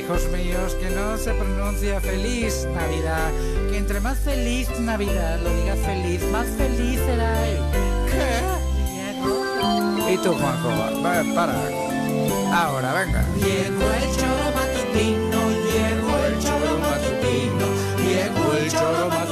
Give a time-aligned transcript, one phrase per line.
[0.00, 3.30] hijos míos, que no se pronuncia feliz Navidad.
[3.70, 7.58] Que entre más feliz Navidad lo diga feliz, más feliz será él.
[8.10, 8.40] ¿Qué?
[10.14, 10.68] ¿Y tú, Juanjo?
[11.04, 11.54] Va, para.
[12.52, 13.24] Ahora, venga.
[13.36, 15.40] Llegó el choro matutino,
[15.70, 17.66] llegó el choro matutino,
[18.02, 19.29] llegó el choro matutino.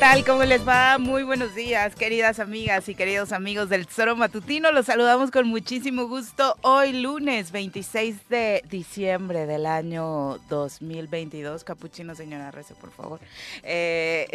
[0.00, 0.24] Tal?
[0.24, 0.96] ¿Cómo les va?
[0.96, 4.72] Muy buenos días, queridas amigas y queridos amigos del Tesoro Matutino.
[4.72, 11.64] Los saludamos con muchísimo gusto hoy lunes 26 de diciembre del año 2022.
[11.64, 13.20] Capuchino, señora Rece, por favor.
[13.62, 14.26] Eh,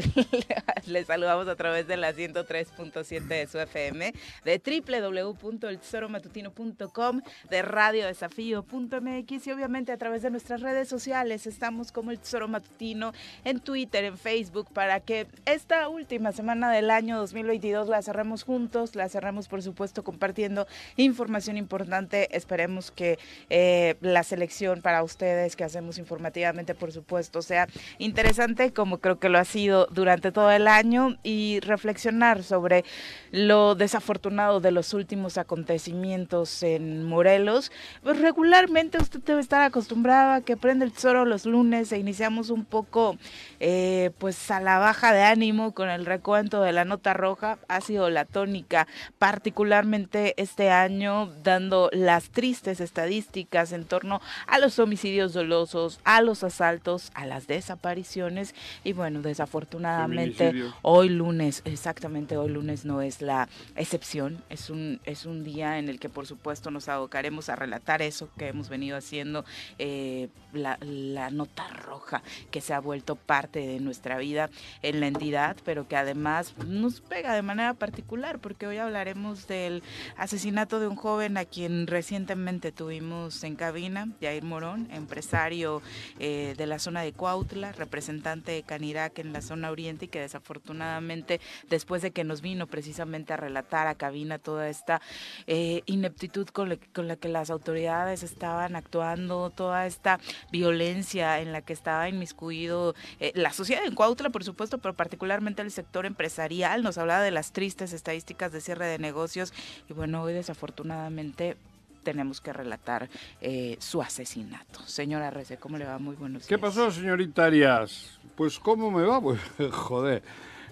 [0.85, 9.51] les saludamos a través de la 103.7 de su FM, de www.eltesoromatutino.com, de radiodesafío.mx y
[9.51, 11.47] obviamente a través de nuestras redes sociales.
[11.47, 16.91] Estamos como el Tesoro Matutino en Twitter, en Facebook, para que esta última semana del
[16.91, 20.67] año 2022 la cerremos juntos, la cerramos por supuesto compartiendo
[20.97, 22.27] información importante.
[22.35, 23.17] Esperemos que
[23.49, 27.67] eh, la selección para ustedes que hacemos informativamente, por supuesto, sea
[27.99, 32.83] interesante como creo que lo ha sido durante todo el año y reflexionar sobre
[33.31, 37.71] lo desafortunado de los últimos acontecimientos en Morelos.
[38.03, 42.49] Pues regularmente usted debe estar acostumbrado a que prende el tesoro los lunes e iniciamos
[42.49, 43.17] un poco
[43.61, 47.59] eh, pues a la baja de ánimo con el recuento de la nota roja.
[47.67, 48.87] Ha sido la tónica,
[49.19, 56.43] particularmente este año, dando las tristes estadísticas en torno a los homicidios dolosos, a los
[56.43, 63.47] asaltos, a las desapariciones y bueno, desafortunadamente hoy lunes, exactamente hoy lunes no es la
[63.75, 68.01] excepción, es un, es un día en el que por supuesto nos abocaremos a relatar
[68.01, 69.45] eso que hemos venido haciendo,
[69.77, 74.49] eh, la, la nota roja que se ha vuelto parte de nuestra vida
[74.81, 75.34] en la entidad,
[75.65, 79.83] pero que además nos pega de manera particular, porque hoy hablaremos del
[80.17, 85.81] asesinato de un joven a quien recientemente tuvimos en cabina, Jair Morón, empresario
[86.19, 90.21] eh, de la zona de Cuautla, representante de Canirac en la zona oriente y que
[90.21, 95.01] desafortunadamente después de que nos vino precisamente a relatar a cabina toda esta
[95.47, 100.19] eh, ineptitud con, la- con la que las autoridades estaban actuando, toda esta
[100.51, 105.24] violencia en la que estaba inmiscuido eh, la sociedad en Cuautla, por supuesto, pero particularmente
[105.31, 106.83] el sector empresarial.
[106.83, 109.53] Nos hablaba de las tristes estadísticas de cierre de negocios
[109.89, 111.57] y bueno, hoy desafortunadamente
[112.03, 113.09] tenemos que relatar
[113.41, 114.81] eh, su asesinato.
[114.85, 115.97] Señora Rece, ¿cómo le va?
[115.97, 116.61] Muy buenos ¿Qué días.
[116.61, 118.19] pasó, señorita Arias?
[118.35, 119.19] Pues, ¿cómo me va?
[119.25, 119.39] Pues,
[119.71, 120.21] joder.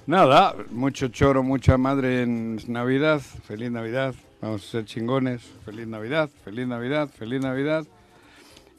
[0.06, 3.22] Nada, mucho choro, mucha madre en Navidad.
[3.22, 4.14] Feliz Navidad.
[4.42, 5.42] Vamos a ser chingones.
[5.66, 7.86] Feliz Navidad, feliz Navidad, feliz Navidad.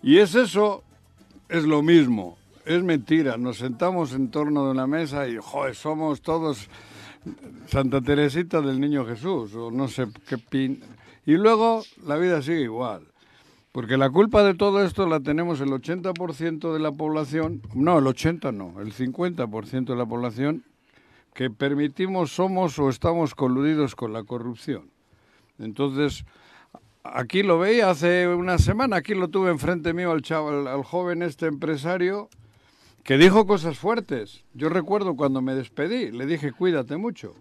[0.03, 0.85] Y es eso,
[1.49, 2.37] es lo mismo.
[2.65, 3.37] Es mentira.
[3.37, 6.69] Nos sentamos en torno de una mesa y, joder, somos todos
[7.67, 10.83] Santa Teresita del Niño Jesús, o no sé qué pin.
[11.27, 13.07] Y luego la vida sigue igual.
[13.73, 18.07] Porque la culpa de todo esto la tenemos el 80% de la población, no, el
[18.07, 20.65] 80 no, el 50% de la población
[21.35, 24.91] que permitimos, somos o estamos coludidos con la corrupción.
[25.59, 26.25] Entonces,
[27.03, 31.23] aquí lo veía hace una semana, aquí lo tuve enfrente mío al, chaval, al joven
[31.23, 32.29] este empresario
[33.05, 34.45] que dijo cosas fuertes.
[34.55, 37.35] Yo recuerdo cuando me despedí, le dije, cuídate mucho.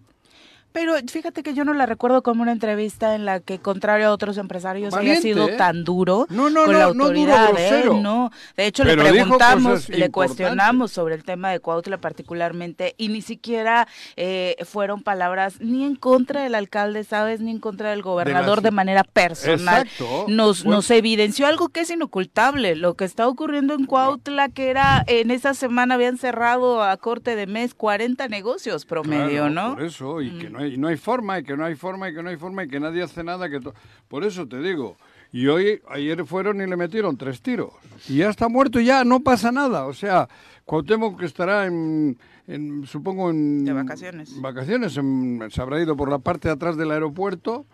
[0.74, 4.10] Pero fíjate que yo no la recuerdo como una entrevista en la que, contrario a
[4.10, 5.56] otros empresarios, haya Valiente, sido ¿eh?
[5.56, 7.50] tan duro No, no, con no, la no duro, autoridad.
[7.56, 7.84] ¿eh?
[8.02, 13.06] No, de hecho Pero le preguntamos, le cuestionamos sobre el tema de Cuautla particularmente y
[13.06, 13.86] ni siquiera
[14.16, 17.40] eh, fueron palabras ni en contra del alcalde, ¿sabes?
[17.40, 19.82] Ni en contra del gobernador de, manera personal.
[19.86, 20.24] Exacto.
[20.26, 20.78] Nos, Bueno.
[20.78, 25.30] nos evidenció algo que es inocultable, lo que está ocurriendo en Cuautla, que era en
[25.30, 29.74] esa semana habían cerrado a corte de mes 40 negocios promedio, Claro, ¿no?
[29.76, 30.38] Por eso, y Mm.
[30.40, 32.28] que no hay, y no hay forma, y que no hay forma, y que no
[32.30, 33.48] hay forma, y que nadie hace nada.
[33.48, 33.60] que
[34.08, 34.96] Por eso te digo.
[35.32, 37.70] Y hoy, ayer fueron y le metieron tres tiros.
[38.08, 39.86] Y ya está muerto, ya no pasa nada.
[39.86, 40.28] O sea,
[40.64, 42.16] Cuauhtémoc que estará en,
[42.46, 43.64] en, supongo, en...
[43.64, 44.40] De vacaciones.
[44.40, 47.66] Vacaciones, en- se habrá ido por la parte de atrás del aeropuerto.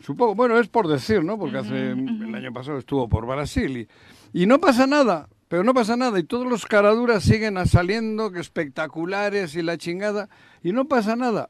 [0.00, 1.38] Supongo, bueno, es por decir, ¿no?
[1.38, 3.86] Porque hace el año pasado estuvo por Brasil
[4.32, 8.32] y, y no pasa nada, pero no pasa nada y todos los caraduras siguen saliendo,
[8.32, 10.28] que espectaculares y la chingada
[10.62, 11.48] y no pasa nada.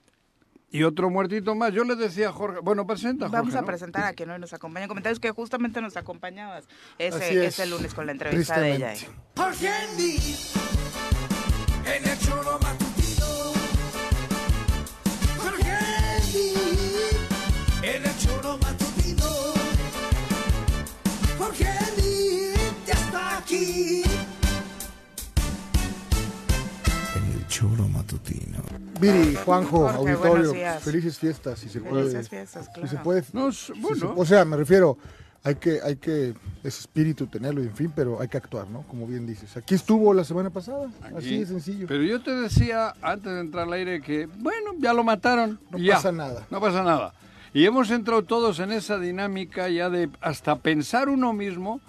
[0.74, 1.72] Y otro muertito más.
[1.72, 3.66] Yo le decía a Jorge, bueno, presenta Jorge, Vamos a ¿no?
[3.68, 7.60] presentar a quien hoy nos acompaña en comentarios que justamente nos acompañabas Así ese, es.
[7.60, 8.92] ese lunes con la entrevista de ella.
[9.36, 10.16] Jorge Andy,
[11.86, 13.26] en el choro matutino.
[15.38, 15.70] Jorge
[17.84, 19.28] en el choro matutino.
[21.38, 21.68] Jorge
[22.84, 24.02] ya está aquí.
[27.14, 28.83] En el choro matutino.
[29.00, 32.04] Viri, Juanjo, Jorge, auditorio, felices fiestas, si se puede.
[32.04, 33.02] Felices fiestas, Si se claro.
[33.02, 33.24] puede.
[33.32, 33.96] No, s- si bueno.
[34.14, 34.96] se- o sea, me refiero,
[35.42, 38.82] hay que, hay que, ese espíritu tenerlo, y en fin, pero hay que actuar, ¿no?
[38.82, 39.56] Como bien dices.
[39.56, 41.38] Aquí estuvo la semana pasada, así Aquí.
[41.40, 41.86] de sencillo.
[41.88, 45.60] Pero yo te decía antes de entrar al aire que, bueno, ya lo mataron.
[45.70, 45.96] No y ya.
[45.96, 46.46] pasa nada.
[46.50, 47.12] No pasa nada.
[47.52, 51.80] Y hemos entrado todos en esa dinámica ya de hasta pensar uno mismo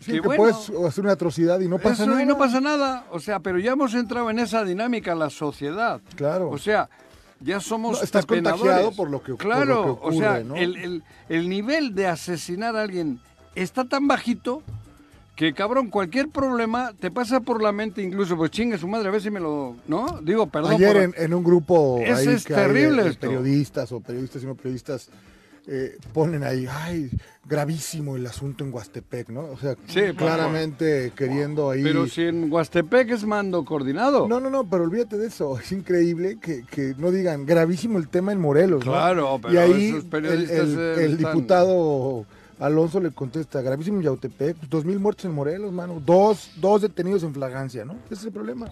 [0.00, 2.22] Sí, que, bueno, puedes hacer una atrocidad y no pasa eso, nada.
[2.22, 3.04] y no pasa nada.
[3.12, 6.00] O sea, pero ya hemos entrado en esa dinámica, la sociedad.
[6.16, 6.48] Claro.
[6.50, 6.88] O sea,
[7.40, 10.56] ya somos No, estás contagiado por lo que- Claro, lo que o sea, ¿no?
[10.56, 13.20] el, el- el nivel de asesinar a alguien
[13.54, 14.62] está tan bajito
[15.36, 19.10] que, cabrón, cualquier problema te pasa por la mente, incluso, pues chingue su madre, a
[19.10, 19.74] ver si me lo...
[19.88, 20.18] ¿No?
[20.22, 20.72] Digo, perdón.
[20.72, 24.42] Ayer por- en, en un grupo ahí es que hay de- terrible periodistas o periodistas
[24.42, 25.08] y no periodistas
[25.66, 27.10] eh, ponen ahí, ay,
[27.46, 29.40] gravísimo el asunto en Huastepec, ¿no?
[29.42, 31.82] O sea, Sí, claramente queriendo ahí...
[31.82, 34.28] Pero si en Huastepec es mando coordinado.
[34.28, 35.58] No, no, no, pero olvídate de eso.
[35.58, 38.84] Es increíble que, que no digan gravísimo el tema en Morelos.
[38.86, 38.92] ¿no?
[38.92, 42.26] Claro, pero y ahí esos el, periodistas, el- el están- diputado
[42.58, 47.22] Alonso le contesta, gravísimo en Yautepec, dos mil muertos en Morelos, mano, dos, dos detenidos
[47.22, 47.94] en flagrancia, ¿no?
[48.06, 48.70] Ese es el problema.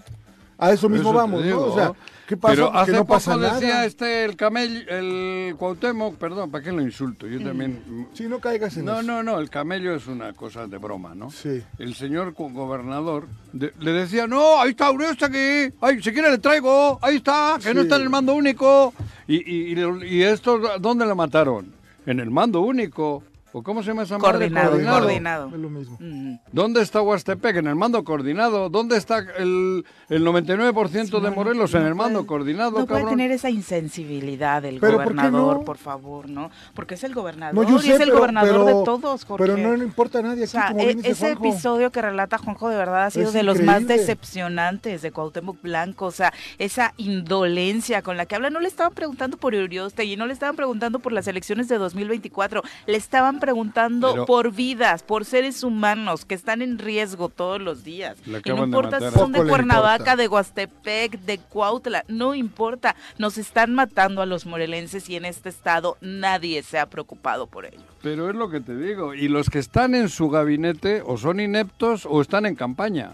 [0.58, 1.60] A eso mismo Eso vamos, digo.
[1.60, 1.72] ¿no?
[1.72, 1.92] O sea,
[2.26, 2.54] ¿qué pasa?
[2.54, 3.84] Pero que hace no poco pasa decía nada.
[3.86, 7.26] este, el camello, el Cuauhtémoc, perdón, ¿para qué lo insulto?
[7.28, 8.08] Yo también...
[8.12, 9.02] Si no caigas en No, eso.
[9.04, 11.30] no, no, el camello es una cosa de broma, ¿no?
[11.30, 11.62] Sí.
[11.78, 16.30] El señor gobernador de- le decía, no, ahí está, Uribe está aquí, ay, si quiere
[16.32, 17.86] le traigo, ahí está, que no Sí.
[17.86, 18.92] está en el mando único.
[19.28, 21.72] Y, y, y, y esto, ¿dónde lo mataron?
[22.04, 23.22] En el mando único.
[23.52, 24.32] ¿O cómo se llama esa madre?
[24.38, 25.00] Coordinado, Coordinado.
[25.00, 25.46] coordinado.
[25.48, 25.96] Es lo mismo.
[26.00, 26.34] Mm.
[26.52, 27.56] ¿Dónde está Huastepec?
[27.56, 28.68] En el mando coordinado.
[28.68, 31.74] ¿Dónde está el, el 99% de Morelos?
[31.74, 35.64] en el mando coordinado, No puede tener esa insensibilidad el Pero, ¿por qué gobernador, no?
[35.64, 36.50] por favor, ¿no?
[36.74, 39.24] Porque es el gobernador No, yo y sé, es el pero- gobernador pero- de todos,
[39.24, 39.46] Jorge.
[39.46, 41.46] Pero no le importa a nadie O sea, como e- bien dice ese Juanjo.
[41.46, 45.60] episodio que relata Juanjo de verdad ha sido Es de los más decepcionantes de Cuauhtémoc
[45.62, 50.16] Blanco, o sea, esa indolencia con la que habla, no le estaban preguntando por Uriostegui,
[50.16, 55.02] no le estaban preguntando por las elecciones de 2024, le estaban preguntando Pero- por vidas,
[55.02, 58.16] por seres humanos que están en riesgo todos los días.
[58.26, 63.74] Y no importa si son de Cuernavaca, de Huastepec, de Cuautla, no importa, nos están
[63.74, 67.80] matando a los morelenses y en este estado nadie se ha preocupado por ello.
[68.02, 69.14] Pero es lo que te digo.
[69.14, 73.10] Y los que están en su gabinete o son ineptos o están en campaña.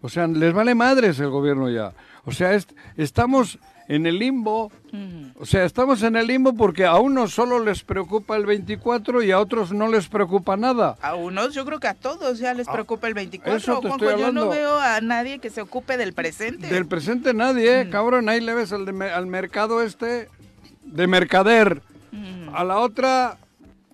[0.00, 1.92] O sea, les vale madres el gobierno ya.
[2.24, 3.58] O sea, es- estamos
[3.88, 4.70] en el limbo.
[4.92, 5.30] Mm.
[5.40, 9.30] O sea, estamos en el limbo porque a unos solo les preocupa el 24 y
[9.32, 10.96] a otros no les preocupa nada.
[11.00, 13.52] A unos, yo creo que a todos ya les preocupa el 24.
[13.52, 14.50] Ah, eso te Juanjo, estoy yo no hablando.
[14.50, 16.68] veo a nadie que se ocupe del presente.
[16.68, 17.90] Del presente nadie, ¿eh?
[17.90, 18.28] cabrón.
[18.28, 20.28] Ahí le ves al, de al mercado este
[20.82, 21.82] de mercader.
[22.12, 22.54] Mm.
[22.54, 23.38] A la otra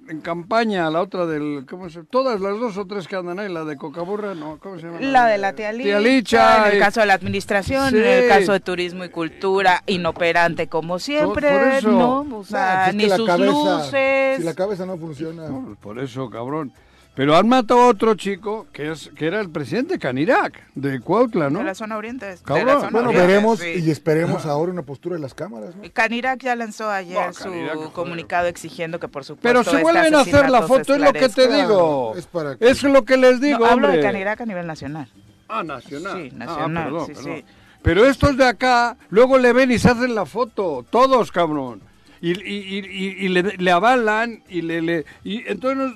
[0.08, 1.64] en campaña, a la otra del...
[1.68, 4.58] ¿Cómo se Todas las dos o tres que andan ahí, la de Cocaburra, ¿no?
[4.62, 5.00] ¿Cómo se llama?
[5.00, 7.96] La de la tía Licha, Tía Licha, en el y- caso de la administración, Sí.
[7.96, 11.90] en el caso de turismo y cultura, inoperante como siempre, por eso.
[11.90, 12.38] ¿no?
[12.38, 14.36] O sea, es ni sus cabeza- luces.
[14.38, 15.48] Si la cabeza no funciona.
[15.48, 16.72] No, por eso, cabrón.
[17.16, 21.48] Pero han matado a otro chico que es que era el presidente Canirac de Cuautla,
[21.48, 21.60] ¿no?
[21.60, 22.26] De la zona oriente.
[22.26, 22.66] de Cabrón.
[22.66, 23.74] la zona Bueno, oriente, veremos sí.
[23.84, 25.82] y esperemos ahora una postura de las cámaras, ¿no?
[25.92, 29.82] Canirac ya lanzó ayer No, su Canirac, comunicado exigiendo que por supuesto Pero se este
[29.82, 32.14] vuelven a hacer la foto, es lo que te digo.
[32.16, 34.00] Es para que- Es lo que les digo, No, hablo de.
[34.00, 35.08] Canirac a nivel nacional.
[35.48, 36.16] Ah, nacional.
[36.20, 37.36] Sí, Ah, nacional, perdón, sí, perdón.
[37.36, 37.44] sí.
[37.82, 41.80] Pero estos de acá, luego le ven y se hacen la foto, todos, cabrón.
[42.20, 45.92] Y, y, y, y- y le, le avalan y le, le y entonces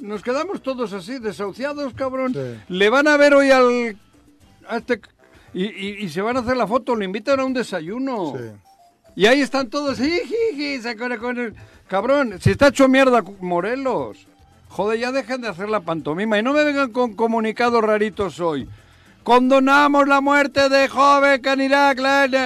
[0.00, 2.32] nos, quedamos todos así, desahuciados, cabrón.
[2.34, 2.40] Sí.
[2.68, 3.96] Le van a ver hoy al
[4.68, 5.00] a este
[5.54, 8.34] y, y- y se van a hacer la foto, le invitan a un desayuno.
[8.36, 8.44] Sí.
[9.16, 11.54] Y ahí están todos, jiji, se acuerda con el
[11.88, 14.26] cabrón, si está hecho mierda Morelos.
[14.68, 18.68] Joder, ya dejen de hacer la pantomima y no me vengan con comunicados raritos hoy.
[19.24, 21.98] Condonamos la muerte de joven Canirac.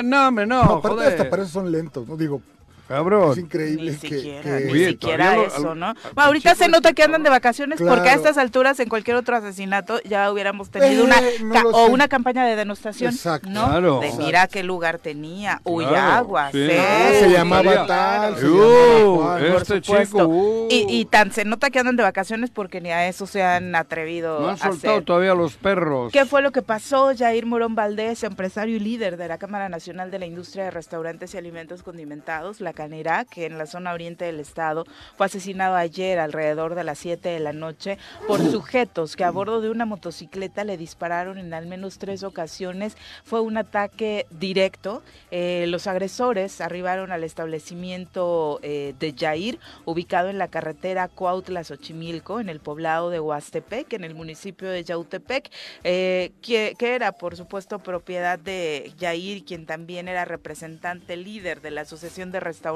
[0.05, 1.09] No, hombre, no, No, aparte joder.
[1.09, 2.17] hasta para eso son lentos, ¿no?
[2.17, 2.41] Digo,
[2.93, 3.39] es Cabrón.
[3.39, 5.95] increíble Ni siquiera, que- ni siquiera eso, ¿no?
[6.15, 9.37] Bueno, ahorita se nota que andan de vacaciones porque a estas alturas en cualquier otro
[9.37, 11.17] asesinato ya hubiéramos tenido Eh, una
[11.63, 11.93] no o sé.
[11.93, 13.49] una campaña de denostación, Exacto.
[13.51, 13.67] ¿no?
[13.69, 14.01] Claro.
[14.01, 16.67] De mira qué lugar tenía, Uy, Claro, agua, sí.
[16.69, 16.77] sí.
[16.79, 19.53] Ah, se llamaba tal, se Uh, llamaba Juan.
[19.53, 20.69] por este chico, uh.
[20.71, 23.75] y, y tan se nota que andan de vacaciones porque ni a eso se han
[23.75, 25.05] atrevido No a han soltado hacer.
[25.05, 26.13] todavía los perros.
[26.13, 27.13] ¿Qué fue lo que pasó?
[27.17, 31.35] Jair Morón Valdés, empresario y líder de la Cámara Nacional de la Industria de Restaurantes
[31.35, 34.85] y Alimentos Condimentados, la Canirac, en la zona oriente del estado,
[35.17, 37.97] fue asesinado ayer alrededor de las 7 de la noche
[38.27, 42.97] por sujetos que a bordo de una motocicleta le dispararon en al menos tres ocasiones.
[43.23, 45.05] Fue un ataque directo.
[45.31, 52.49] Eh, los agresores arribaron al establecimiento eh, de Yair, ubicado en la carretera Cuautla-Xochimilco, en
[52.49, 55.53] el poblado de Huastepec, en el municipio de Yautepec,
[55.85, 61.71] eh, que, que era, por supuesto, propiedad de Yair, quien también era representante líder de
[61.71, 62.72] la Asociación de Restaurantes,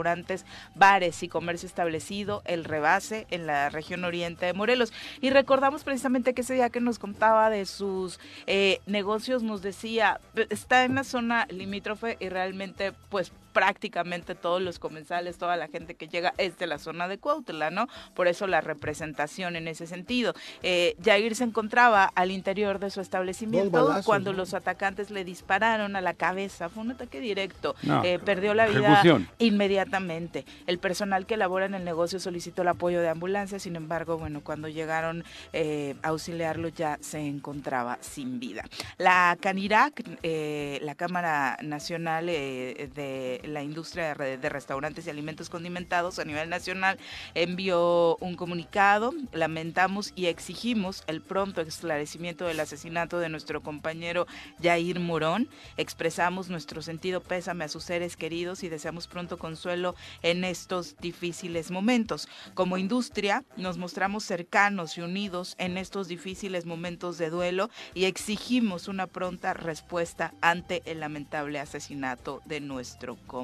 [0.75, 4.93] Bares y Comercio Establecido, El Rebase, en la región oriente de Morelos.
[5.21, 10.21] Y recordamos precisamente que ese día que nos contaba de sus eh, negocios, nos decía,
[10.51, 15.95] está en la zona limítrofe y realmente, pues, prácticamente todos los comensales, toda la gente
[15.95, 17.89] que llega es de la zona de Cuautla, ¿no?
[18.15, 20.35] Por eso la representación en ese sentido.
[20.63, 24.37] Eh, Jair se encontraba al interior de su establecimiento balazos, cuando ¿no?
[24.37, 26.69] los atacantes le dispararon a la cabeza.
[26.69, 27.75] Fue un ataque directo.
[27.83, 29.27] No, Eh, perdió la vida ejecución.
[29.39, 30.45] inmediatamente.
[30.67, 34.43] El personal que labora en el negocio solicitó el apoyo de ambulancia, sin embargo, bueno,
[34.45, 38.65] cuando llegaron eh, a auxiliarlo ya se encontraba sin vida.
[38.99, 45.11] La CANIRAC, eh, la Cámara Nacional eh, de la Industria de, Re- de Restaurantes y
[45.11, 46.99] Alimentos Condimentados a nivel nacional,
[47.35, 49.13] envió un comunicado.
[49.33, 54.27] Lamentamos y exigimos el pronto esclarecimiento del asesinato de nuestro compañero
[54.63, 55.49] Jair Morón.
[55.77, 61.71] Expresamos nuestro sentido pésame a sus seres queridos y deseamos pronto consuelo en estos difíciles
[61.71, 62.29] momentos.
[62.55, 68.89] Como industria nos mostramos cercanos y unidos en estos difíciles momentos de duelo y exigimos
[68.89, 73.36] una pronta respuesta ante el lamentable asesinato de nuestro compañero.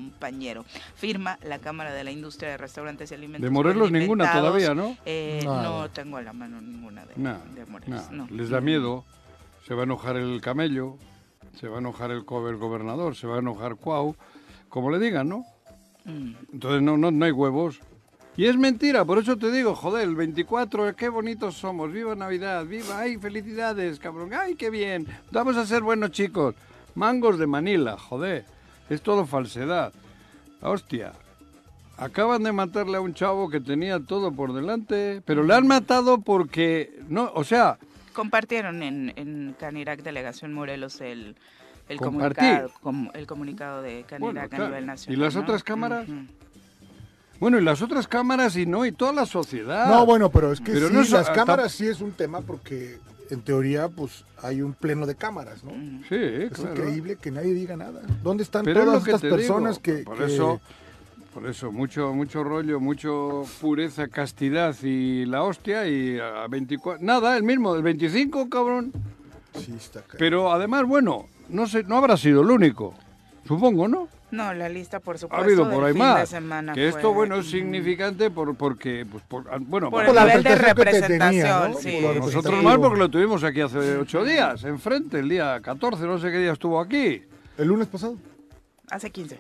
[0.95, 4.97] Firma la Cámara de la Industria de Restaurantes y Alimentos De Morelos ninguna todavía, ¿no?
[5.05, 8.11] Eh, no tengo a la mano ninguna de, No, de Morelos.
[8.11, 8.37] no, no.
[8.37, 9.05] les da miedo,
[9.67, 10.97] se va a enojar el camello,
[11.59, 14.17] se va a enojar el, el gobernador, se va a enojar Cuau,
[14.69, 15.45] como le digan, ¿no?
[16.05, 16.33] Mm.
[16.53, 17.81] Entonces no, no, no hay huevos.
[18.35, 22.65] Y es mentira, por eso te digo, joder, el 24, qué bonitos somos, viva Navidad,
[22.65, 26.55] viva, ay, felicidades, cabrón, ay, qué bien, vamos a ser buenos chicos.
[26.95, 28.47] Mangos de Manila, joder,
[28.91, 29.93] es todo falsedad.
[30.61, 31.13] Hostia,
[31.97, 36.19] acaban de matarle a un chavo que tenía todo por delante, pero le han matado
[36.21, 37.79] porque, no, o sea,
[38.13, 41.35] Compartieron en, en Canirac Delegación Morelos el,
[41.89, 44.67] el comunicado, com- el comunicado de Canirac Bueno, a claro.
[44.67, 45.21] nivel ¿Y nacional.
[45.21, 45.41] las ¿no?
[45.41, 46.07] otras cámaras?
[47.41, 49.89] Bueno, y las otras cámaras y no, y toda la sociedad.
[49.89, 52.13] No, bueno, pero es que Pero sí, no es- las ah, cámaras sí es un
[52.13, 52.99] tema porque
[53.33, 55.73] en teoría pues hay un pleno de cámaras, ¿no?
[56.09, 56.73] Sí, Es claro.
[56.77, 58.03] increíble que nadie diga nada.
[58.23, 60.61] ¿Dónde están Pero todas estas personas digo, que, por que- eso
[61.33, 67.39] por eso mucho mucho rollo mucho pureza castidad y la hostia y a 24 nada
[67.39, 68.93] el mismo del 25 cabrón
[69.55, 72.93] Sí, está pero además bueno no sé no habrá sido el único
[73.49, 76.89] supongo no No, la lista, por ha supuesto, habido del por ahí más semana que
[76.89, 80.43] esto fue- bueno es significante por porque pues por ah, bueno Por para el nivel
[80.43, 81.75] de representación tenía, ¿no?
[81.75, 81.99] sí.
[82.03, 86.19] Por nosotros más porque lo tuvimos aquí hace ocho días enfrente el día 14 no
[86.19, 87.23] sé qué día estuvo aquí
[87.59, 88.17] ¿El lunes pasado?
[88.91, 89.39] Hace 15.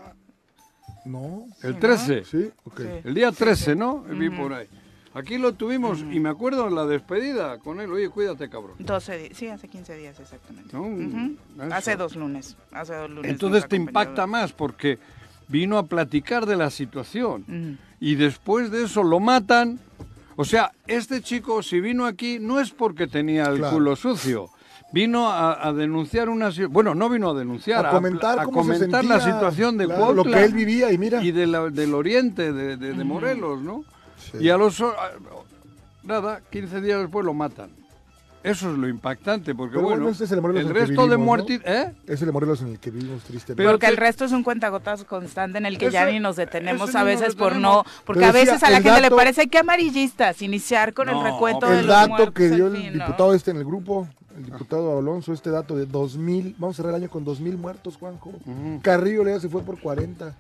[1.07, 1.47] No.
[1.63, 1.79] el ¿no?
[1.81, 2.81] 13 Sí, ok.
[2.81, 2.89] Sí.
[3.05, 4.03] El día 13, ¿no?
[4.03, 4.67] Vi por ahí.
[5.14, 7.92] Aquí lo tuvimos y me acuerdo en la despedida con él.
[7.92, 8.76] Oye, cuídate, cabrón.
[8.78, 10.75] 12 días, sí, hace 15 días exactamente.
[10.75, 11.75] No.
[11.75, 12.57] Hace dos lunes.
[12.73, 13.31] Hace dos lunes.
[13.31, 14.99] Entonces te impacta más porque
[15.49, 19.78] vino a platicar de la situación y después de eso lo matan.
[20.37, 23.75] O sea, este chico si vino aquí no es porque tenía el Claro.
[23.75, 24.49] culo sucio.
[24.95, 28.73] Vino a, a denunciar una bueno, no vino a denunciar, a comentar a, cómo se
[28.75, 31.23] comentar la situación de claro, lo Cuautla que él vivía y mira.
[31.23, 33.85] y de la- del oriente de, de- de Morelos, ¿no?
[34.33, 34.39] Sí.
[34.45, 35.11] Y a los o- a-
[36.03, 37.71] nada, 15 días después lo matan.
[38.45, 41.61] Eso es lo impactante, porque Pero bueno, este es el el que resto de muertes,
[41.65, 41.93] ¿eh?
[42.09, 43.55] Es el Morelos en el que vivimos tristemente.
[43.55, 46.93] Pero Porque el resto es un cuentagotas constante en el que ya ni nos detenemos
[46.97, 49.59] a veces por no, porque a veces a la el gente le dato- parece que
[49.59, 52.99] amarillistas iniciar con No, el recuento de el los dato muertos, que dio el fin,
[52.99, 53.05] ¿no?
[53.05, 56.97] diputado este en el grupo, el diputado Alonso, este dato de 2.000, vamos a cerrar
[56.97, 58.31] el año con 2.000 muertos, Juanjo.
[58.31, 58.81] Ujú.
[58.83, 60.35] Carrillo Lea se fue por 40.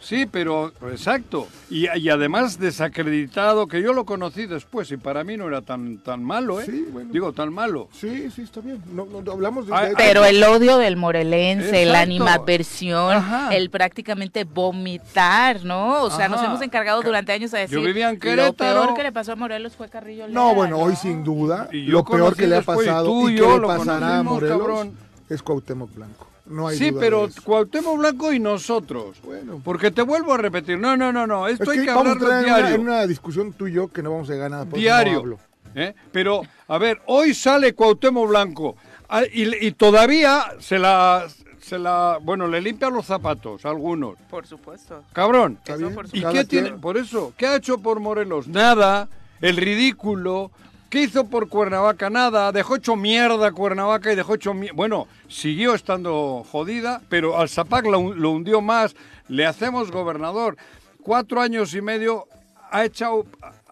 [0.00, 1.48] Sí, pero exacto.
[1.70, 5.96] Y, y además desacreditado, que yo lo conocí después y para mí no era tan,
[5.98, 6.66] tan malo, ¿eh?
[6.66, 7.10] Sí, bueno.
[7.10, 7.88] Digo, tan malo.
[7.92, 8.82] Sí, sí, está bien.
[8.92, 9.74] No, no, no, hablamos de...
[9.74, 12.02] Ah, de- Pero el odio del morelense, la Exacto.
[12.02, 13.54] animadversión, Ajá.
[13.56, 16.02] el prácticamente vomitar, ¿no?
[16.02, 18.54] O sea, nos hemos encargado durante años a decir vivía en lo Querétaro.
[18.82, 21.86] peor que le pasó a Morelos fue Carrillo Lea, No, bueno, hoy sin duda, Y
[21.86, 23.60] yo lo peor que le ha después, y pasado tú y y que yo le
[23.60, 24.92] lo pasará a Morelos cabrón.
[25.30, 26.26] es Cuauhtémoc Blanco.
[26.46, 27.28] No hay Sí, duda pero.
[27.42, 29.20] Cuauhtémoc Blanco y nosotros.
[29.22, 29.60] Bueno.
[29.64, 32.00] Porque te vuelvo a repetir, no, no, no, no, Es esto hay que que a
[32.00, 32.74] en una, diario.
[32.74, 35.38] en una discusión tú y yo que no vamos a no diario.
[35.74, 35.94] ¿eh?
[36.12, 38.76] Pero, a ver, hoy sale Cuauhtémoc Blanco
[39.08, 41.26] ah, y, y todavía se la,
[41.60, 44.18] se la, bueno, le limpia los zapatos a algunos.
[44.28, 45.02] Por supuesto.
[45.12, 45.56] Cabrón.
[45.58, 46.70] Está Eso bien, por ¿Y cada qué tiene?
[46.72, 48.48] Por eso, ¿qué ha hecho por Morelos?
[48.48, 49.08] Nada.
[49.40, 50.50] El ridículo.
[50.94, 52.08] ¿Qué hizo por Cuernavaca?
[52.08, 52.52] Nada.
[52.52, 54.76] Dejó hecho mierda Cuernavaca y dejó hecho mierda.
[54.76, 58.94] Bueno, siguió estando jodida, pero al Zapac lo, lo hundió más.
[59.26, 60.56] Le hacemos gobernador.
[61.02, 62.28] Cuatro años y medio
[62.70, 63.26] ha echado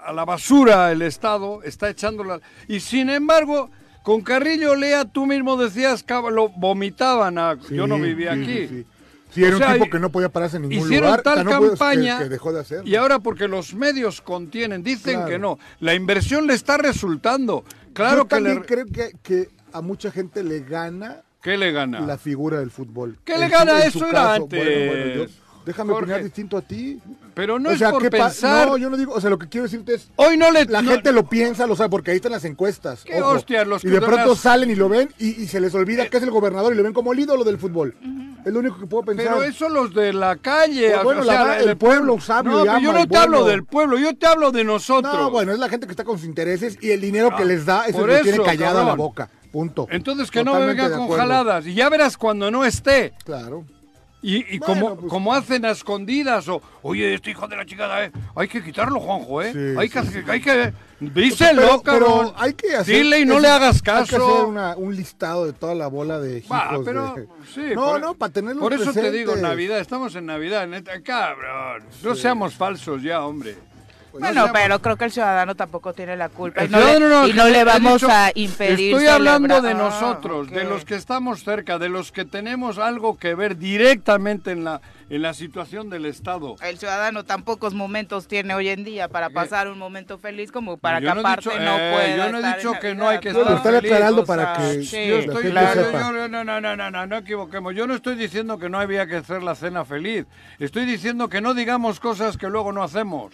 [0.05, 2.41] a la basura el Estado, está echándola.
[2.67, 3.71] Y sin embargo,
[4.03, 7.39] con Carrillo Lea, tú mismo decías que lo vomitaban.
[7.39, 8.67] a- Sí, yo no vivía sí, aquí.
[8.67, 8.87] Sí,
[9.33, 9.43] sí.
[9.45, 11.23] Era O sea, un tipo que no podía pararse en ningún Hicieron lugar.
[11.23, 12.87] tal o sea, no podía- campaña que, que dejó de hacer.
[12.89, 15.29] y ahora porque los medios contienen, dicen Claro.
[15.31, 15.59] que no.
[15.81, 17.65] La inversión le está resultando.
[17.93, 18.67] Claro Yo que también le...
[18.67, 22.01] creo que, que a mucha gente le gana ¿Qué le gana?
[22.01, 23.19] la figura del fútbol.
[23.25, 23.81] ¿Qué En le su- gana?
[23.83, 24.43] en Eso su era caso.
[24.45, 24.65] antes.
[24.65, 25.33] Bueno, bueno, yo-
[25.67, 26.05] déjame Jorge.
[26.05, 27.01] opinar distinto a ti.
[27.35, 28.69] Pero no o es sea, por ¿qué pa- pensar.
[28.69, 30.67] No, yo no digo, o sea, lo que quiero decirte es, Hoy no le...
[30.67, 33.05] la no- gente lo piensa, lo sabe, porque ahí están las encuestas.
[33.05, 33.31] ¿Qué ojo.
[33.33, 36.09] hostias, los y de que pronto salen y lo ven y, y se les olvida
[36.09, 37.97] que es el gobernador y lo ven como el ídolo del fútbol.
[38.45, 39.27] Es lo único que puedo pensar.
[39.29, 40.91] Pero eso los de la calle.
[40.91, 43.99] Pues bueno, la- el pueblo sabio No, y pero yo no te hablo del pueblo,
[43.99, 45.15] yo te hablo de nosotros.
[45.15, 47.65] No, bueno, es la gente que está con sus intereses y el dinero que les
[47.65, 49.29] da, eso por lo tiene eso, callado a la boca.
[49.53, 49.87] Punto.
[49.91, 51.67] Entonces que no me de con jaladas.
[51.67, 53.13] Y ya verás cuando no esté.
[53.25, 53.65] Claro.
[54.25, 57.67] Y, y Bueno, como, pues- como hacen a escondidas o, oye, este hijo de la
[57.67, 59.53] chingada, eh, hay que quitarlo, Juanjo, ¿eh?
[59.53, 60.19] Sí, hay, sí, que, sí.
[60.31, 60.73] hay que...
[61.01, 62.95] Díselo, pero, hay que hacer.
[63.03, 64.17] Dile y no le hagas Hay que caso.
[64.35, 66.51] hacer una- un listado de toda la bola de hijos.
[66.53, 69.35] Va, pero, de- sí, no, por- no, para tenerlos Por eso te digo.
[69.35, 71.83] Navidad, estamos en Navidad, neta, cabrón.
[72.05, 73.57] No seamos falsos ya, hombre.
[74.13, 76.61] Pues Bueno, seamos- pero creo que el ciudadano tampoco tiene la culpa.
[76.63, 78.93] El y no, le, ciudadano no, y no que le vamos dicho- a impedir.
[78.93, 80.69] Estoy hablando celebrar- de Ah, nosotros, de ok.
[80.69, 85.23] los que estamos cerca, de los que tenemos algo que ver directamente en la, en
[85.23, 86.57] la situación del Estado.
[86.63, 89.35] El ciudadano tan pocos momentos tiene hoy en día para ¿Qué?
[89.35, 92.17] pasar un momento feliz como para Yo que no he aparte dicho- no eh, pueda
[92.17, 94.83] yo no he estar dicho que no hay que estar feliz, aclarando o para que
[94.85, 97.75] sí, Yo estoy, yo- yo- no, no, no, no, no, no equivoquemos.
[97.75, 100.27] Yo no estoy diciendo que no había que hacer la cena feliz.
[100.59, 103.33] Estoy diciendo que no digamos cosas que luego no hacemos.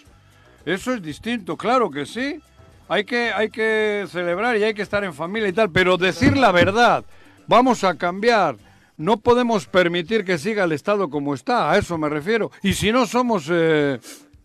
[0.69, 2.43] Eso es distinto, claro que sí.
[2.91, 6.37] Hay que, hay que celebrar y hay que estar en familia y tal, pero decir
[6.37, 7.07] la verdad.
[7.47, 8.57] Vamos a cambiar.
[8.99, 12.51] No podemos permitir que siga el Estado como está, a eso me refiero.
[12.63, 13.99] Y si no somos, eh,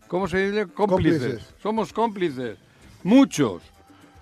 [0.08, 0.66] ¿cómo se dice?
[0.68, 1.20] Cómplices.
[1.20, 1.54] Cómplices.
[1.62, 2.56] Somos cómplices.
[3.02, 3.62] Muchos.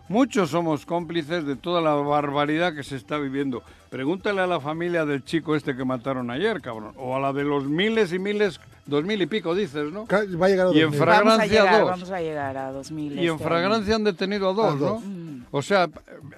[0.08, 3.62] Muchos somos cómplices de toda la barbaridad que se está viviendo.
[3.90, 6.94] Pregúntale a la familia del chico este que mataron ayer, cabrón.
[6.96, 10.06] O a la de los miles y miles, dos mil y pico dices, ¿no?
[10.06, 10.98] Va a llegar a Y en 2000.
[11.00, 11.90] fra- Vamos a llegar, dos.
[11.90, 13.12] vamos a llegar a 2000.
[13.18, 15.04] Y en este fragancia han detenido a dos, A dos.
[15.04, 15.32] ¿no?
[15.54, 15.86] O sea,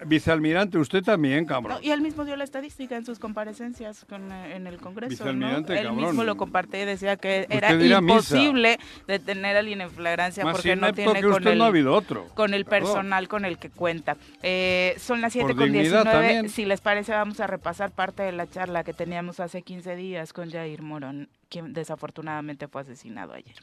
[0.07, 1.77] vicealmirante, usted también, cabrón.
[1.79, 5.25] No, y él mismo dio la estadística en sus comparecencias con, eh, en el Congreso.
[5.25, 5.31] ¿no?
[5.33, 6.05] Vicealmirante, Él cabrón.
[6.05, 8.15] mismo lo compartió y decía que Usted era misa.
[8.15, 11.65] imposible detener a alguien en flagrancia Más porque no tiene que con usted el, no
[11.65, 12.27] ha habido otro.
[12.35, 14.17] con el personal con el que cuenta.
[14.43, 16.11] Eh, son las Por 7 con dignidad 19.
[16.11, 16.49] también.
[16.49, 20.33] Si les parece, vamos a repasar parte de la charla que teníamos hace 15 días
[20.33, 23.55] con Jair Morón, quien desafortunadamente fue asesinado ayer.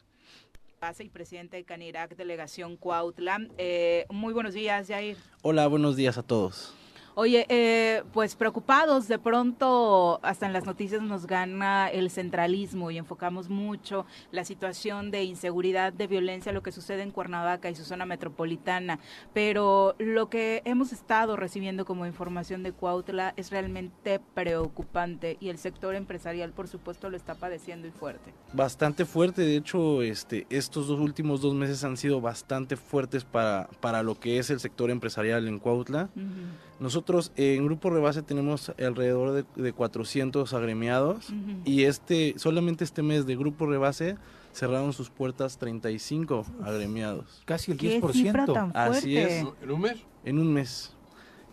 [0.98, 3.46] Y presidente de Canirac, delegación Cuautla.
[3.58, 5.18] Eh, muy buenos días, Jair.
[5.42, 6.74] Hola, buenos días a todos.
[7.14, 12.96] Oye, eh, pues preocupados, de pronto hasta en las noticias nos gana el centralismo y
[12.96, 17.84] enfocamos mucho la situación de inseguridad, de violencia, lo que sucede en Cuernavaca y su
[17.84, 18.98] zona metropolitana,
[19.34, 25.58] pero lo que hemos estado recibiendo como información de Cuautla es realmente preocupante y el
[25.58, 28.32] sector empresarial, por supuesto, lo está padeciendo y fuerte.
[28.54, 33.68] Bastante fuerte, de hecho, este, estos dos últimos dos meses han sido bastante fuertes para,
[33.80, 36.08] para lo que es el sector empresarial en Cuautla.
[36.80, 41.32] Nosotros eh, en Grupo Rebase tenemos alrededor de, de 400 agremiados
[41.64, 44.16] y este solamente este mes de Grupo Rebase
[44.52, 48.12] cerraron sus puertas 35 agremiados Casi el ¿Qué 10%.
[48.12, 48.78] cifra tan fuerte?
[48.98, 49.46] Así es.
[49.62, 49.96] ¿En un mes?
[50.24, 50.92] en un mes.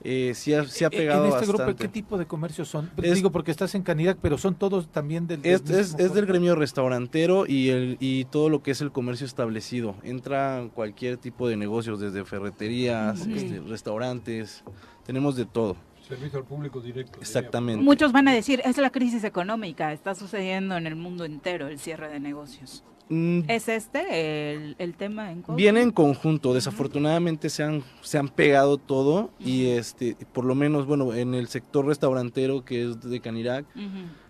[0.01, 1.75] Eh, sí, ha, sí ha Eh, pegado En este grupo.
[1.75, 2.89] ¿qué tipo de comercios son?
[3.03, 5.99] Es- Digo, porque estás en Canidad, pero son todos también del, del Es, es, mismo
[5.99, 9.95] es del gremio restaurantero y, el, y todo lo que es el comercio establecido.
[10.03, 14.63] Entra cualquier tipo de negocios, desde ferreterías, este, restaurantes,
[15.09, 15.75] tenemos de todo.
[16.07, 17.17] Servicio al público directo.
[17.19, 17.83] Exactamente.
[17.83, 21.79] Muchos van a decir, es la crisis económica, está sucediendo en el mundo entero el
[21.79, 22.83] cierre de negocios.
[23.09, 25.55] Mm, ¿Es este el, el tema en Cuautla?
[25.55, 30.85] Viene en conjunto, desafortunadamente se han, se han pegado todo y este, por lo menos,
[30.85, 33.65] bueno, en el sector restaurantero que es de Canirac,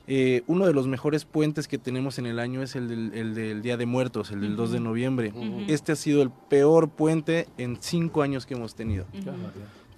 [0.08, 3.36] eh, uno de los mejores puentes que tenemos en el año es el del, el
[3.36, 5.34] del Día de Muertos, el del 2 de noviembre.
[5.68, 9.06] Este ha sido el peor puente en cinco años que hemos tenido.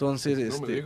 [0.05, 0.83] Entonces, este,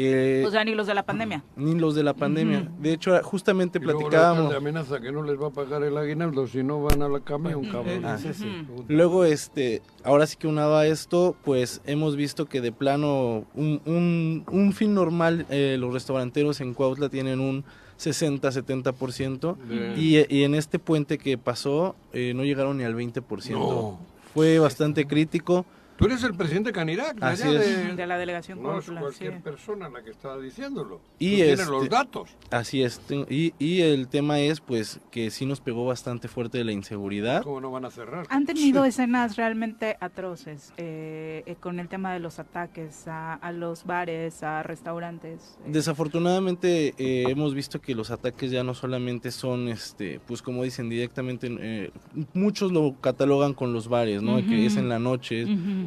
[0.00, 1.42] Eh, O sea, ni los de la pandemia.
[1.56, 2.70] ni los de la pandemia.
[2.78, 4.54] De hecho, justamente Y luego platicábamos.
[4.54, 7.64] amenaza que no les va a pagar el aguinaldo si no van a la camión,
[7.64, 8.04] cabrón.
[8.04, 8.46] Ah, sí, sí.
[8.88, 13.80] Luego, este, ahora sí que unado a esto, pues hemos visto que de plano, un,
[13.86, 17.64] un, un fin normal, eh, los restauranteros en Cuautla tienen un
[17.98, 23.50] 60-70%, De- y, y en este puente que pasó, eh, no llegaron ni al 20%.
[23.58, 23.98] No.
[24.34, 25.64] Fue bastante crítico.
[25.98, 27.86] Tú eres el presidente Canirac, de Así allá es.
[27.88, 27.94] de...
[27.96, 29.40] De la delegación No es cualquier sí.
[29.42, 31.00] persona la que está diciéndolo.
[31.18, 32.30] Y Tú tienes este- los datos.
[32.52, 33.00] Así es.
[33.28, 37.42] Y, y el tema es, pues, que sí nos pegó bastante fuerte la inseguridad.
[37.42, 38.26] ¿Cómo no van a cerrar?
[38.30, 43.50] Han tenido escenas realmente atroces eh, eh, con el tema de los ataques a, a
[43.50, 45.58] los bares, a restaurantes.
[45.66, 45.70] eh.
[45.72, 50.88] Desafortunadamente eh, hemos visto que los ataques ya no solamente son, este, pues como dicen
[50.88, 51.90] directamente, eh,
[52.34, 54.36] muchos lo catalogan con los bares, ¿no?
[54.46, 55.44] Que es en la noche,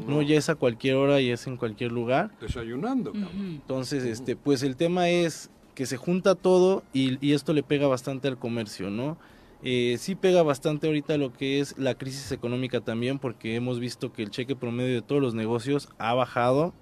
[0.07, 2.31] no ya es a cualquier hora y es en cualquier lugar.
[2.39, 3.31] Desayunando, cabrón.
[3.35, 7.87] Entonces, este, pues el tema es que se junta todo y, y esto le pega
[7.87, 9.17] bastante al comercio, ¿no?
[9.63, 14.11] Eh, sí pega bastante ahorita lo que es la crisis económica también, porque hemos visto
[14.11, 16.73] que el cheque promedio de todos los negocios ha bajado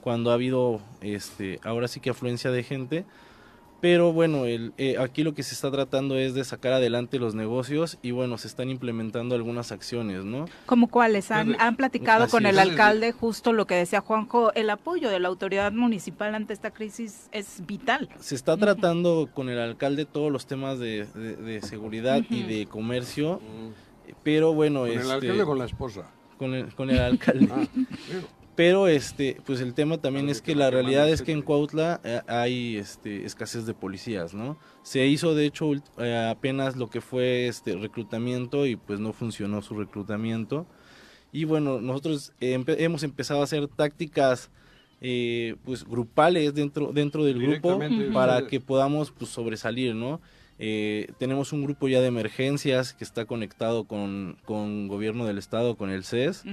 [0.00, 3.04] cuando ha habido, este, ahora sí que afluencia de gente.
[3.86, 7.36] Pero bueno, el, eh, aquí lo que se está tratando es de sacar adelante los
[7.36, 10.46] negocios y bueno, se están implementando algunas acciones, ¿no?
[10.66, 11.30] ¿Cómo cuáles?
[11.30, 15.20] Han, han platicado así con el alcalde justo lo que decía Juanjo, el apoyo de
[15.20, 18.08] la autoridad municipal ante esta crisis es vital.
[18.18, 22.66] Se está tratando con el alcalde todos los temas de, de- de seguridad y de
[22.66, 24.12] comercio, Mm.
[24.24, 26.10] pero bueno, Con el este, alcalde o con la esposa.
[26.38, 27.48] con el, con el alcalde.
[27.52, 27.64] Ah,
[28.56, 31.42] Pero este, pues el tema también es que la realidad es que en.
[31.42, 34.56] Cuautla eh, hay este, escasez de policías, ¿no?
[34.82, 39.60] Se hizo de hecho eh, apenas lo que fue este reclutamiento y pues no funcionó
[39.60, 40.66] su reclutamiento.
[41.32, 44.50] Y bueno, nosotros empe- hemos empezado a hacer tácticas
[45.02, 47.68] eh, pues grupales dentro dentro del grupo
[48.14, 50.22] para que podamos pues sobresalir, ¿no?
[50.58, 55.76] Eh, tenemos un grupo ya de emergencias que está conectado con, con gobierno del estado,
[55.76, 56.44] con el CES.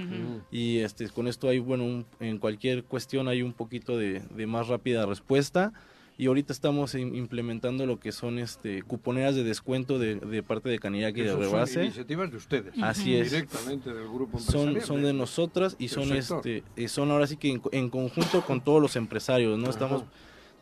[0.52, 4.48] Y este, con esto hay, bueno, un- en cualquier cuestión hay un poquito de, de
[4.48, 5.72] más rápida respuesta.
[6.16, 10.70] Y ahorita estamos im- implementando lo que son este cuponeras de descuento de, de parte
[10.70, 11.84] de Canirac y de Esos son Rebase.
[11.86, 12.74] iniciativas de ustedes.
[12.84, 13.32] Así es.
[13.32, 14.86] Directamente del grupo Son, empresarial.
[14.86, 16.46] son de nosotras y son sector.
[16.46, 19.72] este eh, son ahora sí que en, en conjunto con todos los empresarios, ¿no?
[19.72, 20.04] Estamos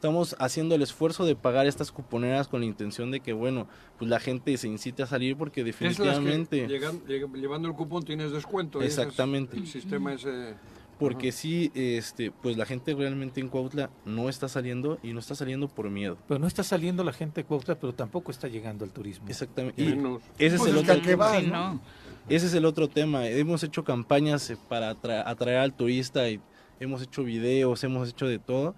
[0.02, 3.68] estamos haciendo el esfuerzo de pagar estas cuponeras con la intención de que bueno,
[4.00, 7.76] pues la gente se incite a salir porque Es que definitivamente llegan- lleg- llevando el
[7.76, 8.82] cupón tienes descuento.
[8.82, 9.58] es Exactamente.
[9.58, 10.56] El sistema ese...
[10.98, 15.36] porque sí este pues la gente realmente en Cuautla no está saliendo y no está
[15.36, 16.18] saliendo por miedo.
[16.28, 19.28] Pero no está saliendo la gente de Cuautla, pero tampoco está llegando al turismo.
[19.30, 19.84] Exactamente.
[19.84, 20.24] Y Menos.
[20.40, 21.74] ese es Pues el es que otro ¿a qué vas, Sí, no?
[21.76, 21.82] no.
[22.28, 23.28] ese es el otro tema.
[23.28, 26.40] Hemos hecho campañas eh, para atra- atraer al turista y
[26.80, 28.74] hemos hecho videos, hemos hecho de todo.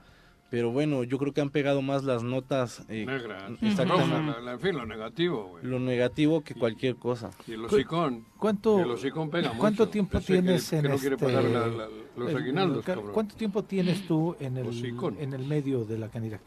[0.53, 3.53] Pero bueno, yo creo que han pegado más las notas, eh, Negras.
[3.59, 5.65] exactamente, rojas, la- la- en fin, lo negativo, güey.
[5.65, 7.31] lo negativo que cualquier cosa.
[7.47, 8.27] Y el hocicón.
[8.37, 9.91] ¿Cuánto- El hocicón pega cuánto mucho.
[9.91, 13.13] tiempo Ese tienes que en no este- pagar la- la- los El- aguinaldos, el- cabrón.
[13.13, 15.17] ¿Cuánto tiempo tienes tú en el, Hocicón.
[15.19, 16.43] en el medio de la Canirac?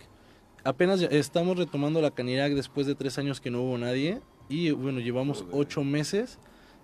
[0.63, 4.21] Apenas estamos retomando la Canirac después de tres años que no hubo nadie.
[4.49, 5.53] Y bueno, llevamos Joder.
[5.57, 6.39] ocho meses.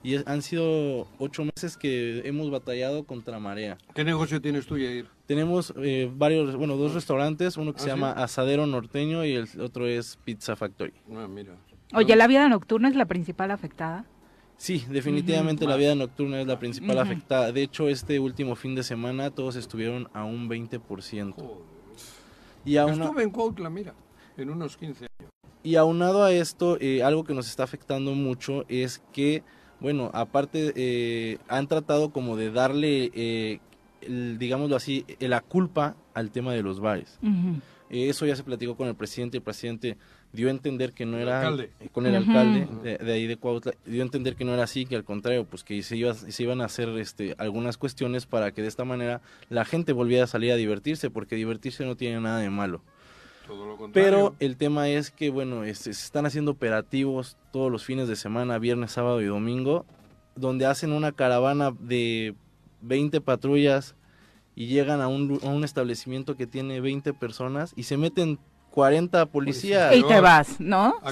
[0.04, 3.78] Y es- han sido ocho meses que hemos batallado contra marea.
[3.94, 5.06] ¿Qué negocio tienes tú, Yair?
[5.26, 7.90] Tenemos eh, varios, bueno, dos restaurantes, uno que ¿Ah, se sí?
[7.90, 10.92] llama Asadero Norteño y el otro es Pizza Factory.
[11.14, 11.54] Ah, mira.
[11.94, 14.04] Oye, ¿la vida nocturna es la principal afectada?
[14.56, 17.50] Sí, definitivamente la vida nocturna es la principal afectada.
[17.52, 21.34] De hecho, este último fin de semana todos estuvieron a un 20%.
[21.34, 21.56] Joder.
[22.64, 23.94] Y, auna- Estuve en Cuautla, mira,
[24.36, 25.30] en unos 15 años.
[25.64, 29.42] y aunado a esto, eh, algo que nos está afectando mucho es que,
[29.82, 33.60] bueno, aparte, eh, han tratado como de darle, eh,
[34.00, 37.18] el- digámoslo así, eh, la culpa al tema de los bares.
[37.90, 39.36] Eh, Eso ya se platicó con el presidente.
[39.36, 39.98] El presidente
[40.32, 41.70] dio a entender que no El era alcalde.
[41.80, 44.62] eh, con el alcalde de, de ahí de Cuautla, dio a entender que no era
[44.62, 48.24] así, que al contrario, pues que se, iba, se iban a hacer este, algunas cuestiones
[48.24, 51.94] para que de esta manera la gente volviera a salir a divertirse, porque divertirse no
[51.96, 52.80] tiene nada de malo.
[53.92, 58.16] Pero el tema es que, bueno, este, se están haciendo operativos todos los fines de
[58.16, 59.84] semana, viernes, sábado y domingo,
[60.36, 62.34] donde hacen una caravana de
[62.82, 63.94] 20 patrullas
[64.54, 68.38] y llegan a un, lu- a un establecimiento que tiene 20 personas y se meten
[68.72, 69.94] 40 policías.
[69.94, 70.94] Y te vas, ¿no?
[71.02, 71.10] A.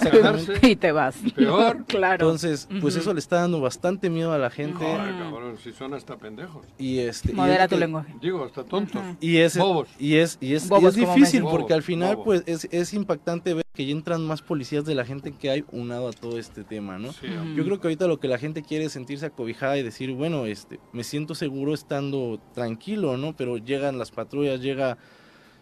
[0.66, 1.16] Y te vas.
[1.36, 1.84] Peor.
[1.86, 2.24] Claro.
[2.26, 4.78] Entonces, pues eso le está dando bastante miedo a la gente.
[4.84, 6.66] Joder, cabrón, si son hasta pendejos.
[6.78, 8.14] Y este Modera tu que- lenguaje.
[8.20, 9.02] Digo, hasta tontos.
[9.20, 9.88] Y es, Bobos.
[9.98, 13.64] y es, y es, y es difícil porque al final pues es, es impactante ver
[13.74, 16.98] que ya entran más policías de la gente que hay unado a todo este tema,
[16.98, 17.12] ¿no?
[17.12, 17.26] Sí.
[17.54, 20.46] Yo creo que ahorita lo que la gente quiere es sentirse acobijada y decir, bueno,
[20.46, 23.34] este, me siento seguro estando tranquilo, ¿no?
[23.36, 24.96] Pero llegan las patrullas, llega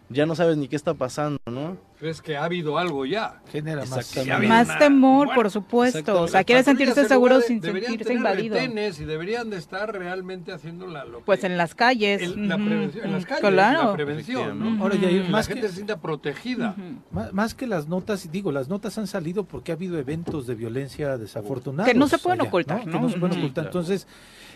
[0.09, 1.77] ya no sabes ni qué está pasando, ¿no?
[1.99, 3.41] ¿Crees que ha habido algo ya?
[3.51, 4.15] Genera más.
[4.47, 6.21] Más temor, bueno, por supuesto.
[6.21, 8.57] O sea, quiere sentirse en seguro de- sin sentirse tener invadido.
[8.57, 12.21] y deberían de estar realmente haciendo la, lo Pues que- en las calles.
[12.21, 13.83] el- la prevención, en las calles, Claro.
[13.89, 14.81] la prevención, ¿no?
[14.83, 16.75] Ahora, la más gente que- se sienta protegida.
[17.11, 20.55] Má- Más que las notas, digo, las notas han salido porque ha habido eventos de
[20.55, 21.91] violencia desafortunados.
[21.91, 23.01] Que no se pueden allá, ocultar, Que ¿no?
[23.01, 23.45] no se pueden Ujú.
[23.45, 23.65] ocultar.
[23.65, 24.07] Entonces,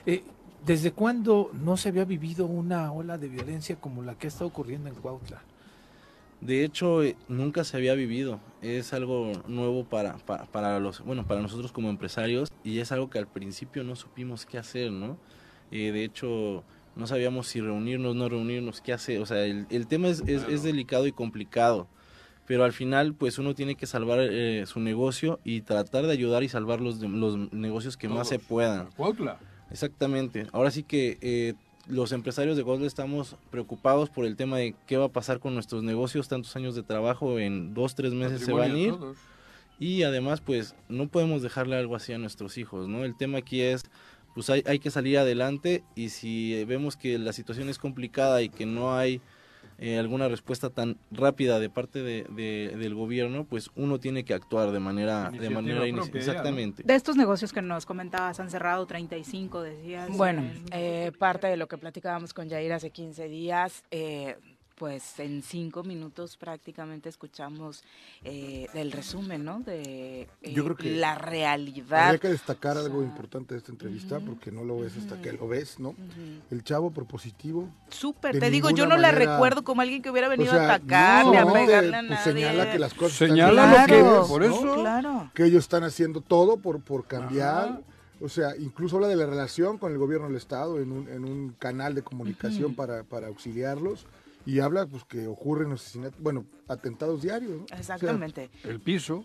[0.06, 0.24] eh,
[0.66, 4.90] ¿desde cuándo no se había vivido una ola de violencia como la que está ocurriendo
[4.90, 5.42] en Cuautla?
[6.42, 8.40] De hecho, eh, nunca se había vivido.
[8.62, 13.10] Es algo nuevo para, para, para los, bueno, para nosotros como empresarios y es algo
[13.10, 15.18] que al principio no supimos qué hacer, ¿no?
[15.72, 16.64] Eh, de hecho,
[16.96, 19.22] no sabíamos si reunirnos, no reunirnos, qué hacer.
[19.22, 21.88] O sea, el, el tema es, es, es delicado y complicado.
[22.46, 26.44] Pero al final, pues uno tiene que salvar eh, su negocio y tratar de ayudar
[26.44, 28.90] y salvar los, de- los negocios que más se puedan.
[28.98, 29.40] Cuautla.
[29.74, 30.48] Exactamente.
[30.54, 31.56] Ahora sí que eh,
[31.88, 35.56] los empresarios de Gosle estamos preocupados por el tema de qué va a pasar con
[35.56, 38.92] nuestros negocios, tantos años de trabajo, en dos, tres meses se van a ir.
[38.92, 39.18] todos.
[39.80, 43.04] Y además, pues no podemos dejarle algo así a nuestros hijos, ¿no?
[43.04, 43.82] El tema aquí es,
[44.36, 48.44] pues hay, hay que salir adelante y si eh, vemos que la situación es complicada
[48.44, 49.20] y que no hay
[49.78, 54.34] eh, alguna respuesta tan rápida de parte de, de- del gobierno, pues uno tiene que
[54.34, 56.18] actuar de manera, de Iniciativa manera propia ya, ¿no?
[56.18, 56.84] exactamente.
[56.84, 60.10] De estos negocios que nos comentabas, han cerrado 35, decías.
[60.18, 64.38] Bueno, eh, parte de lo que platicábamos con Jair hace 15 días, eh,
[64.76, 67.84] pues en cinco minutos prácticamente escuchamos
[68.24, 69.60] eh, del resumen, ¿no?
[69.60, 72.06] De eh, Yo creo que la realidad.
[72.08, 75.48] Habría que destacar algo importante de esta entrevista, porque no lo ves hasta que lo
[75.48, 75.96] ves, ¿no?
[76.52, 77.70] El chavo propositivo.
[77.90, 80.74] Súper, te digo, yo no la recuerdo como alguien que hubiera venido o sea, a
[80.76, 82.24] atacarle, no, a pegarle de- a pues nadie.
[82.24, 84.56] señala que las cosas Señala están lo que Claro, es, por ¿no?
[84.56, 84.76] eso.
[84.82, 85.32] Claro.
[85.34, 87.68] que ellos están haciendo todo por, por cambiar.
[87.70, 87.82] Ajá.
[88.22, 91.26] O sea, incluso habla de la relación con el gobierno del Estado en un, en
[91.26, 94.06] un canal de comunicación para, para auxiliarlos.
[94.46, 97.52] Y habla pues que ocurren asesinatos, bueno, atentados diarios.
[97.52, 97.64] ¿no?
[97.64, 98.50] O sea, Exactamente.
[98.64, 99.24] El piso.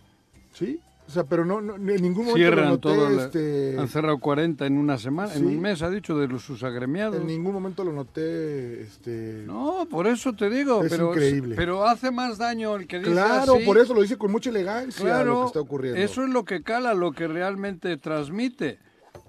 [0.53, 3.09] sí, o sea, pero no, no en ningún momento lo Cierran noté, todo.
[3.09, 6.43] la- este, Han cerrado 40 en una semana, en un mes, ha dicho, de los,
[6.43, 7.17] sus agremiados.
[7.19, 10.85] en ningún momento lo noté, este, No, por eso te digo.
[10.85, 11.57] Es pero, increíble.
[11.57, 13.65] Pero hace más daño el que dice claro, así.
[13.65, 15.99] por eso lo dice con mucha elegancia Claro, lo que está ocurriendo.
[16.01, 18.79] eso es lo que cala, lo que realmente transmite.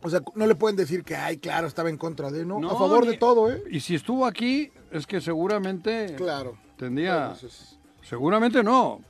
[0.01, 2.71] O sea, no le pueden decir que, ay, claro, estaba en contra de, no, No,
[2.71, 3.63] a favor ni- de todo, ¿eh?
[3.71, 6.57] Y si estuvo aquí, es que seguramente Claro.
[6.77, 7.31] tendría...
[7.41, 9.01] Es- Seguramente no.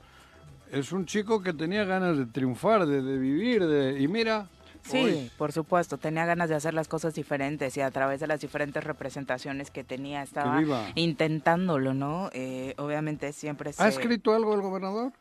[0.72, 4.48] Es un chico que tenía ganas de triunfar, de, de vivir, de, y mira...
[4.82, 8.28] Sí, hoy- por supuesto, tenía ganas de hacer las cosas diferentes y a través de
[8.28, 10.62] las diferentes representaciones que tenía estaba
[10.96, 12.30] intentándolo, ¿no?
[12.34, 13.84] Eh, obviamente siempre se...
[13.84, 15.12] ¿Ha escrito algo el gobernador?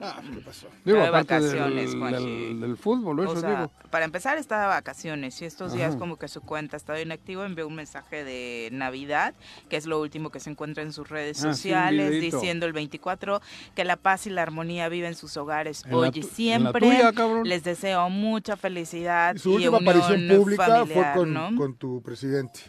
[0.00, 0.66] Ah, ¿qué pasó?
[0.84, 3.72] Digo, de vacaciones, del, del- del fútbol, eso O sea, digo.
[3.90, 5.98] para empezar está de vacaciones y estos días Ajá.
[5.98, 9.34] como que su cuenta ha estado inactiva, envió un mensaje de Navidad,
[9.70, 12.36] que es lo último que se encuentra en sus redes Ah, sí, sociales, videíto.
[12.40, 13.40] diciendo el 24
[13.74, 16.30] que la paz y la armonía viven en sus hogares En hoy y en la
[16.34, 16.80] siempre.
[16.80, 17.48] tuya, cabrón.
[17.48, 21.56] Les deseo mucha felicidad Y su y última unión aparición pública fue familiar, con, ¿no?
[21.56, 22.60] con tu presidente,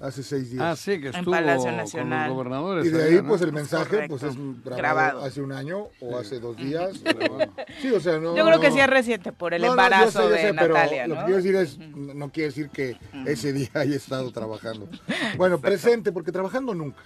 [0.00, 0.62] hace seis días.
[0.62, 2.28] Ah, sí, que En Palacio con Nacional.
[2.28, 2.86] los gobernadores.
[2.86, 3.28] Y de allá, ahí, ¿no?
[3.28, 4.16] pues el mensaje Correcto.
[4.18, 5.24] pues es grabado, Grabado.
[5.24, 6.98] hace un año o hace dos días.
[7.04, 7.52] Pero bueno.
[7.80, 8.36] Sí, o sea, no.
[8.36, 10.54] Yo creo que sí es reciente por el No, no, yo embarazo sé, yo de
[10.54, 11.20] pero Natalia, Lo ¿no?
[11.20, 14.88] que quiero decir es, no quiere decir que ese día haya estado trabajando.
[15.36, 17.02] Bueno, presente, porque trabajando nunca.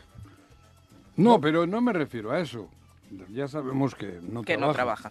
[1.17, 2.69] No, pero no me refiero a eso.
[3.33, 4.67] Ya sabemos que no que trabaja.
[4.67, 5.11] no trabaja.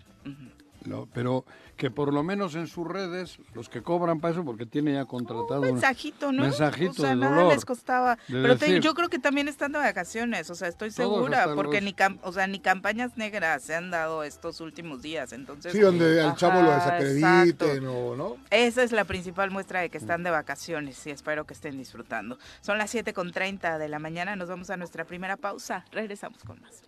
[0.86, 4.66] No, pero que por lo menos en sus redes, los que cobran para eso, porque
[4.66, 5.62] tiene ya contratado...
[5.62, 6.44] Un mensajito, ¿no?
[6.44, 8.16] mensajito o sea, de nada dolor, les costaba.
[8.28, 11.76] de Pero te- yo creo que también están de vacaciones, o sea, estoy segura, porque
[11.82, 15.72] los- ni cam- o sea, ni campañas negras se han dado estos últimos días, entonces
[15.72, 18.38] Sí, donde al chavo lo desacrediten o no.
[18.52, 22.38] Esa es la principal muestra de que están de vacaciones y espero que estén disfrutando.
[22.62, 25.86] Son las 7.30 de la mañana, nos vamos a nuestra primera pausa.
[25.92, 26.84] Regresamos con más.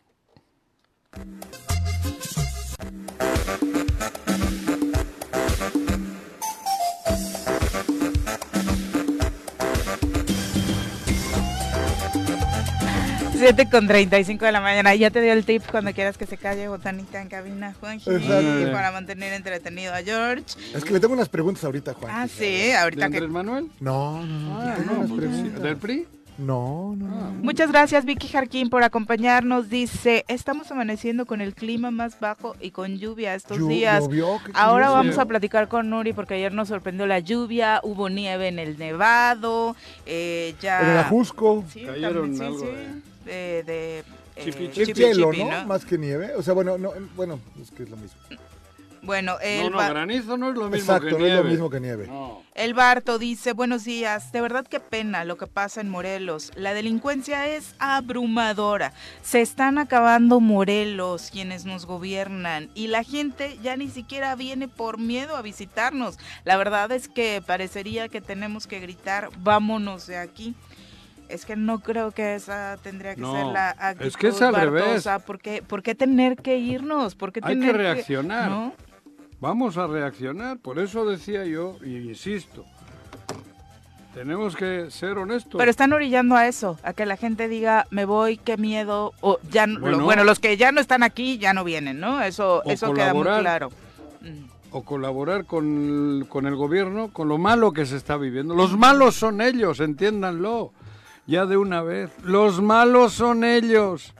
[13.41, 14.93] Siete con 35 de la mañana.
[14.93, 18.11] Ya te dio el tip cuando quieras que se calle botanita en cabina, Juanji.
[18.11, 18.71] Exacto.
[18.71, 20.45] Para mantener entretenido a George.
[20.75, 22.11] Es que le tengo unas preguntas ahorita, Juan.
[22.15, 23.71] Ah, sí, ¿De ahorita Andrés que Manuel?
[23.79, 24.61] No, no, no.
[24.61, 25.63] Ah, tengo no, unas pues, preguntas.
[25.63, 26.07] ¿Del PRI?
[26.37, 27.31] No, no, no.
[27.43, 29.69] Muchas gracias Vicky Jarquín por acompañarnos.
[29.69, 34.03] Dice, estamos amaneciendo con el clima más bajo y con lluvia estos Llu- días.
[34.03, 38.09] llovió, qué Ahora vamos a platicar con Nuri porque ayer nos sorprendió la lluvia, hubo
[38.09, 40.81] nieve en el Nevado, eh, ya...
[40.81, 41.63] En el Ajusco.
[41.71, 43.63] Sí, Cayeron también, sí, algo sí, de- de...
[43.63, 45.65] de, eh, Chipi, Es chipi, hielo, chipi, ¿no?
[45.65, 46.33] Más que nieve.
[46.35, 48.17] O sea, bueno, no, bueno, es que es lo mismo.
[49.03, 51.29] Bueno, el no, no, granizo no es lo mismo que nieve.
[51.29, 52.09] es lo mismo que nieve.
[52.53, 56.51] El Barto dice, buenos días, de verdad qué pena lo que pasa en Morelos.
[56.55, 58.93] La delincuencia es abrumadora.
[59.23, 64.99] Se están acabando Morelos quienes nos gobiernan y la gente ya ni siquiera viene por
[64.99, 66.19] miedo a visitarnos.
[66.43, 70.55] La verdad es que parecería que tenemos que gritar, vámonos de aquí
[71.29, 74.53] es que no creo que esa tendría que ser la actitud es que es al
[74.53, 75.07] revés.
[75.25, 77.15] ¿Por qué, ¿Por qué tener que irnos?
[77.15, 78.73] ¿Por qué Hay tener que reaccionar.
[79.41, 80.59] Vamos a reaccionar.
[80.59, 82.63] Por eso decía yo, y insisto,
[84.13, 85.57] tenemos que ser honestos.
[85.57, 89.39] Pero están orillando a eso, a que la gente diga, me voy, qué miedo, o
[89.49, 92.21] ya bueno, los que ya no están aquí ya no vienen, ¿no?
[92.21, 93.69] Eso, eso queda muy claro.
[94.69, 98.53] O colaborar con, con el gobierno, con lo malo que se está viviendo.
[98.53, 100.71] Los malos son ellos, entiéndanlo
[101.25, 102.11] ya de una vez.
[102.23, 104.13] Los malos son ellos.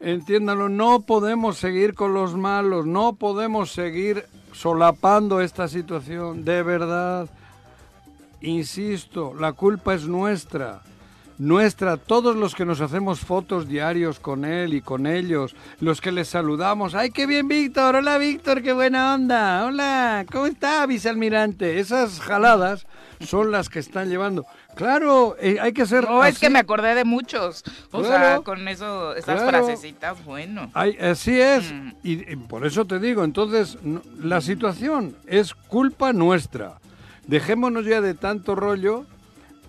[0.00, 7.28] Entiéndanlo, no podemos seguir con los malos, no podemos seguir solapando esta situación, de verdad.
[8.42, 10.82] Insisto, la culpa es nuestra,
[11.38, 16.12] nuestra, todos los que nos hacemos fotos diarios con él y con ellos, los que
[16.12, 17.96] les saludamos, ¡ay, qué bien Víctor!
[17.96, 19.64] ¡Hola Víctor, qué buena onda!
[19.64, 20.26] ¡Hola!
[20.30, 21.78] ¿Cómo está, vicealmirante?
[21.78, 22.86] Esas jaladas
[23.20, 24.44] son las que están llevando.
[24.76, 26.04] Claro, eh, hay que ser.
[26.04, 27.64] No, es que me acordé de muchos.
[27.92, 30.70] O sea, con eso, esas frasecitas, bueno.
[30.74, 31.72] así es.
[31.72, 31.92] Mm.
[32.02, 33.78] Y, por eso te digo, entonces,
[34.20, 36.74] la situación es culpa nuestra.
[37.26, 39.06] Dejémonos ya de tanto rollo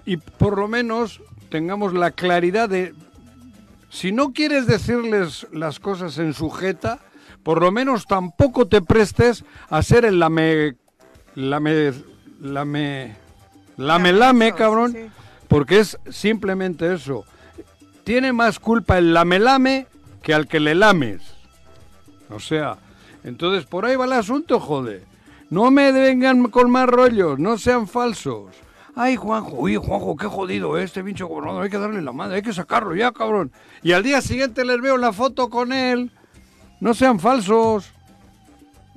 [0.05, 2.93] y por lo menos tengamos la claridad de.
[3.89, 6.99] Si no quieres decirles las cosas en sujeta,
[7.43, 10.75] por lo menos tampoco te prestes a ser el lame.
[11.33, 11.93] lame.
[12.41, 13.26] lame
[13.77, 15.11] Lame, lame, cabrón.
[15.47, 17.23] Porque es simplemente eso.
[18.03, 19.87] Tiene más culpa el lame, lame
[20.21, 21.21] que al que le lames.
[22.29, 22.77] O sea,
[23.23, 25.03] entonces por ahí va el asunto, joder.
[25.49, 28.51] No me vengan con más rollos, no sean falsos.
[28.95, 32.41] Ay, Juanjo, uy, Juanjo, qué jodido este pinche gobernador, hay que darle la madre, hay
[32.41, 33.51] que sacarlo ya, cabrón.
[33.83, 36.11] Y al día siguiente les veo la foto con él.
[36.79, 37.93] No sean falsos.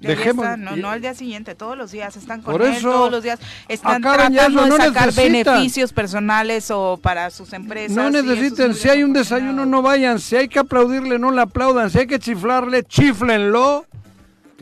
[0.00, 3.38] Dejemos, no, no al día siguiente, todos los días están con él, todos los días
[3.68, 7.94] están tratando de sacar beneficios personales o para sus empresas.
[7.94, 11.90] No necesiten, si hay un desayuno no vayan, si hay que aplaudirle no le aplaudan,
[11.90, 13.84] si hay que chiflarle, chiflenlo,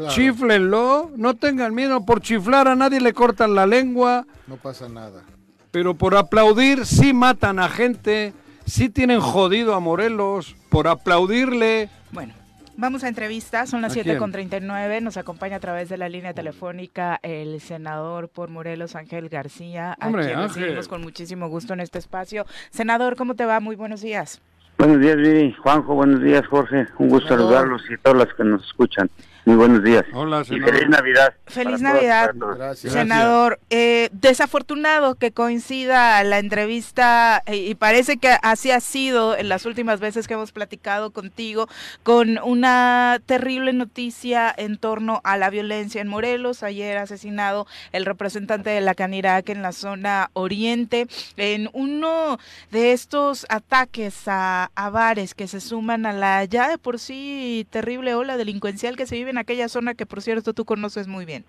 [0.08, 4.26] chiflenlo, no tengan miedo, por chiflar a nadie le cortan la lengua.
[4.48, 5.22] No pasa nada.
[5.70, 8.32] Pero por aplaudir sí matan a gente,
[8.66, 11.90] sí tienen jodido a Morelos, por aplaudirle.
[12.10, 12.37] Bueno.
[12.80, 17.60] Vamos a entrevista, son las 7.39, nos acompaña a través de la línea telefónica el
[17.60, 22.46] senador por Morelos, Ángel García, a quien recibimos con muchísimo gusto en este espacio.
[22.70, 23.58] Senador, ¿cómo te va?
[23.58, 24.40] Muy buenos días.
[24.78, 25.52] Buenos días, Vivi.
[25.54, 26.86] Juanjo, buenos días, Jorge.
[27.00, 29.10] Un gusto saludarlos y a todos los que nos escuchan.
[29.48, 30.04] Muy buenos días.
[30.12, 30.74] Hola, senador.
[30.74, 31.34] feliz Navidad.
[31.46, 32.34] Feliz Navidad,
[32.74, 33.58] senador.
[33.70, 39.64] Eh, desafortunado que coincida la entrevista, eh, y parece que así ha sido en las
[39.64, 41.66] últimas veces que hemos platicado contigo,
[42.02, 46.62] con una terrible noticia en torno a la violencia en Morelos.
[46.62, 51.06] Ayer asesinado el representante de la Canirac en la zona oriente,
[51.38, 52.38] en uno
[52.70, 57.66] de estos ataques a, a bares que se suman a la ya de por sí
[57.70, 61.24] terrible ola delincuencial que se vive en aquella zona que por cierto tú conoces muy
[61.24, 61.44] bien.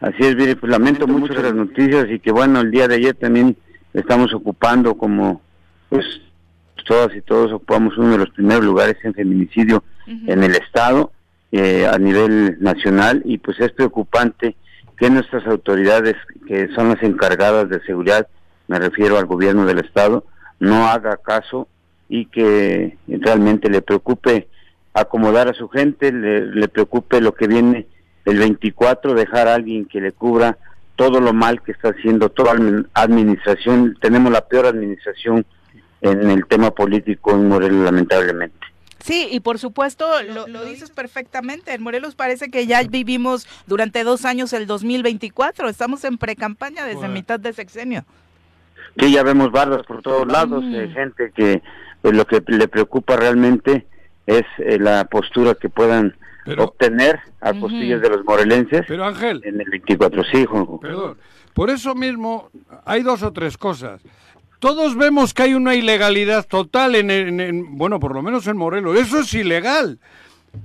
[0.00, 3.14] Así es, Viri, pues lamento mucho las noticias y que bueno, el día de ayer
[3.14, 3.56] también
[3.94, 5.40] estamos ocupando como
[5.88, 6.04] pues
[6.86, 11.12] todas y todos ocupamos uno de los primeros lugares en feminicidio en el estado
[11.52, 14.56] eh, a nivel nacional y pues es preocupante
[14.96, 16.14] que nuestras autoridades
[16.46, 18.26] que son las encargadas de seguridad,
[18.68, 20.24] me refiero al gobierno del estado,
[20.60, 21.68] no haga caso
[22.08, 24.48] y que realmente le preocupe
[24.94, 27.86] acomodar a su gente, le, preocupe lo que viene
[28.24, 30.58] el 24, dejar a alguien que le cubra
[30.96, 33.96] todo lo mal que está haciendo toda la administración.
[34.00, 35.46] Tenemos la peor administración
[36.00, 38.58] en el tema político en Morelos, lamentablemente.
[39.00, 41.72] Sí, y por supuesto, lo, dices perfectamente.
[41.72, 45.68] En Morelos parece que ya vivimos durante dos años el 2024.
[45.68, 48.04] Estamos en pre-campaña desde mitad de sexenio.
[48.98, 51.62] Sí, ya vemos bardas por todos lados, eh, gente que
[52.02, 53.86] pues, lo que le preocupa realmente
[54.28, 56.14] es eh, la postura que puedan
[56.58, 60.46] obtener a costillas de los morelenses pero Ángel, en el 24, sí,
[60.80, 61.18] Perdón.
[61.52, 62.50] Por eso mismo
[62.84, 64.00] hay dos o tres cosas.
[64.58, 68.98] Todos vemos que hay una ilegalidad total en, en, bueno, por lo menos en Morelos.
[68.98, 69.98] Eso es ilegal.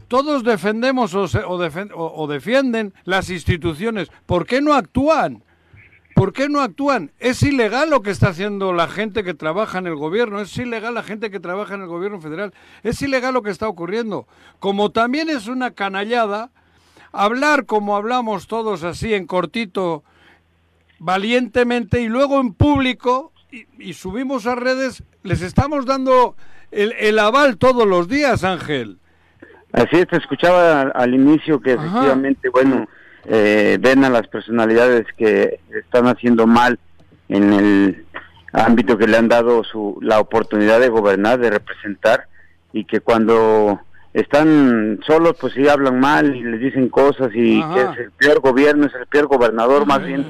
[0.08, 4.10] Todos defendemos o, o defienden las instituciones.
[4.26, 5.44] ¿Por qué no actúan?
[6.16, 7.12] ¿Por qué no actúan?
[7.20, 10.94] Es ilegal lo que está haciendo la gente que trabaja en el gobierno, es ilegal
[10.94, 12.54] la gente que trabaja en el gobierno federal,
[12.84, 14.28] es ilegal lo que está ocurriendo.
[14.60, 16.52] Como también es una canallada
[17.12, 20.04] hablar como hablamos todos así en cortito,
[21.00, 23.32] valientemente y luego en público
[23.78, 26.36] y, subimos a redes, les estamos dando
[26.72, 28.98] el, aval todos los días, Ángel.
[29.72, 32.88] Así es, te escuchaba al, inicio que efectivamente, bueno,
[33.26, 36.80] eh, ven a las personalidades que están haciendo mal
[37.30, 38.06] en el
[38.52, 42.28] ámbito que le han dado su, la oportunidad de gobernar, de representar,
[42.72, 43.80] y que cuando
[44.14, 48.42] están solos, pues sí hablan mal y les dicen cosas y que es el peor
[48.42, 50.26] gobierno, es el peor gobernador, más bien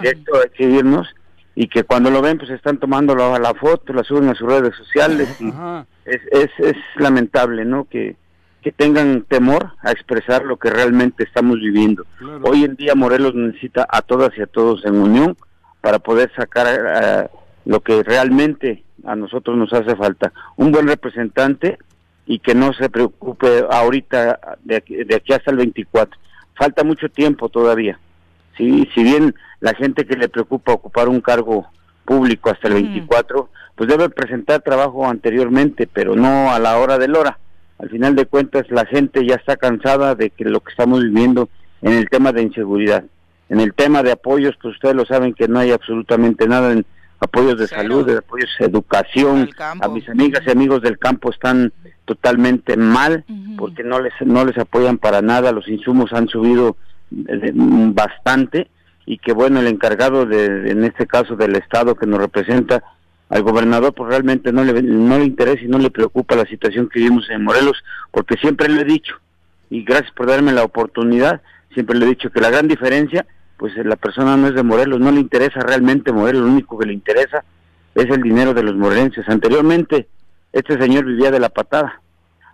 [0.00, 1.08] directo hay que irnos,
[1.54, 4.48] y que cuando lo ven, pues están tomando la, la foto, la suben a sus
[4.48, 5.52] redes sociales, y
[6.06, 7.84] es, es, es lamentable, ¿no?
[7.84, 8.16] Que,
[8.62, 12.04] que tengan temor a expresar lo que realmente estamos viviendo.
[12.42, 15.36] Hoy en día Morelos necesita a todas y a todos en unión
[15.80, 17.28] para poder sacar eh,
[17.64, 20.32] lo que realmente a nosotros nos hace falta.
[20.56, 21.78] Un buen representante
[22.26, 26.20] y que no se preocupe ahorita de aquí, de aquí hasta el 24.
[26.54, 27.98] Falta mucho tiempo todavía.
[28.58, 31.66] Sí, si bien la gente que le preocupa ocupar un cargo
[32.04, 37.16] público hasta el 24, pues debe presentar trabajo anteriormente, pero no a la hora del
[37.16, 37.38] hora
[37.80, 41.48] al final de cuentas la gente ya está cansada de que lo que estamos viviendo
[41.82, 43.04] en el tema de inseguridad.
[43.48, 46.84] En el tema de apoyos, pues ustedes lo saben que no hay absolutamente nada en
[47.20, 49.50] apoyos de salud, de apoyos de educación.
[49.58, 51.72] A mis amigas y amigos del campo están
[52.04, 53.24] totalmente mal
[53.56, 56.76] porque no les no les apoyan para nada, los insumos han subido
[57.10, 58.68] bastante
[59.06, 62.82] y que bueno, el encargado de en este caso del estado que nos representa
[63.30, 66.88] al gobernador pues realmente no le, no le interesa y no le preocupa la situación
[66.88, 69.14] que vivimos en Morelos, porque siempre le he dicho,
[69.70, 71.40] y gracias por darme la oportunidad,
[71.72, 73.24] siempre le he dicho que la gran diferencia,
[73.56, 76.86] pues la persona no es de Morelos, no le interesa realmente Morelos, lo único que
[76.86, 77.44] le interesa
[77.94, 79.28] es el dinero de los morelenses.
[79.28, 80.08] Anteriormente,
[80.52, 82.02] este señor vivía de la patada,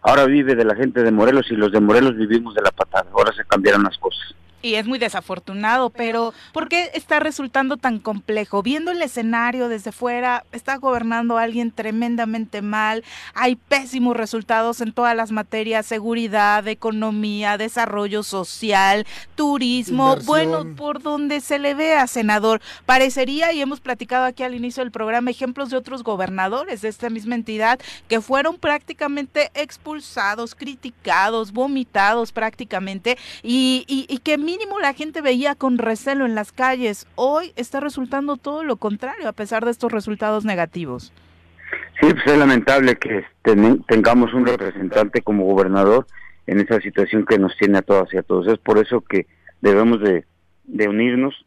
[0.03, 3.09] ahora vive de la gente de Morelos y los de Morelos vivimos de la patada,
[3.12, 4.35] ahora se cambiaron las cosas
[4.67, 8.62] y es muy desafortunado, pero ¿por qué está resultando tan complejo?
[8.62, 13.05] Viendo el escenario desde fuera, está gobernando alguien tremendamente mal,
[13.35, 19.07] hay pésimos resultados en todas las materias, seguridad, economía, desarrollo social,
[19.37, 24.83] turismo, bueno, por donde se le vea, senador, parecería, y hemos platicado aquí al inicio
[24.83, 31.53] del programa, ejemplos de otros gobernadores de esta misma entidad que fueron prácticamente expulsados, criticados,
[31.53, 37.07] vomitados prácticamente, y, y, y que mínimo la gente veía con recelo en las calles.
[37.15, 41.13] Hoy está resultando todo lo contrario, a pesar de estos resultados negativos.
[42.01, 43.25] Sí, pues es lamentable que
[43.87, 46.07] tengamos un representante como gobernador
[46.47, 48.49] en esa situación que nos tiene a todas y a todos.
[48.49, 49.27] Es por eso que
[49.61, 50.25] debemos de,
[50.89, 51.45] unirnos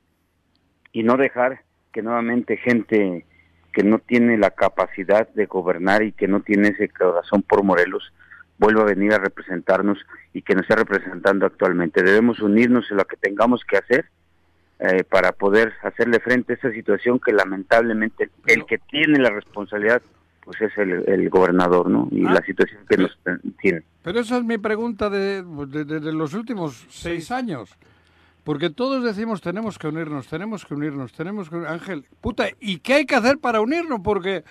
[0.92, 3.26] y no dejar que nuevamente gente
[3.74, 8.14] que no tiene la capacidad de gobernar y que no tiene ese corazón por Morelos
[8.60, 9.98] vuelva a venir a representarnos
[10.34, 12.04] y que nos esté representando actualmente.
[12.04, 14.06] Debemos unirnos en lo que tengamos que hacer
[14.80, 20.02] eh, para poder hacerle frente a esa situación que lamentablemente el que tiene la responsabilidad
[20.44, 22.08] pues es el, gobernador, ¿no?
[22.12, 23.16] Y ah, la situación que nos
[23.62, 23.84] tiene.
[24.02, 27.78] Pero esa es mi pregunta de, de, los últimos seis años.
[28.44, 32.96] Porque todos decimos tenemos que unirnos, tenemos que unirnos, tenemos que Ángel, puta, ¿y qué
[32.96, 34.00] hay que hacer para unirnos?
[34.04, 34.44] Porque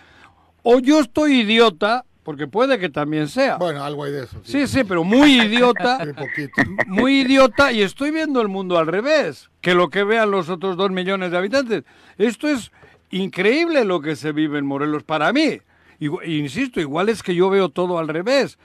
[0.63, 3.57] o yo estoy idiota porque puede que también sea.
[3.57, 4.39] Bueno, algo hay de eso.
[4.45, 5.99] Sí, sí, pero muy idiota.
[6.87, 10.77] muy idiota y estoy viendo el mundo al revés que lo que vean los otros
[10.77, 11.85] dos millones de habitantes.
[12.19, 12.71] Esto es
[13.09, 15.59] increíble lo que se vive en Morelos para mí.
[15.99, 18.59] insisto, igual es que yo veo todo al revés.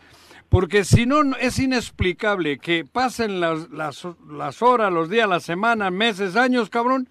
[0.49, 5.89] Porque si no, es inexplicable que pasen las, las, las horas, los días, las semanas,
[5.89, 7.07] meses, años, cabrón,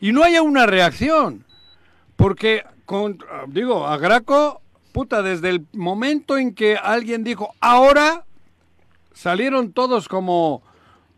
[0.00, 1.44] y no haya una reacción.
[2.16, 4.61] Porque, con, digo, a Graco
[4.92, 8.24] puta, desde el momento en que alguien dijo, ahora
[9.12, 10.62] salieron todos como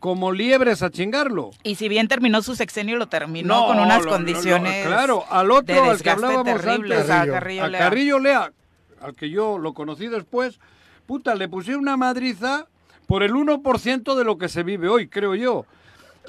[0.04, 1.52] como liebres a chingarlo.
[1.62, 4.86] Y si bien terminó su sexenio, lo terminó con unas condiciones.
[4.86, 7.78] claro, al otro, al que hablábamos antes, a Carrillo, Lea.
[7.80, 8.52] Carrillo Lea,
[9.00, 10.60] al que yo lo conocí después,
[11.06, 12.68] puta, le pusieron una madriza
[13.06, 15.64] por el 1% de lo que se vive hoy, creo yo.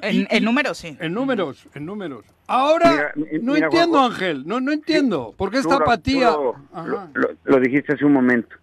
[0.01, 0.97] En, números, sí.
[0.99, 2.25] En números, en números.
[2.47, 5.33] Ahora, no entiendo, Ángel, no, no entiendo.
[5.37, 6.35] ¿Por qué esta apatía?
[7.43, 8.55] Lo, dijiste hace un momento.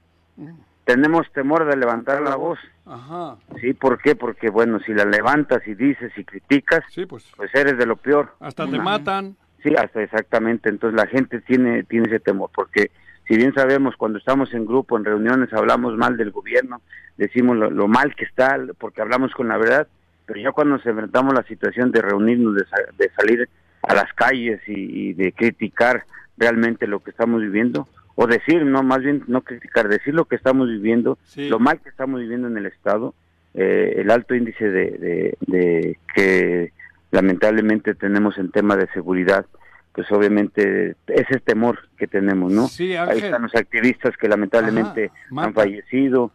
[0.85, 2.59] Tenemos temor de levantar la voz.
[2.85, 3.37] Ajá.
[3.61, 4.17] Sí, ¿por qué?
[4.17, 8.35] Porque, bueno, si la levantas y dices y criticas, pues, pues, eres de lo peor.
[8.41, 9.37] Hasta te matan.
[9.63, 10.69] Sí, hasta exactamente.
[10.69, 12.91] Entonces la gente tiene, tiene ese temor, porque
[13.29, 16.83] si bien sabemos cuando estamos en grupo, en reuniones, hablamos mal del gobierno,
[17.17, 19.87] decimos lo, lo mal que está, porque hablamos con la verdad,
[20.33, 23.51] pero ya cuando nos enfrentamos a la situación de reunirnos, de, salir
[23.83, 26.05] a las calles y, de criticar
[26.39, 30.37] realmente lo que estamos viviendo, o decir, no, más bien no criticar, decir lo que
[30.37, 33.15] estamos viviendo, lo mal que estamos viviendo en el Estado,
[33.53, 36.73] eh, el alto índice de, de, que
[37.11, 39.45] lamentablemente tenemos en tema de seguridad,
[39.93, 42.69] pues obviamente ese temor que tenemos, ¿no?
[42.69, 46.33] Sí, Ahí están los activistas que lamentablemente han fallecido,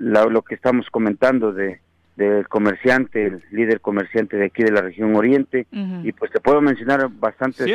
[0.00, 1.78] lo que estamos comentando de
[2.16, 6.60] del comerciante, el líder comerciante de aquí de la región oriente, y pues te puedo
[6.60, 7.66] mencionar bastantes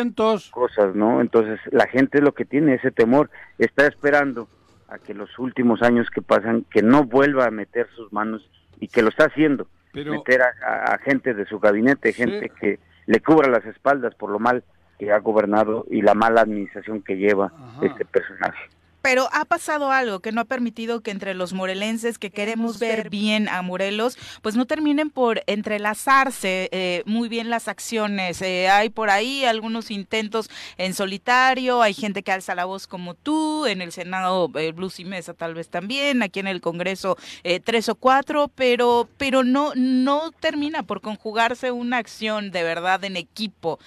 [0.52, 1.22] cosas, ¿no?
[1.22, 4.48] Entonces la gente lo que tiene ese temor, está esperando
[4.88, 8.88] a que los últimos años que pasan, que no vuelva a meter sus manos y
[8.88, 13.66] que lo está haciendo, meter a, gente de su gabinete, gente que le cubra las
[13.66, 14.64] espaldas por lo mal
[14.98, 18.70] que ha gobernado y la mala administración que lleva este personaje.
[19.10, 23.10] Pero ha pasado algo que no ha permitido que entre los morelenses que queremos ver
[23.10, 28.40] bien a Morelos, pues no terminen por entrelazarse eh, muy bien las acciones.
[28.44, 30.48] Eh, hay por ahí algunos intentos
[30.78, 35.00] en solitario, hay gente que alza la voz como tú, en el Senado eh, Blues
[35.00, 37.18] y Mesa tal vez también, aquí en el Congreso
[37.64, 43.18] tres o cuatro, pero, pero no, no termina por conjugarse una acción de verdad en
[43.18, 43.80] equipo.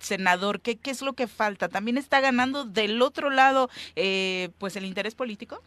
[0.00, 1.68] senador, ¿qué, ¿qué es lo que falta?
[1.68, 3.70] También está ganando del otro lado
[4.00, 5.62] eh, pues el interés político?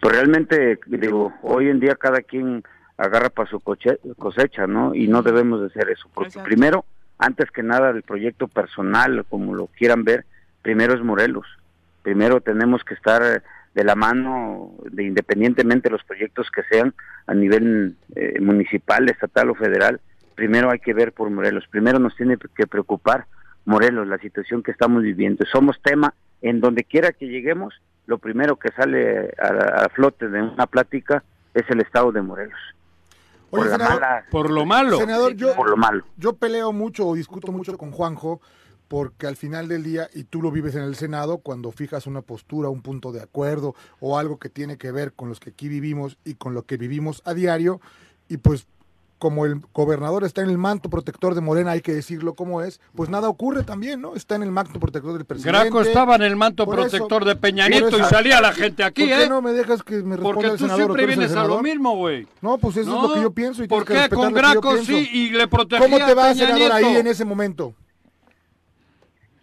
[0.00, 2.62] Pues realmente, digo, hoy en día cada quien
[2.96, 4.94] agarra para su cosecha, ¿no?
[4.94, 6.84] Y no debemos de hacer eso, porque primero,
[7.18, 10.24] antes que nada, el proyecto personal, como lo quieran ver,
[10.62, 11.46] primero es Morelos.
[12.02, 13.42] Primero tenemos que estar
[13.74, 16.94] de la mano, de independientemente de los proyectos que sean
[17.26, 20.00] a nivel eh, municipal, estatal o federal,
[20.34, 21.66] primero hay que ver por Morelos.
[21.70, 23.26] Primero nos tiene que preocupar
[23.66, 25.44] Morelos, la situación que estamos viviendo.
[25.46, 27.74] Somos tema en donde quiera que lleguemos,
[28.06, 31.22] lo primero que sale a, flote de una plática
[31.54, 32.58] es el estado de Morelos.
[33.50, 33.68] por,
[34.30, 34.98] por lo malo.
[34.98, 36.04] Senador, yo, por lo malo.
[36.16, 38.40] Yo peleo mucho o discuto mucho con Juanjo
[38.90, 42.22] porque al final del día, y tú lo vives en el Senado, cuando fijas una
[42.22, 45.68] postura, un punto de acuerdo o algo que tiene que ver con los que aquí
[45.68, 47.80] vivimos y con lo que vivimos a diario,
[48.28, 48.66] y pues
[49.20, 52.80] como el gobernador está en el manto protector de Morena, hay que decirlo como es,
[52.96, 54.16] pues nada ocurre también, ¿no?
[54.16, 55.60] Está en el manto protector del presidente.
[55.60, 59.10] Graco estaba en el manto protector de Peña Nieto y salía la gente aquí, ¿por
[59.10, 59.28] qué ¿eh?
[59.28, 62.26] no me dejas que me responda Porque tú siempre vienes a lo mismo, güey.
[62.40, 63.62] No, pues eso es lo que yo pienso.
[63.62, 67.06] Y ¿Por qué con Graco sí y le protegía ¿Cómo te va, senador, ahí en
[67.06, 67.74] ese momento?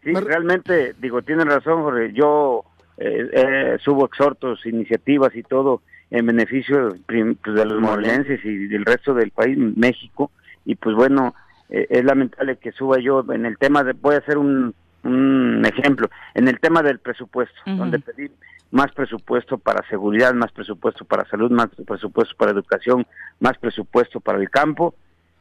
[0.04, 2.14] Sí, realmente, digo, tiene razón, Jorge.
[2.14, 2.64] Yo
[2.98, 8.86] eh, eh, subo exhortos, iniciativas y todo en beneficio pues, de los morelenses y del
[8.86, 10.32] resto del país, México,
[10.66, 11.36] y pues bueno,
[11.70, 15.66] eh, es lamentable que suba yo en el tema de, voy a hacer un, un
[15.66, 18.30] ejemplo, en el tema del presupuesto, donde pedí
[18.72, 23.06] más presupuesto para seguridad, más presupuesto para salud, más presupuesto para educación,
[23.40, 24.96] más presupuesto para el campo,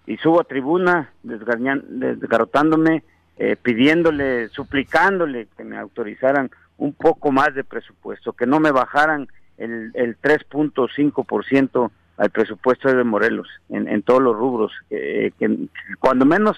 [0.06, 3.02] y subo a tribuna desgarrotándome,
[3.38, 9.28] eh, pidiéndole, suplicándole que me autorizaran un poco más de presupuesto, que no me bajaran
[9.58, 15.68] el, el 3.5% al presupuesto de Morelos en, en todos los rubros, eh, que,
[16.00, 16.56] cuando menos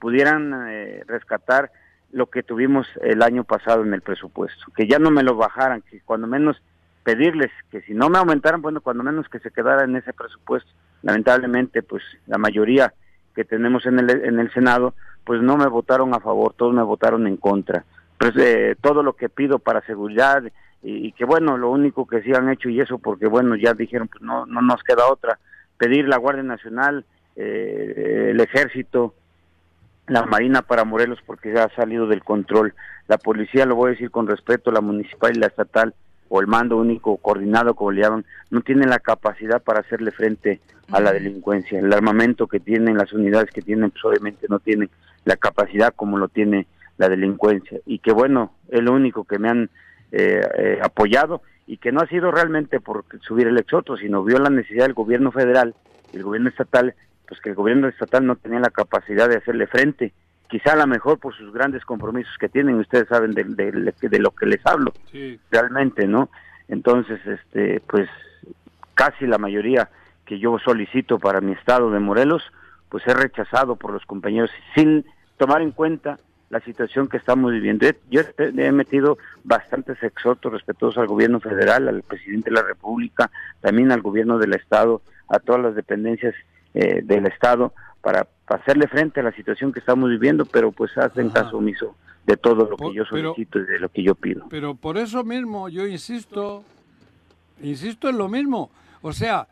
[0.00, 1.70] pudieran eh, rescatar
[2.12, 5.82] lo que tuvimos el año pasado en el presupuesto, que ya no me lo bajaran,
[5.82, 6.62] que cuando menos
[7.06, 10.68] pedirles que si no me aumentaran, bueno, cuando menos que se quedara en ese presupuesto.
[11.02, 12.92] Lamentablemente, pues la mayoría
[13.32, 16.82] que tenemos en el, en el Senado, pues no me votaron a favor, todos me
[16.82, 17.84] votaron en contra.
[18.18, 20.42] Pues eh, todo lo que pido para seguridad,
[20.88, 24.08] y, que bueno, lo único que sí han hecho y eso porque bueno, ya dijeron,
[24.08, 25.38] pues no, no nos queda otra,
[25.78, 29.14] pedir la Guardia Nacional, eh, el Ejército,
[30.06, 32.72] la Marina para Morelos porque ya ha salido del control,
[33.08, 35.94] la policía, lo voy a decir con respeto, la municipal y la estatal,
[36.28, 40.60] o el mando único coordinado, como le llaman, no tienen la capacidad para hacerle frente
[40.90, 41.78] a la delincuencia.
[41.78, 44.90] El armamento que tienen, las unidades que tienen, pues obviamente no tienen
[45.24, 46.66] la capacidad como lo tiene
[46.98, 47.78] la delincuencia.
[47.86, 49.70] Y que bueno, es lo único que me han
[50.12, 54.38] eh, eh, apoyado y que no ha sido realmente por subir el exhorto, sino vio
[54.38, 55.74] la necesidad del gobierno federal
[56.12, 56.94] y el gobierno estatal,
[57.26, 60.12] pues que el gobierno estatal no tenía la capacidad de hacerle frente,
[60.48, 64.30] quizá a lo mejor por sus grandes compromisos que tienen, ustedes saben de, de, lo
[64.30, 64.92] que les hablo,
[65.50, 66.30] realmente, ¿no?
[66.68, 68.08] Entonces, este, pues
[68.94, 69.90] casi la mayoría
[70.24, 72.42] que yo solicito para mi estado de Morelos,
[72.88, 75.04] pues es rechazado por los compañeros sin
[75.36, 76.18] tomar en cuenta
[76.50, 77.86] la situación que estamos viviendo.
[78.10, 83.30] Yo he metido bastantes exhortos respetuosos al gobierno federal, al presidente de la República,
[83.60, 86.34] también al gobierno del Estado, a todas las dependencias
[86.74, 91.30] eh, del Estado, para, hacerle frente a la situación que estamos viviendo, pero pues hacen
[91.30, 94.46] caso omiso de todo lo que yo solicito y de lo que yo pido.
[94.48, 96.62] Pero por eso mismo yo insisto,
[97.60, 98.70] insisto en lo mismo.
[99.02, 99.48] O sea,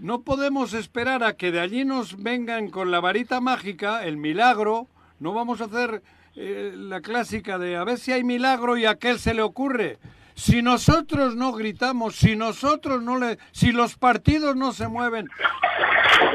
[0.00, 4.88] no podemos esperar a que de allí nos vengan con la varita mágica, el milagro,
[5.24, 6.02] no vamos a hacer
[6.36, 9.98] eh, la clásica de a ver si hay milagro y a aquel se le ocurre.
[10.34, 15.30] Si nosotros no gritamos, si nosotros no le, si los partidos no se mueven,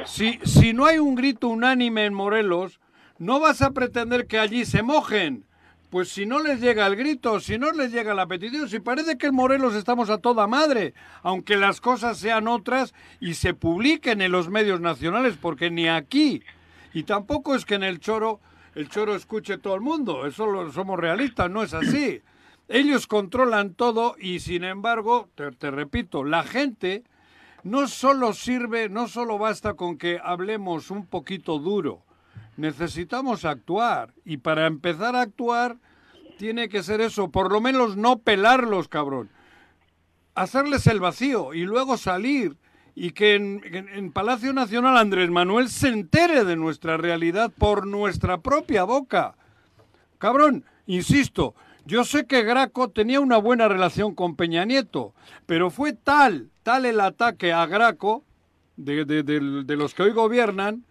[0.08, 2.80] si, si no hay un grito unánime en Morelos,
[3.20, 5.46] no vas a pretender que allí se mojen.
[5.92, 9.20] Pues si no les llega el grito, si no les llega la petición, si parece
[9.20, 14.22] que en Morelos estamos a toda madre, aunque las cosas sean otras y se publiquen
[14.22, 16.42] en los medios nacionales, porque ni aquí,
[16.92, 18.40] y tampoco es que en el choro,
[18.76, 22.22] el choro escuche todo el mundo, eso lo, somos realistas, no es así.
[22.67, 27.03] Ellos controlan todo y sin embargo, te, te repito, la gente
[27.63, 32.03] no solo sirve, no solo basta con que hablemos un poquito duro,
[32.57, 34.13] necesitamos actuar.
[34.24, 35.78] Y para empezar a actuar,
[36.38, 39.30] tiene que ser eso, por lo menos no pelarlos, cabrón.
[40.36, 42.55] Hacerles el vacío y luego salir.
[43.02, 47.88] Y que en, en- en Palacio Nacional Andrés Manuel se entere de nuestra realidad por
[47.88, 49.36] nuestra propia boca.
[50.18, 55.14] Cabrón, insisto, yo sé que Graco tenía una buena relación con Peña Nieto,
[55.45, 58.26] pero fue tal, tal el ataque a Graco,
[58.76, 60.84] de, de- los que hoy gobiernan,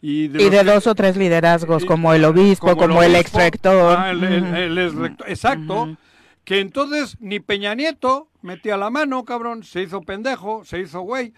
[0.00, 3.38] y de, Y que- dos o tres liderazgos, y- como el obispo, como, el, obispo,
[3.40, 3.96] ex rector.
[3.98, 5.96] ah, el, el- el exrector, exacto.
[6.44, 11.32] Que entonces ni Peña Nieto metía la mano, cabrón, se hizo pendejo, se hizo güey,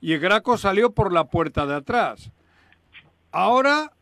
[0.00, 2.30] y Graco salió por la puerta de atrás.
[3.30, 3.92] Ahora,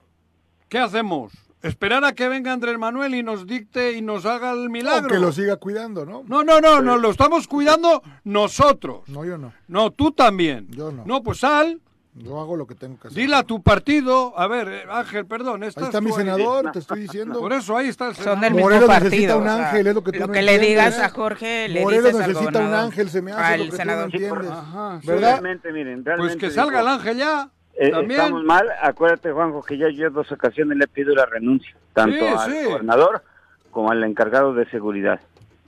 [0.68, 1.32] ¿qué hacemos?
[1.62, 5.09] ¿Esperar a que venga Andrés Manuel y nos dicte y nos haga el milagro?
[5.09, 6.22] que lo siga cuidando, ¿no?
[6.26, 9.09] No, no, no, no, lo estamos cuidando nosotros.
[9.09, 9.53] No, yo no.
[9.66, 10.68] No, tú también.
[10.70, 11.05] Yo no.
[11.05, 11.80] No, pues sal,
[12.19, 13.21] Yo hago lo que tengo que hacer.
[13.23, 14.33] dile a tu partido.
[14.39, 15.62] A ver, eh, Ángel, perdón.
[15.62, 16.25] Ahí está mi tú ahí.
[16.25, 17.39] senador, te estoy diciendo.
[17.41, 18.41] Por eso ahí está el Son senador.
[18.43, 19.37] del mismo Morelos necesita partido.
[19.39, 21.03] un o sea, ángel, es lo que tú no le entiendes, digas ¿eh?
[21.03, 23.71] a Jorge, le Morelos dices al necesita un ángel, se me hace al lo que
[23.71, 24.05] tú no senador.
[24.14, 24.51] entiendes.
[24.51, 25.07] Ajá, sí.
[25.09, 25.31] ¿Verdad?
[25.31, 27.51] Realmente, miren, realmente Pues que digo, salga el ángel ya.
[27.75, 28.21] eh, también.
[28.21, 28.67] estamos mal.
[28.83, 32.51] Acuérdate, Juanjo, que ya yo en dos ocasiones le pido la renuncia, tanto Sí, al
[32.51, 32.64] sí.
[32.64, 33.23] gobernador
[33.71, 35.21] como al encargado de seguridad.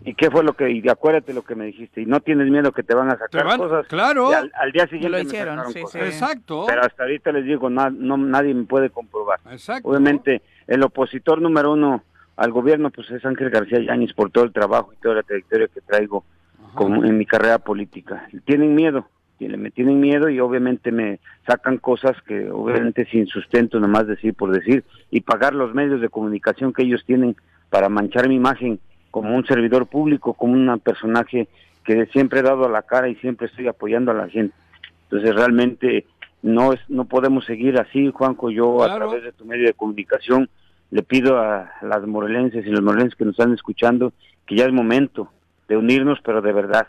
[0.04, 2.72] ¿Y qué fue lo que, y acuérdate lo que me dijiste, y no tienes miedo
[2.72, 3.86] que te van a sacar van- cosas?
[3.88, 4.30] claro.
[4.30, 6.00] Y al, al día siguiente lo me hicieron, sacaron sí, cosas.
[6.02, 6.08] sí.
[6.08, 6.64] Exacto.
[6.66, 9.40] Pero hasta ahorita les digo, na- no, nadie me puede comprobar.
[9.50, 9.88] Exacto.
[9.88, 12.04] Obviamente, el opositor número uno
[12.36, 15.66] al gobierno, pues es Ángel García Yáñez por todo el trabajo y toda la trayectoria
[15.66, 16.24] que traigo
[16.74, 18.28] como en mi carrera política.
[18.44, 23.80] Tienen miedo, tienen- me tienen miedo y obviamente me sacan cosas que obviamente sin sustento,
[23.80, 27.34] nomás decir por decir, y pagar los medios de comunicación que ellos tienen
[27.68, 28.78] para manchar mi imagen
[29.10, 31.48] como un servidor público, como un personaje
[31.84, 34.54] que siempre he dado la cara y siempre estoy apoyando a la gente.
[35.04, 36.06] Entonces realmente
[36.42, 40.48] no es no podemos seguir así, Juanco, yo a través de tu medio de comunicación
[40.90, 44.12] le pido a las morelenses y los morelenses que nos están escuchando
[44.46, 45.30] que ya es momento
[45.68, 46.88] de unirnos, pero de verdad,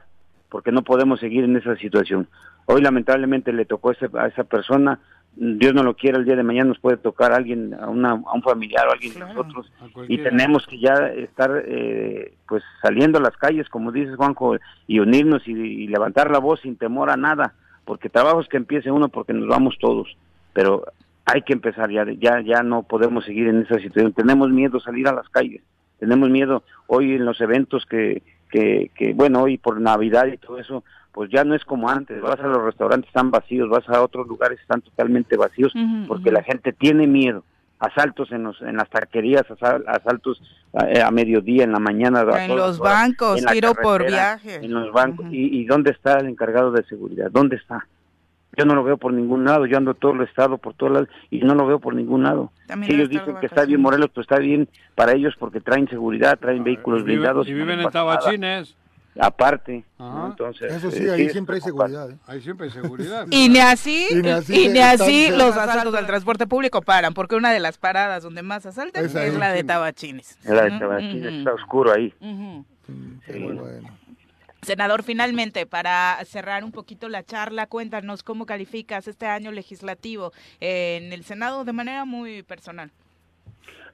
[0.49, 2.27] porque no podemos seguir en esa situación.
[2.65, 4.99] Hoy lamentablemente le tocó a a esa persona,
[5.35, 8.11] Dios no lo quiera, el día de mañana nos puede tocar a alguien, a, una,
[8.11, 9.71] a un familiar o a alguien de nosotros,
[10.07, 14.57] y tenemos que ya estar eh, pues saliendo a las calles, como dices Juanjo,
[14.87, 17.53] y unirnos y, y levantar la voz sin temor a nada,
[17.85, 20.17] porque trabajo es que empiece uno porque nos vamos todos,
[20.51, 20.83] pero
[21.25, 24.81] hay que empezar ya, ya, ya no podemos seguir en esa situación, tenemos miedo a
[24.81, 25.61] salir a las calles,
[25.99, 30.59] tenemos miedo hoy en los eventos que, que, que bueno, hoy por Navidad y todo
[30.59, 34.01] eso, pues ya no es como antes, vas a los restaurantes están vacíos, vas a
[34.01, 35.73] otros lugares están totalmente vacíos,
[36.07, 37.43] porque la gente tiene miedo.
[37.79, 40.41] Asaltos en, los, en las taquerías, asal- asaltos
[40.73, 42.21] a, a mediodía, en la mañana.
[42.21, 44.55] En todas los bancos, en tiro por viaje.
[44.65, 45.27] En los bancos.
[45.31, 47.31] ¿Y, ¿Y dónde está el encargado de seguridad?
[47.31, 47.87] ¿Dónde está?
[48.57, 51.09] Yo no lo veo por ningún lado, yo ando todo el estado, por todos lados,
[51.29, 52.51] y no lo veo por ningún lado.
[52.67, 53.79] También Si ellos dicen que está bien.
[53.79, 57.47] Morelos, pues está bien para ellos porque traen seguridad, traen vehículos Y viven- blindados.
[57.47, 57.89] Y viven en.
[57.89, 58.75] Tabachines.
[59.17, 59.83] Aparte.
[59.97, 60.27] ¿no?
[60.27, 60.71] entonces...
[60.71, 62.11] Eso eh, sí, ahí siempre hay seguridad.
[62.11, 62.17] ¿eh?
[62.27, 63.25] Ahí siempre hay seguridad.
[63.31, 66.47] Y ni así, Y ni así y se- ni así están- los asaltos al transporte
[66.47, 70.37] público paran, porque una de las paradas donde más asaltan Es la de Tabachines.
[70.43, 72.13] La de Tabachines está oscuro ahí.
[72.21, 73.89] Sí, muy bueno.
[74.61, 81.13] Senador, finalmente, para cerrar un poquito la charla, cuéntanos cómo calificas este año legislativo en
[81.13, 82.91] el Senado de manera muy personal.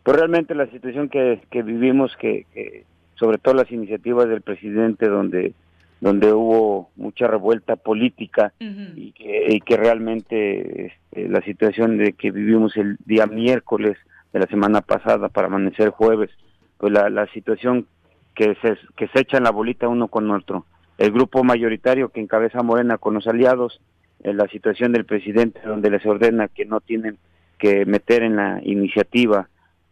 [0.01, 2.86] Pues realmente la situación que, que vivimos, que, que
[3.16, 5.53] sobre todo las iniciativas del presidente donde
[6.01, 12.32] donde hubo mucha revuelta política y que, y que realmente este, la situación de que
[12.32, 13.97] vivimos el día miércoles
[14.34, 16.30] de la semana pasada para amanecer jueves,
[16.78, 17.88] pues la, la situación
[18.36, 20.66] que se, que se echan la bolita uno con otro.
[20.97, 23.82] El grupo mayoritario que encabeza Morena con los aliados,
[24.24, 27.18] eh, la situación del presidente donde les ordena que no tienen
[27.57, 29.47] que meter en la iniciativa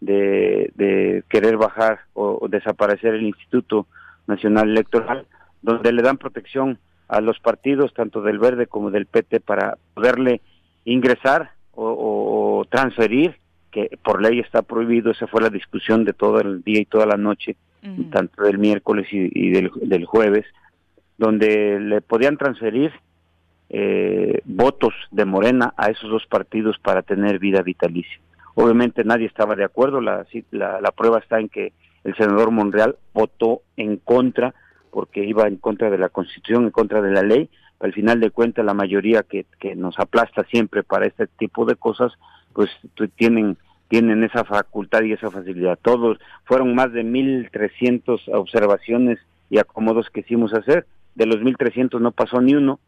[0.06, 3.88] de, de querer bajar o, o desaparecer el Instituto
[4.28, 5.26] Nacional Electoral,
[5.62, 6.78] donde le dan protección
[7.08, 10.41] a los partidos, tanto del Verde como del PT, para poderle
[10.86, 13.36] ingresar o, o- o transferir,
[13.72, 17.06] que por ley está prohibido, esa fue la discusión de todo el día y toda
[17.06, 17.56] la noche,
[18.12, 20.45] tanto del miércoles y, del, jueves,
[21.18, 22.91] donde le podían transferir
[23.70, 28.20] eh, votos de Morena a esos dos partidos para tener vida vitalicia.
[28.56, 31.74] Obviamente nadie estaba de acuerdo, la, la, prueba está en que
[32.04, 34.54] el senador Monreal votó en contra
[34.91, 37.49] porque iba en contra de la Constitución, en contra de la ley.
[37.80, 41.76] Al final de cuentas, la mayoría que, que nos aplasta siempre para este tipo de
[41.76, 42.14] cosas,
[42.54, 42.70] pues
[43.16, 43.58] tienen
[43.93, 45.78] tienen esa facultad y esa facilidad.
[45.80, 49.20] Todos fueron más de 1.300 observaciones
[49.51, 50.88] y acomodos que hicimos hacer.
[51.14, 52.80] De los 1.300 no pasó ni uno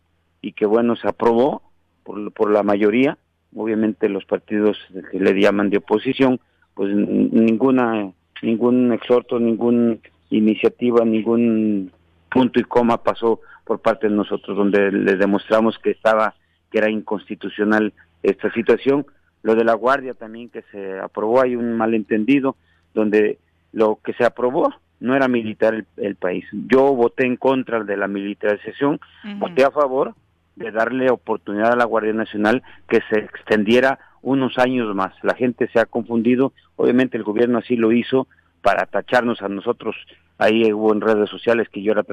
[0.42, 1.62] y que bueno, se aprobó
[2.04, 3.20] por, por la mayoría.
[3.56, 4.78] Obviamente los partidos
[5.12, 6.40] que le llaman de oposición,
[6.74, 9.98] pues ninguna, ningún exhorto, ninguna
[10.30, 11.92] iniciativa, ningún
[12.30, 16.36] punto y coma pasó por parte de nosotros, donde le demostramos que estaba,
[16.70, 19.06] que era inconstitucional esta situación
[19.46, 22.56] lo de la Guardia también que se aprobó, hay un malentendido
[22.96, 23.38] donde
[23.74, 26.46] lo que se aprobó no era militar el, país.
[26.52, 29.00] Yo voté en contra de la militarización,
[29.38, 30.16] voté a favor
[30.56, 35.14] de darle oportunidad a la Guardia Nacional que se extendiera unos años más.
[35.22, 38.28] La gente se ha confundido, obviamente el gobierno así lo hizo
[38.62, 39.96] para tacharnos a nosotros.
[40.38, 42.04] Ahí hubo en redes sociales que yo era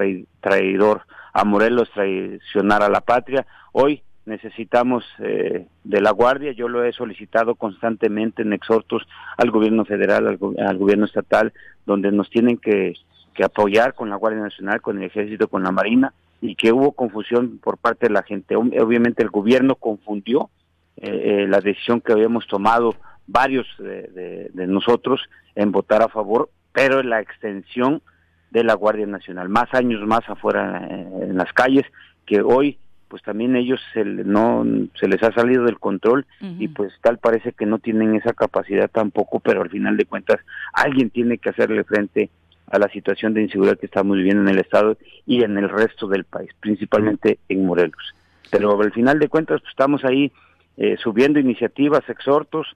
[0.41, 3.47] traidor a Morelos, traicionar a la patria.
[3.73, 6.53] Hoy necesitamos eh, de la Guardia.
[6.53, 9.03] Yo lo he solicitado constantemente en exhortos
[9.37, 11.53] al gobierno federal, al, gobierno estatal,
[11.87, 12.95] donde nos tienen que,
[13.43, 16.13] apoyar con la Guardia Nacional, con el Ejército, con la Marina,
[16.43, 18.57] y que hubo confusión por parte de la gente.
[18.57, 20.51] Obviamente el gobierno confundió
[20.97, 22.97] eh, eh, la decisión que habíamos tomado
[23.29, 25.21] varios de, nosotros
[25.55, 28.03] en votar a favor, pero la extensión
[28.51, 31.87] de la Guardia Nacional, más años más afuera en las calles,
[32.27, 32.77] que hoy
[33.07, 34.65] pues también ellos se, no
[34.99, 38.91] se les ha salido del control y pues tal parece que no tienen esa capacidad
[38.91, 40.41] tampoco, pero al final de cuentas
[40.73, 42.31] alguien tiene que hacerle frente
[42.73, 44.97] a la situación de inseguridad que estamos viviendo en el estado
[45.27, 48.15] y en el resto del país, principalmente en Morelos.
[48.51, 50.33] Pero al final de cuentas pues, estamos ahí
[50.79, 52.67] eh, subiendo iniciativas, exhortos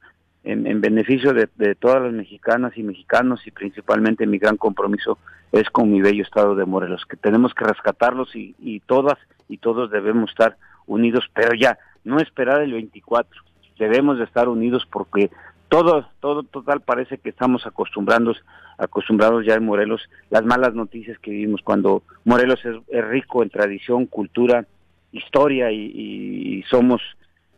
[0.44, 5.18] en, beneficio de, todas las mexicanas y mexicanos y principalmente mi gran compromiso
[5.50, 9.18] es con mi bello estado de Morelos, que tenemos que rescatarlos y, y todas
[9.48, 13.42] y todos debemos estar unidos, pero ya, no esperar el 24,
[13.78, 15.30] debemos de estar unidos porque
[15.68, 18.42] todo, todo total parece que estamos acostumbrados,
[18.78, 24.06] acostumbrados ya en Morelos, las malas noticias que vivimos cuando Morelos es, rico en tradición,
[24.06, 24.66] cultura,
[25.12, 27.00] historia y, somos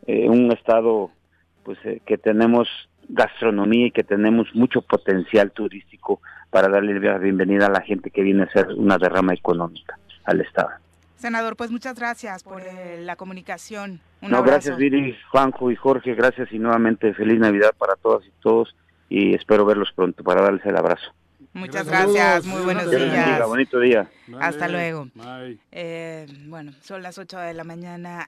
[0.07, 1.11] eh, un estado
[1.63, 2.67] pues eh, que tenemos
[3.09, 8.21] gastronomía y que tenemos mucho potencial turístico para darle la bienvenida a la gente que
[8.21, 10.69] viene a hacer una derrama económica al estado.
[11.19, 13.99] Senador, pues muchas gracias por eh, la comunicación.
[14.21, 18.73] no, gracias Viri, Juanjo y Jorge, gracias y nuevamente feliz Navidad para todas y todos
[19.09, 21.13] y espero verlos pronto para darles el abrazo.
[21.51, 23.47] Muchas gracias, muy buenos días.
[23.47, 24.07] bonito día.
[24.39, 25.07] Hasta luego.
[25.71, 28.27] Eh, bueno, son las 8 de la mañana.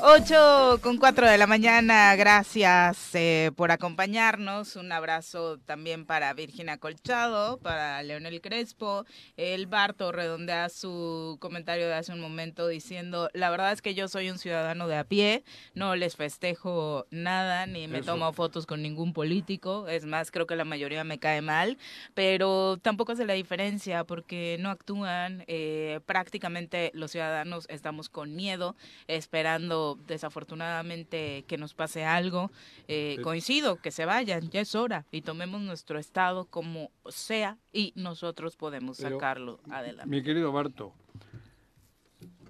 [0.00, 4.76] 8 con 4 de la mañana, gracias eh, por acompañarnos.
[4.76, 9.04] Un abrazo también para Virginia Colchado, para Leonel Crespo.
[9.36, 14.06] El Barto redondea su comentario de hace un momento diciendo, la verdad es que yo
[14.06, 15.42] soy un ciudadano de a pie,
[15.74, 19.88] no les festejo nada, ni me tomo fotos con ningún político.
[19.88, 21.76] Es más, creo que la mayoría me cae mal,
[22.14, 25.44] pero tampoco hace la diferencia porque no actúan.
[25.48, 28.76] Eh, prácticamente los ciudadanos estamos con miedo,
[29.08, 32.50] esperando desafortunadamente que nos pase algo,
[32.88, 37.92] eh, coincido, que se vayan, ya es hora y tomemos nuestro estado como sea y
[37.96, 40.08] nosotros podemos sacarlo adelante.
[40.08, 40.92] Mi querido Barto,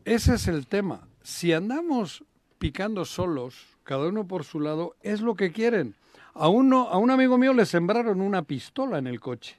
[0.05, 1.07] ese es el tema.
[1.23, 2.25] Si andamos
[2.59, 5.95] picando solos, cada uno por su lado, es lo que quieren.
[6.35, 9.59] A, uno, a un amigo mío le sembraron una pistola en el coche.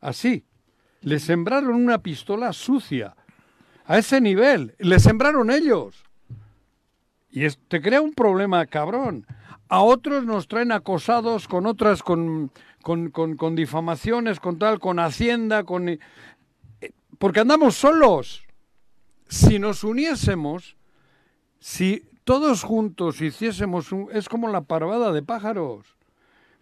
[0.00, 0.44] Así.
[1.00, 3.16] Le sembraron una pistola sucia.
[3.84, 4.74] A ese nivel.
[4.78, 6.04] Le sembraron ellos.
[7.30, 9.26] Y te crea un problema cabrón.
[9.68, 12.50] A otros nos traen acosados con otras, con,
[12.82, 15.88] con, con, difamaciones, con tal, con Hacienda, con...
[15.90, 16.00] Eh,
[17.18, 18.44] porque andamos solos.
[19.28, 20.76] Si nos uniésemos,
[21.60, 24.08] si todos juntos hiciésemos un...
[24.12, 25.96] Es como la parvada de pájaros.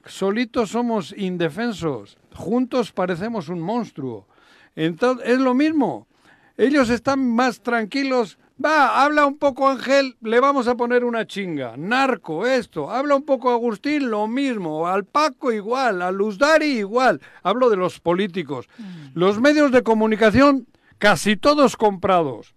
[0.05, 2.19] Solitos somos indefensos.
[2.35, 4.27] Juntos parecemos un monstruo.
[4.75, 6.09] Entonces, es lo mismo.
[6.57, 11.77] Ellos están más tranquilos Va, habla un poco Ángel, le vamos a poner una chinga.
[11.77, 12.91] Narco, esto.
[12.91, 14.87] Habla un poco Agustín, lo mismo.
[14.87, 17.21] Al Paco igual, a Luzdari igual.
[17.43, 18.67] Hablo de los políticos.
[18.79, 18.85] Mm.
[19.13, 20.67] Los medios de comunicación,
[20.99, 22.55] casi todos comprados.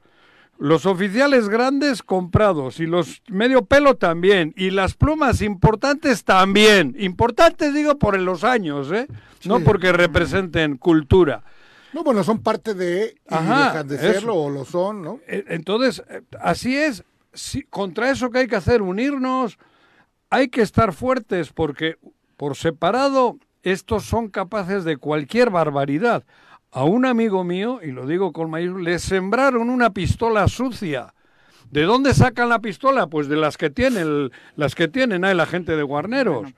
[0.60, 6.95] los oficiales grandes comprados y los medio pelo también y las plumas importantes también.
[7.00, 9.08] Importantes digo por los años, ¿eh?
[9.45, 11.43] No porque representen cultura.
[11.93, 15.19] No, bueno, son parte de y dejan de serlo o lo son, ¿no?
[15.27, 17.03] E, entonces, eh, así es.
[17.69, 19.57] contra eso que hay que hacer, unirnos,
[20.29, 21.97] hay que estar fuertes porque
[22.37, 26.23] por separado estos son capaces de cualquier barbaridad.
[26.71, 31.15] A un amigo mío, y lo digo con mayor, le sembraron una pistola sucia.
[31.71, 33.07] ¿De dónde sacan la pistola?
[33.07, 36.51] Pues de las que tienen, las que tienen ahí la gente de Guarneros.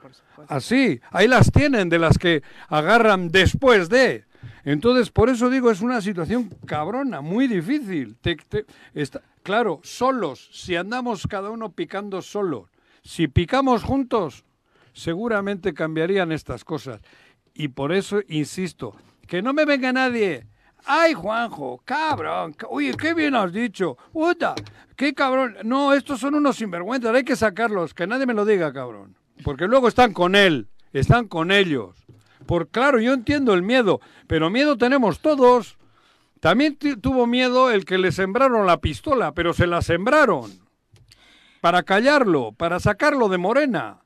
[0.48, 4.26] Así, ahí las tienen, de las que agarran después de.
[4.64, 8.18] Entonces, por eso digo, es una situación cabrona, muy difícil.
[9.44, 12.70] claro, solos, si andamos cada uno picando solo,
[13.04, 14.46] si picamos juntos,
[14.94, 17.02] seguramente cambiarían estas cosas.
[17.54, 18.96] Y por eso insisto,
[19.28, 20.48] que no me venga nadie.
[20.86, 22.56] Ay, Juanjo, cabrón.
[22.70, 23.98] Oye, qué bien has dicho.
[24.12, 24.56] Puta,
[24.96, 25.58] qué cabrón.
[25.64, 27.94] No, estos son unos sinvergüenzas, hay que sacarlos.
[27.94, 29.16] Que nadie me lo diga, cabrón.
[29.44, 32.01] Porque luego están con él, están con ellos.
[32.52, 35.78] Por claro, yo entiendo el miedo, pero miedo tenemos todos.
[36.42, 40.52] También tuvo miedo el que le sembraron la pistola, pero se la sembraron.
[41.62, 44.01] Para callarlo, para sacarlo de Morena.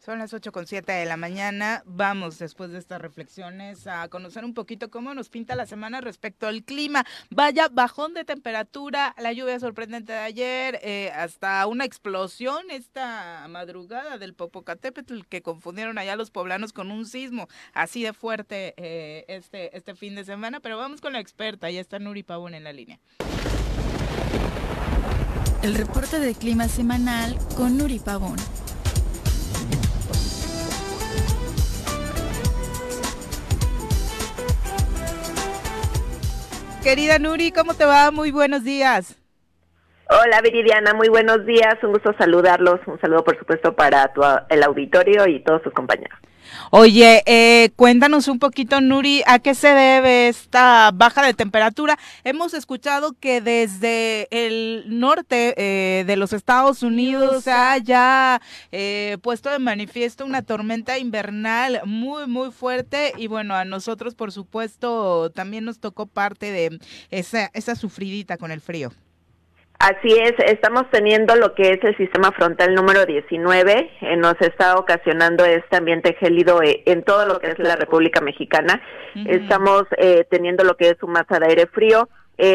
[0.00, 1.82] Son las 8 con 7 de la mañana.
[1.84, 6.46] Vamos, después de estas reflexiones, a conocer un poquito cómo nos pinta la semana respecto
[6.46, 7.04] al clima.
[7.28, 14.16] Vaya, bajón de temperatura, la lluvia sorprendente de ayer, eh, hasta una explosión esta madrugada
[14.16, 19.76] del Popocatépetl que confundieron allá los poblanos con un sismo así de fuerte eh, este,
[19.76, 20.60] este fin de semana.
[20.60, 22.98] Pero vamos con la experta, ya está Nuri Pavón en la línea.
[25.62, 28.38] El reporte de clima semanal con Nuri Pavón.
[36.82, 38.10] Querida Nuri, ¿cómo te va?
[38.10, 39.16] Muy buenos días.
[40.08, 44.10] Hola Viridiana, muy buenos días, un gusto saludarlos, un saludo por supuesto para
[44.48, 46.18] el auditorio y todos sus compañeros.
[46.70, 51.98] Oye, eh, cuéntanos un poquito, Nuri, ¿a qué se debe esta baja de temperatura?
[52.24, 58.40] Hemos escuchado que desde el norte eh, de los Estados Unidos se ha ya
[58.72, 64.32] eh, puesto de manifiesto una tormenta invernal muy, muy fuerte y bueno, a nosotros, por
[64.32, 66.78] supuesto, también nos tocó parte de
[67.10, 68.92] esa, esa sufridita con el frío.
[69.80, 74.76] Así es, estamos teniendo lo que es el sistema frontal número 19, eh, nos está
[74.76, 78.82] ocasionando este ambiente gélido eh, en todo lo que es la República Mexicana.
[79.24, 82.10] Estamos eh, teniendo lo que es un masa de aire frío,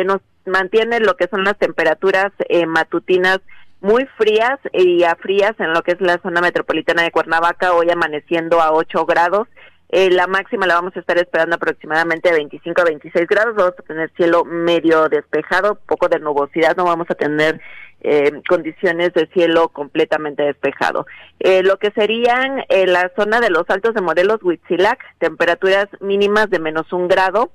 [0.05, 2.31] nos mantiene lo que son las temperaturas
[2.67, 3.39] matutinas
[3.81, 7.89] muy frías y a frías en lo que es la zona metropolitana de Cuernavaca, hoy
[7.89, 9.47] amaneciendo a 8 grados.
[9.89, 13.55] Eh, la máxima la vamos a estar esperando aproximadamente de 25 a 26 grados.
[13.55, 16.75] Vamos a tener cielo medio despejado, poco de nubosidad.
[16.75, 17.61] No vamos a tener
[18.01, 21.05] eh, condiciones de cielo completamente despejado.
[21.39, 26.59] Eh, lo que serían la zona de los altos de Morelos, Huitzilac, temperaturas mínimas de
[26.59, 27.51] menos un grado.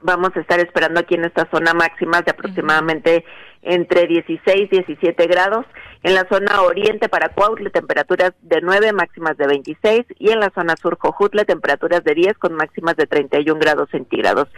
[0.00, 3.24] Vamos a estar esperando aquí en esta zona máximas de aproximadamente
[3.62, 5.66] entre 16 y 17 grados.
[6.02, 10.06] En la zona oriente para Cuautla, temperaturas de 9, máximas de 26.
[10.18, 14.48] Y en la zona sur Jojutla, temperaturas de 10 con máximas de 31 grados centígrados.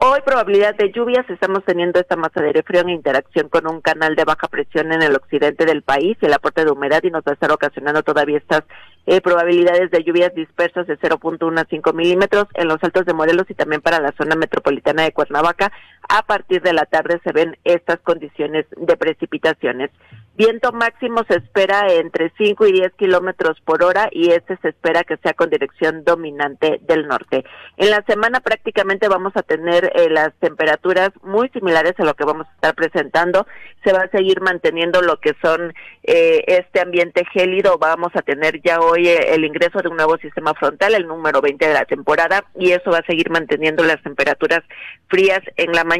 [0.00, 3.80] Hoy probabilidad de lluvias, estamos teniendo esta masa de aire frío en interacción con un
[3.80, 7.10] canal de baja presión en el occidente del país y el aporte de humedad y
[7.10, 8.62] nos va a estar ocasionando todavía estas
[9.06, 13.46] eh, probabilidades de lluvias dispersas de 0.1 a 5 milímetros en los altos de Morelos
[13.48, 15.72] y también para la zona metropolitana de Cuernavaca.
[16.08, 19.90] A partir de la tarde se ven estas condiciones de precipitaciones.
[20.36, 25.02] Viento máximo se espera entre 5 y 10 kilómetros por hora y este se espera
[25.02, 27.44] que sea con dirección dominante del norte.
[27.76, 32.24] En la semana prácticamente vamos a tener eh, las temperaturas muy similares a lo que
[32.24, 33.48] vamos a estar presentando.
[33.84, 37.76] Se va a seguir manteniendo lo que son eh, este ambiente gélido.
[37.76, 41.40] Vamos a tener ya hoy eh, el ingreso de un nuevo sistema frontal, el número
[41.40, 44.62] 20 de la temporada, y eso va a seguir manteniendo las temperaturas
[45.08, 45.97] frías en la mañana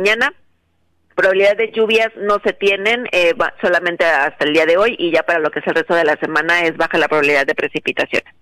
[1.15, 5.25] Probabilidad de lluvias no se tienen eh, solamente hasta el día de hoy y ya
[5.25, 8.33] para lo que es el resto de la semana es baja la probabilidad de precipitaciones.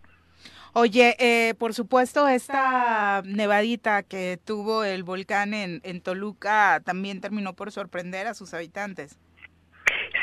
[0.74, 7.54] Oye, eh, por supuesto, esta nevadita que tuvo el volcán en, en Toluca también terminó
[7.54, 9.16] por sorprender a sus habitantes.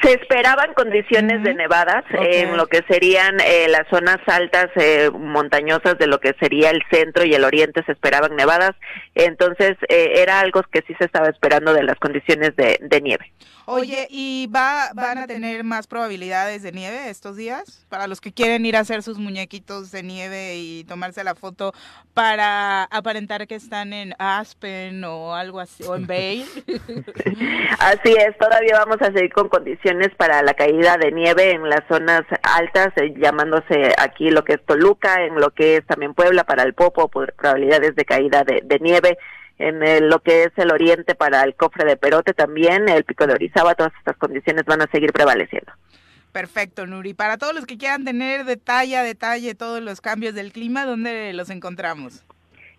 [0.03, 5.97] Se esperaban condiciones de nevadas en lo que serían eh, las zonas altas eh, montañosas
[5.97, 8.71] de lo que sería el centro y el oriente, se esperaban nevadas,
[9.15, 13.31] entonces eh, era algo que sí se estaba esperando de las condiciones de, de nieve.
[13.65, 17.85] Oye, ¿y va, van a tener más probabilidades de nieve estos días?
[17.87, 21.71] Para los que quieren ir a hacer sus muñequitos de nieve y tomarse la foto
[22.13, 26.45] para aparentar que están en Aspen o algo así, o en Vail.
[27.79, 31.81] Así es, todavía vamos a seguir con condiciones para la caída de nieve en las
[31.87, 36.43] zonas altas, eh, llamándose aquí lo que es Toluca, en lo que es también Puebla,
[36.43, 39.17] para el Popo, por probabilidades de caída de, de nieve
[39.59, 43.33] en lo que es el oriente para el cofre de Perote también, el pico de
[43.33, 45.71] Orizaba, todas estas condiciones van a seguir prevaleciendo.
[46.31, 47.13] Perfecto, Nuri.
[47.13, 51.31] Para todos los que quieran tener detalle a detalle todos los cambios del clima, ¿dónde
[51.33, 52.25] los encontramos?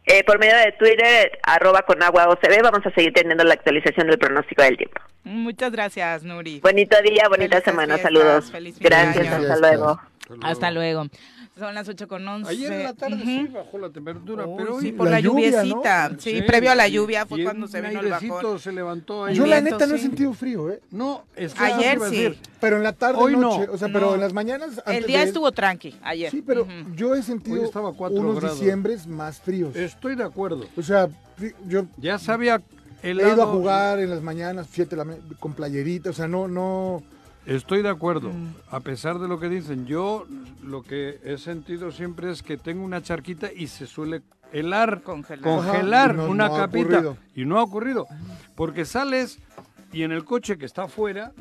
[0.07, 4.07] Eh, por medio de Twitter, arroba con agua OCB, vamos a seguir teniendo la actualización
[4.07, 5.01] del pronóstico del tiempo.
[5.25, 6.61] Muchas gracias, Nuri.
[6.61, 8.51] Bonito día, bonita Felices semana, fiestas, saludos.
[8.51, 10.01] feliz Gracias, hasta luego.
[10.43, 11.07] Hasta luego.
[11.57, 12.51] Son las 8 con 11.
[12.51, 16.11] Ayer en la tarde sí bajó la temperatura, pero sí, hoy- por la, lluviecita.
[16.19, 18.59] Sí, previo a la lluvia fue y cuando se vino el bajón.
[18.59, 19.37] se levantó ahí.
[19.37, 20.05] Yo la viento, neta no he sí.
[20.07, 20.81] sentido frío, ¿eh?
[20.91, 22.05] No, es que Ayer sí.
[22.05, 22.39] decir.
[22.61, 23.41] Pero en la tarde, Hoy no.
[23.59, 24.83] noche, o sea, pero en las mañanas...
[24.87, 26.31] El día de- estuvo tranqui ayer.
[26.33, 28.59] Sí, pero yo he sentido Hoy estaba a cuatro unos grados.
[28.59, 29.77] diciembres más fríos.
[29.77, 30.67] Estoy de acuerdo.
[30.77, 31.09] O sea,
[31.69, 32.61] yo Ya sabía
[33.03, 33.33] he helado.
[33.33, 36.49] ido a jugar en las mañanas, siete de la ma- con playerita, o sea, no,
[36.49, 37.01] no...
[37.47, 38.31] Estoy de acuerdo.
[38.31, 38.55] Mm.
[38.71, 40.27] A pesar de lo que dicen, yo
[40.63, 44.23] lo que he sentido siempre es que tengo una charquita y se suele
[44.53, 45.43] helar, Congelar.
[45.43, 46.87] congelar Ajá, y no- una no capita.
[46.87, 47.17] ocurrido.
[47.35, 48.07] Y no ha ocurrido.
[48.55, 49.39] Porque sales
[49.93, 51.33] y en el coche que está afuera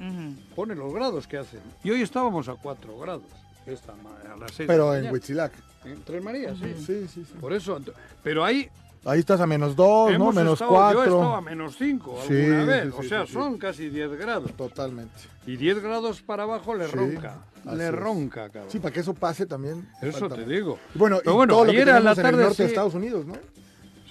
[0.56, 1.62] pone los grados que hacen.
[1.84, 3.24] Y hoy estábamos a 4 grados.
[3.66, 5.54] Esta a las 6 Pero en Huitzilac.
[5.86, 6.74] En Tres Marías, sí.
[6.78, 7.34] Sí, sí, sí.
[7.40, 7.80] Por eso.
[8.24, 8.70] Pero ahí
[9.06, 10.16] Ahí estás a menos dos, ¿no?
[10.16, 11.04] hemos Menos estado, yo he cuatro.
[11.18, 12.84] estado a menos 5 Sí, alguna vez.
[12.84, 13.34] sí, o sí, sea, sí, sí.
[13.34, 14.52] son casi 10 grados.
[14.54, 15.14] Totalmente.
[15.46, 17.38] Y 10 grados para abajo le Sí, ronca.
[17.66, 17.94] Le es.
[17.94, 18.72] ronca, cabrón.
[18.72, 19.88] Sí, para que eso pase también.
[20.02, 20.80] Eso falta te digo.
[20.96, 22.68] Bueno, Pero y bueno, todo lo que a la tenemos en el tarde norte de
[22.70, 22.72] sí.
[22.74, 23.34] Estados Unidos, ¿no?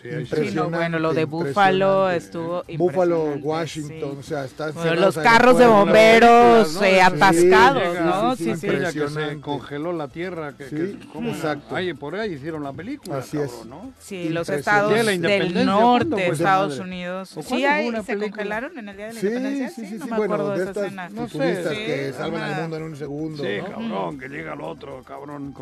[0.02, 0.50] Sí, ahí sí.
[0.54, 2.16] No, bueno, lo de Impresionante, Buffalo impresionante.
[2.16, 4.18] estuvo Buffalo, impresionante, Washington, sí.
[4.18, 6.82] o sea, está Bueno, los carros de bomberos ¿no?
[6.84, 8.36] eh, Sí, atascados, ¿no?
[8.36, 8.66] sí, Sí, sí, sí.
[8.66, 9.40] aquella que se Impresionante.
[9.42, 10.52] congeló la tierra.
[10.56, 11.28] Que, Sí, que- ¿cómo?
[11.30, 11.76] exacto.
[11.76, 13.48] Ahí, por ahí hicieron la película, Así es.
[13.50, 13.92] cabrón, ¿no?
[14.00, 14.58] Sí, los Impresionante.
[14.58, 14.90] estados
[15.22, 16.82] de del norte ¿cuándo de Estados madre?
[16.84, 17.36] Unidos.
[17.36, 18.18] ¿O Sí, una se película?
[18.30, 19.70] congelaron en el día de la Sí, independencia.
[19.70, 21.08] sí, sí, no sí, me bueno, acuerdo de esa escena.
[21.10, 21.38] No sé,
[21.86, 23.66] que salvan al mundo en un segundo, Sí, ¿no?
[23.70, 25.52] cabrón, que llega el otro, cabrón,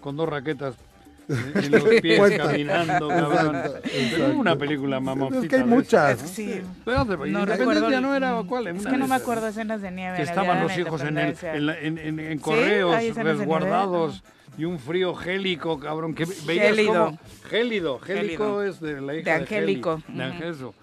[0.00, 0.74] con dos raquetas
[1.54, 2.44] en los pies Cuenta.
[2.46, 3.56] caminando, cabrón.
[3.56, 4.36] Exacto, Pero exacto.
[4.38, 5.38] una película mamacita.
[5.42, 6.10] Es que hay muchas.
[6.18, 6.62] esas, Es que sí.
[6.84, 8.00] Pero No Independencia recuerdo.
[8.00, 10.16] no era cuál, Es que no me acuerdo escenas de nieve.
[10.16, 14.22] que estaban los hijos en, el, en, la- en- en- en Sí, correos nieve, resguardados
[14.58, 16.92] y un frío gélico, cabrón, que veías Gélido.
[17.06, 17.18] como...
[17.50, 17.98] Gélido.
[17.98, 18.62] Gélico Gélido.
[18.62, 20.02] es de la hija De de, Angélico.
[20.08, 20.74] Heli, de Ujú.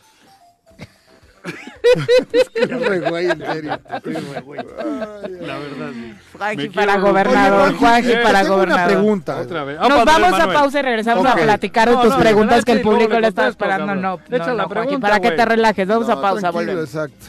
[2.54, 3.80] Qué re güey, en serio.
[4.46, 4.60] Güey.
[5.42, 6.14] La verdad, sí.
[6.38, 7.68] Juanji para gobernador.
[7.70, 8.92] Oye, Juanji, eh, para tengo una gobernador.
[8.94, 9.38] pregunta.
[9.42, 9.80] Otra vez.
[9.80, 10.58] Nos Andrés vamos a Manuel.
[10.58, 11.32] pausa y regresamos Ok.
[11.32, 13.96] a platicar de No, tus no, preguntas que el público le le está esperando.
[13.96, 13.96] No,
[14.30, 15.88] no, no, Juanji, para que te relajes.
[15.88, 16.84] Vamos a pausa, volvemos.
[16.86, 17.26] Exacto.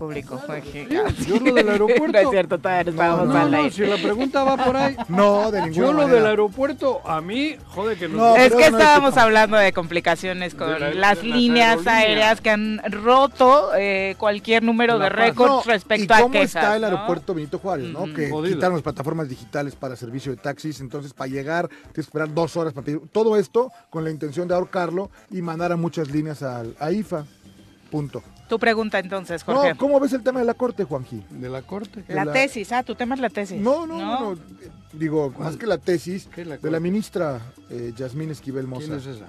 [0.00, 0.88] Público, Juanji.
[1.26, 2.10] Yo lo del aeropuerto.
[2.12, 3.70] No es cierto, todavía no estábamos No, al no, aire.
[3.70, 4.96] si la pregunta va por ahí.
[5.08, 8.34] No, de ninguna Yo lo del aeropuerto, a mí, joder, que No.
[8.34, 11.86] Es que no es estábamos que- hablando de complicaciones con De la- de las líneas
[11.86, 16.32] aéreas que han roto eh, cualquier número La de récords No, respecto ¿y a cómo
[16.32, 16.46] quejas.
[16.56, 16.86] está el ¿no?
[16.88, 18.00] aeropuerto Benito Juárez, no?
[18.04, 18.14] Ujú.
[18.14, 18.54] Que Jodido.
[18.56, 22.56] quitaron las plataformas digitales para servicio de taxis, entonces para llegar tienes que esperar dos
[22.56, 23.00] horas para pedir.
[23.12, 27.24] Todo esto con la intención de ahorcarlo y mandar a muchas líneas al, a IFA.
[27.90, 28.22] Punto.
[28.50, 29.68] Tu pregunta entonces, Jorge.
[29.70, 31.22] No, ¿cómo ves el tema de la corte, Juanji?
[31.30, 32.02] De la corte.
[32.08, 33.60] la, la- tesis, ah, tu tema es la tesis.
[33.60, 34.34] No, no, no.
[34.34, 34.40] no,
[34.92, 37.40] Digo, más que la tesis ¿Qué es la de la ministra
[37.70, 38.86] eh, Yasmín Esquivel Moza.
[38.86, 39.26] ¿Quién es esa?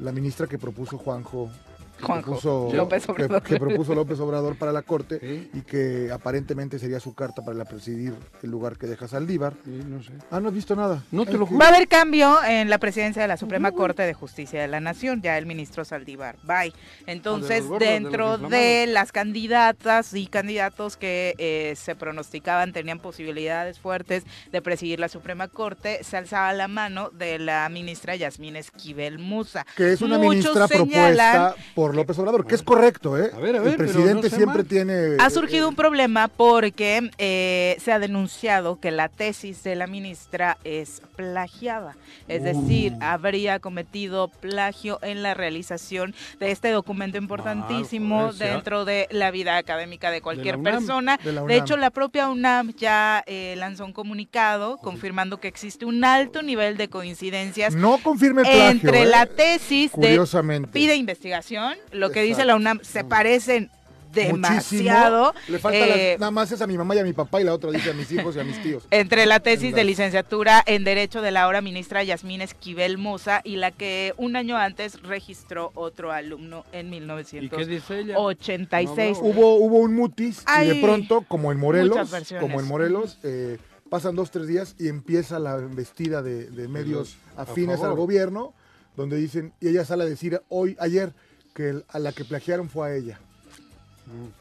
[0.00, 1.50] La ministra que propuso Juanjo.
[1.96, 3.42] Que Juanjo, propuso- López que- Obrador.
[3.42, 5.50] Que, propuso López Obrador para la corte Sí.
[5.54, 9.54] y que aparentemente sería su carta para la presidir el lugar que deja Saldívar.
[9.64, 10.12] Sí, no sé.
[10.30, 11.02] Ah, no has visto nada.
[11.10, 11.58] No te lo que- juro.
[11.60, 14.80] Va a haber cambio en la presidencia de la Suprema Corte de Justicia de la
[14.80, 16.36] Nación, ya el ministro Saldívar.
[16.42, 16.72] Bye.
[17.06, 24.24] Entonces, de dentro de, las candidatas y candidatos que eh, se pronosticaban tenían posibilidades fuertes
[24.50, 29.66] de presidir la Suprema Corte, se alzaba la mano de la ministra Yasmín Esquivel Musa.
[29.76, 33.32] que es una Muchos ministra señalan- propuesta por López Obrador, que es correcto, ¿eh?
[33.34, 34.66] A ver, a ver, el presidente no siempre mal.
[34.66, 35.16] tiene...
[35.18, 40.56] Ha surgido un problema porque eh, se ha denunciado que la tesis de la ministra
[40.62, 41.96] es plagiada.
[42.28, 49.30] Es decir, habría cometido plagio en la realización de este documento importantísimo dentro de la
[49.30, 51.18] vida académica de cualquier UNAM, persona.
[51.18, 56.42] de hecho, la propia UNAM ya eh, lanzó un comunicado confirmando que existe un alto
[56.42, 59.06] nivel de coincidencias No confirme plagio, entre ¿eh?
[59.06, 60.70] la tesis de Curiosamente.
[60.72, 61.73] pide investigación.
[61.92, 63.70] Lo que dice la UNAM se parecen
[64.12, 65.32] demasiado.
[65.32, 65.52] Muchísimo.
[65.52, 67.44] Le falta eh, las- nada más es a mi mamá y a mi papá y
[67.44, 68.86] la otra dice a mis hijos y a mis tíos.
[68.92, 73.40] entre la tesis En de licenciatura en Derecho de la ahora ministra Yasmín Esquivel Moza
[73.42, 78.14] y la que un año antes registró otro alumno en ¿Y qué dice ella?
[78.14, 79.18] 1986.
[79.20, 82.10] No, Hubo, hubo un mutis y de pronto, como en Morelos,
[82.40, 83.58] como en Morelos, eh,
[83.90, 88.54] pasan dos, tres días y empieza la embestida de, de medios afines al gobierno,
[88.96, 91.12] donde dicen, y ella sale a decir hoy, ayer,
[91.54, 93.18] que el- a la que plagiaron fue a ella.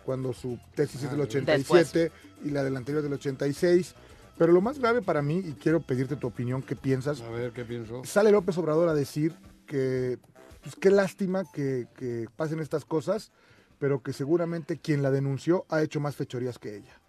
[0.06, 2.12] Cuando su tesis es del Ah, 87
[2.44, 3.96] y la del anterior del 86.
[4.38, 7.22] Pero lo más grave para mí, y quiero pedirte tu opinión, ¿qué piensas?
[7.22, 8.02] A ver, ¿qué pienso?
[8.04, 9.34] Sale López Obrador a decir
[9.68, 10.18] que
[10.64, 13.32] pues, qué lástima que, que pasen estas cosas,
[13.80, 17.00] pero que seguramente quien la denunció ha hecho más fechorías que ella.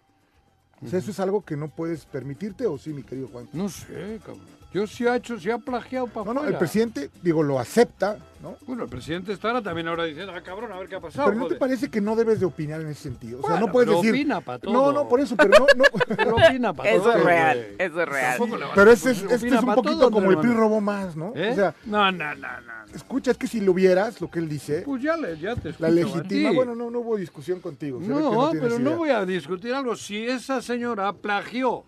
[0.83, 3.47] O sea, ¿Eso es algo que no puedes permitirte o sí, mi querido Juan?
[3.53, 4.55] No sé, cabrón.
[4.73, 8.17] Yo sí ha hecho, sí ha plagiado para No, no, el presidente, digo, lo acepta,
[8.43, 8.57] ¿no?
[8.67, 11.29] Bueno, el presidente estará también ahora diciendo, ah, cabrón, a ver qué ha pasado.
[11.29, 11.59] Pero ¿no te joder".
[11.59, 13.39] parece que no debes de opinar en ese sentido?
[13.39, 14.11] O sea, Bueno, no puedes pero decir...
[14.13, 14.73] opina pa' todo.
[14.73, 15.65] No, no, por eso, pero no...
[15.77, 15.85] no.
[16.17, 17.15] Pero opina para Eso todo.
[17.15, 18.39] es real, eso es real.
[18.75, 21.31] Pero este es, este un poquito todo, como el PRI robó más, ¿no?
[21.35, 21.51] ¿Eh?
[21.51, 22.74] O sea, no, no, no, no.
[22.95, 25.73] Escucha, es que si lo vieras, lo que él dice, Pues ya, le, ya te
[25.79, 26.49] la escucho a legitima...
[26.49, 26.55] ti.
[26.55, 27.99] Bueno, no, no hubo discusión contigo.
[28.01, 29.95] se ve que No, pero no voy a discutir algo.
[29.95, 31.83] Si esa señora plagió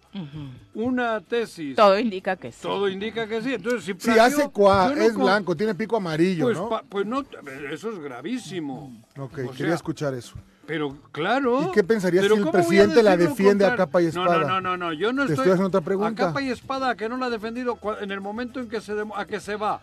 [0.73, 2.59] una tesis, Todo indica que sí.
[2.61, 3.53] todo indica que sí.
[3.53, 6.69] Entonces, si Si plagió, hace cuá, no es con- blanco, tiene pico amarillo, Pues, ¿no?
[6.69, 7.23] pa- pues no,
[7.71, 8.95] eso es gravísimo.
[9.17, 10.35] Ok, O quería sea, escuchar eso.
[10.65, 11.61] Pero claro.
[11.63, 14.39] ¿Y qué pensarías si el ¿cómo voy a presidente la defiende a capa y espada?
[14.39, 15.43] No, no, no, no, yo no Te estoy.
[15.43, 16.23] estoy haciendo otra pregunta.
[16.23, 18.93] A capa y espada que no la ha defendido en el momento en que se
[18.93, 19.79] demo- a que se va.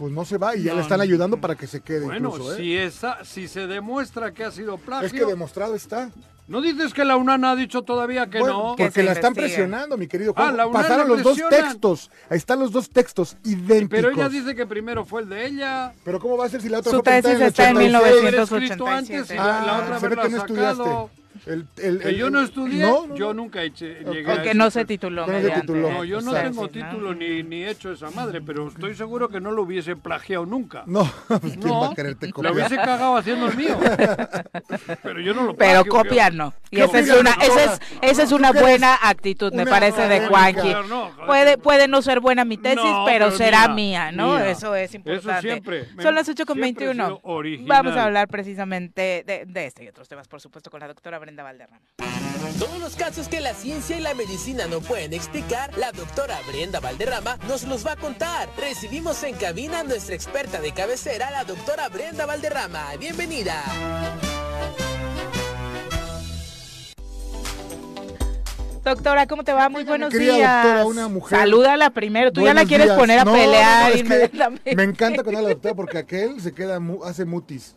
[0.00, 2.30] Pues no se va y ya No, le están ayudando para que se quede Bueno,
[2.30, 2.56] incluso, ¿eh?
[2.56, 5.06] si esa, si se demuestra que ha sido plagio.
[5.06, 6.10] Es que demostrado está.
[6.48, 8.76] ¿No dices que la UNAM ha dicho todavía que Bueno, no?
[8.76, 10.56] Que porque la están presionando, mi querido Ah, Juan.
[10.56, 12.10] la UNAM Pasaron la los dos textos.
[12.30, 13.88] Ahí están los dos textos idénticos.
[13.90, 15.92] Pero ella dice que primero fue el de ella.
[16.02, 17.94] Pero ¿cómo va a ser si la otra Su fue tesis está en 86?
[17.94, 18.64] Haber 1987.
[18.64, 21.19] escrito antes y Ah, la, la otra se ve que no estudiaste.
[21.46, 24.42] El- el- Que el- yo no estudié, No, no, yo nunca eché, llegué a O
[24.42, 25.22] que ese- no se tituló.
[25.22, 25.90] No se mediante tituló.
[25.92, 29.50] No, yo no tengo título ni, ni hecho esa madre, pero estoy seguro que no
[29.52, 30.82] lo hubiese plagiado nunca.
[30.86, 32.54] No, pues ¿quién No, va a quererte Lo copiar?
[32.54, 33.78] hubiese cagado haciendo el mío.
[35.02, 36.54] Pero yo no lo Pero plagio, copiar que- no.
[36.70, 39.70] Y ¿Qué esa es una, esa es, esa es ¿Tú una buena actitud, me Una
[39.70, 40.26] parece, de.
[40.28, 40.72] Juanqui.
[41.26, 44.34] Puede, puede no ser buena mi tesis, No, pero, pero será mía, mía, ¿no?
[44.36, 44.50] mía.
[44.50, 45.40] Eso es importante.
[45.48, 45.86] siempre.
[46.00, 47.06] Son las 8 con Siempre he 21.
[47.06, 47.68] sido original.
[47.68, 51.18] Vamos a hablar precisamente de, de este y otros temas, por supuesto, con la doctora
[51.30, 51.80] Brenda Valderrama.
[52.58, 56.80] Todos los casos que la ciencia y la medicina no pueden explicar, la doctora Brenda
[56.80, 58.48] Valderrama nos los va a contar.
[58.58, 62.96] Recibimos en cabina a nuestra experta de cabecera, la doctora Brenda Valderrama.
[62.98, 63.62] Bienvenida.
[68.82, 69.68] Doctora, ¿cómo te va?
[69.68, 70.64] Muy Oiga, buenos querida días.
[70.64, 72.32] doctora, una mujer- Salúdala primero.
[72.32, 72.98] Tú ya la quieres días.
[72.98, 74.74] poner a No, pelear no, es que inmediatamente.
[74.76, 77.76] Me encanta habla la doctora porque aquel se queda, mu- hace mutis.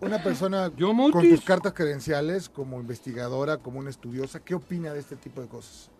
[0.00, 5.00] Una persona ¿Yo con tus cartas credenciales como investigadora, como una estudiosa, ¿qué opina de
[5.00, 5.90] este tipo de cosas?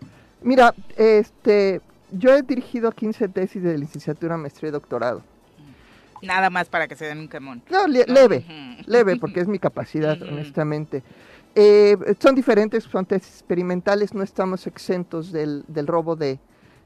[0.42, 1.80] Mira, este,
[2.10, 5.22] yo he dirigido 15 tesis de licenciatura, maestría y doctorado.
[6.22, 7.62] Nada más para que se den un quemón.
[7.70, 8.44] No, le- leve,
[8.86, 11.02] leve, porque es mi capacidad, honestamente.
[11.54, 16.38] Eh, son diferentes, son tesis experimentales, no estamos exentos del, del robo de,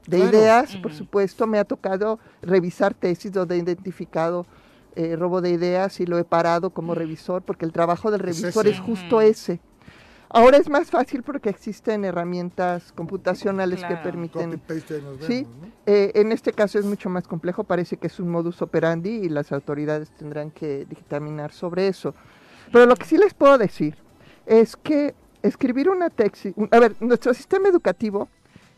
[0.07, 0.29] de Claro.
[0.29, 1.47] ideas, por supuesto.
[1.47, 4.45] Me ha tocado revisar tesis donde he identificado
[4.99, 8.41] eh, robo de ideas y lo he parado como revisor, porque el trabajo del Es
[8.41, 8.75] revisor ese.
[8.75, 9.59] es justo ese.
[10.31, 13.95] Ahora es más fácil porque existen herramientas computacionales Claro.
[13.95, 14.61] que permiten
[15.25, 15.47] Sí.
[15.87, 19.29] eh, en este caso es mucho más complejo, parece que es un modus operandi y
[19.29, 22.13] las autoridades tendrán que dictaminar sobre eso.
[22.71, 23.95] Pero lo que sí les puedo decir
[24.45, 28.27] es que escribir una tesis, un- a ver, nuestro sistema educativo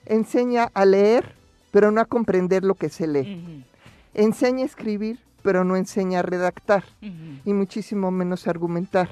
[0.05, 1.35] enseña a leer,
[1.71, 3.65] pero no a comprender lo que se lee.
[4.13, 9.09] Enseña a escribir, pero no enseña a redactar y muchísimo menos a argumentar.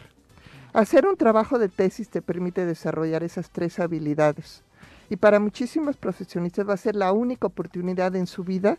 [0.74, 4.64] Hacer un trabajo de tesis te permite desarrollar esas tres habilidades
[5.10, 8.78] y para muchísimos profesionistas va a ser la única oportunidad en su vida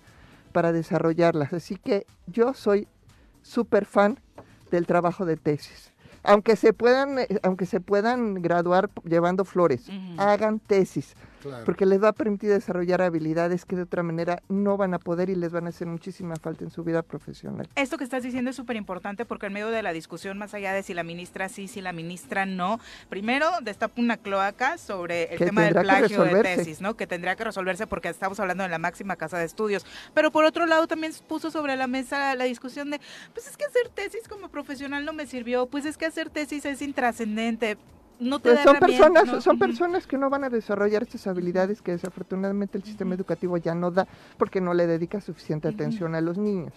[0.53, 1.53] para desarrollarlas.
[1.53, 2.87] Así que yo soy
[3.43, 4.19] súper fan
[4.71, 5.93] del trabajo de tesis.
[6.23, 9.89] Aunque se puedan, eh, aunque se puedan graduar llevando flores,
[10.19, 11.65] hagan tesis, Claro.
[11.65, 15.31] porque les va a permitir desarrollar habilidades que de otra manera no van a poder
[15.31, 17.69] y les van a hacer muchísima falta en su vida profesional.
[17.77, 20.73] Esto que estás diciendo es súper importante porque en medio de la discusión, más allá
[20.73, 25.39] de si la ministra sí, si la ministra no, primero destapa una cloaca sobre el
[25.39, 26.97] Que tema del plagio de tesis, ¿no?
[26.97, 29.87] Que tendría que resolverse porque estamos hablando de la máxima casa de estudios.
[30.15, 33.01] Pero por otro lado también puso sobre la mesa la discusión de,
[33.33, 36.65] pues es que hacer tesis como profesional no me sirvió, pues es que hacer tesis
[36.65, 37.79] es intrascendente.
[38.21, 39.41] No te Pues son personas, ¿no?
[39.41, 43.75] son personas que no van a desarrollar estas habilidades que desafortunadamente el sistema educativo ya
[43.75, 44.07] no da
[44.37, 46.73] porque no le dedica suficiente atención a los niños.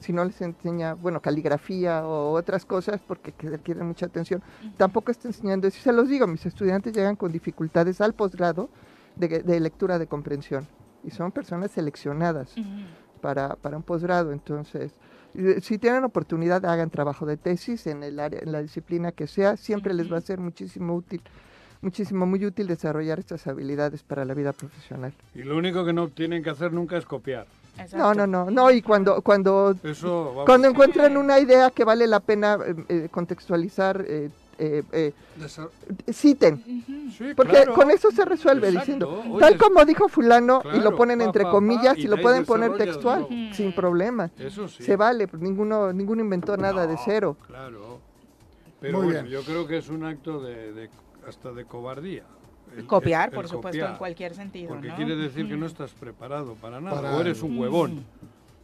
[0.00, 4.42] Si no les enseña, bueno, caligrafía o otras cosas porque que requieren mucha atención,
[4.76, 5.80] tampoco está enseñando eso.
[5.80, 8.68] Se los digo, mis estudiantes llegan con dificultades al posgrado
[9.16, 10.66] de, de lectura de comprensión
[11.04, 12.54] y son personas seleccionadas
[13.20, 14.32] para, para un posgrado.
[14.32, 14.92] Entonces,
[15.60, 19.56] si tienen oportunidad, hagan trabajo de tesis en el área, en la disciplina que sea,
[19.56, 21.20] siempre les va a ser muchísimo útil,
[21.80, 25.12] muchísimo muy útil desarrollar estas habilidades para la vida profesional.
[25.34, 27.46] Y lo único que no tienen que hacer nunca es copiar.
[27.94, 32.20] No, no, no, no, y cuando, cuando, Eso, cuando encuentran una idea que vale la
[32.20, 35.12] pena eh, eh, contextualizar, eh, eh, eh,
[36.12, 36.62] citen.
[37.16, 37.74] Sí, Porque claro.
[37.74, 38.80] con eso se resuelve Exacto.
[38.84, 42.06] diciendo, Oye, tal como dijo fulano, y lo ponen entre pa, pa, comillas y y,
[42.08, 43.54] lo pueden poner textual, ¿no?
[43.54, 44.30] sin problema.
[44.38, 44.82] Eso sí.
[44.82, 47.36] Se vale, pues ninguno, ninguno inventó nada de cero.
[47.46, 48.00] Claro.
[48.80, 49.32] Pero Muy bueno, bien.
[49.32, 50.90] yo creo que es un acto de, de-
[51.26, 52.24] hasta de cobardía.
[52.76, 53.90] el- Copiar, el- por supuesto, copiar.
[53.92, 54.96] en cualquier sentido, Porque ¿no?
[54.96, 56.96] quiere decir que no estás preparado para nada.
[57.00, 58.04] Para- o eres un huevón.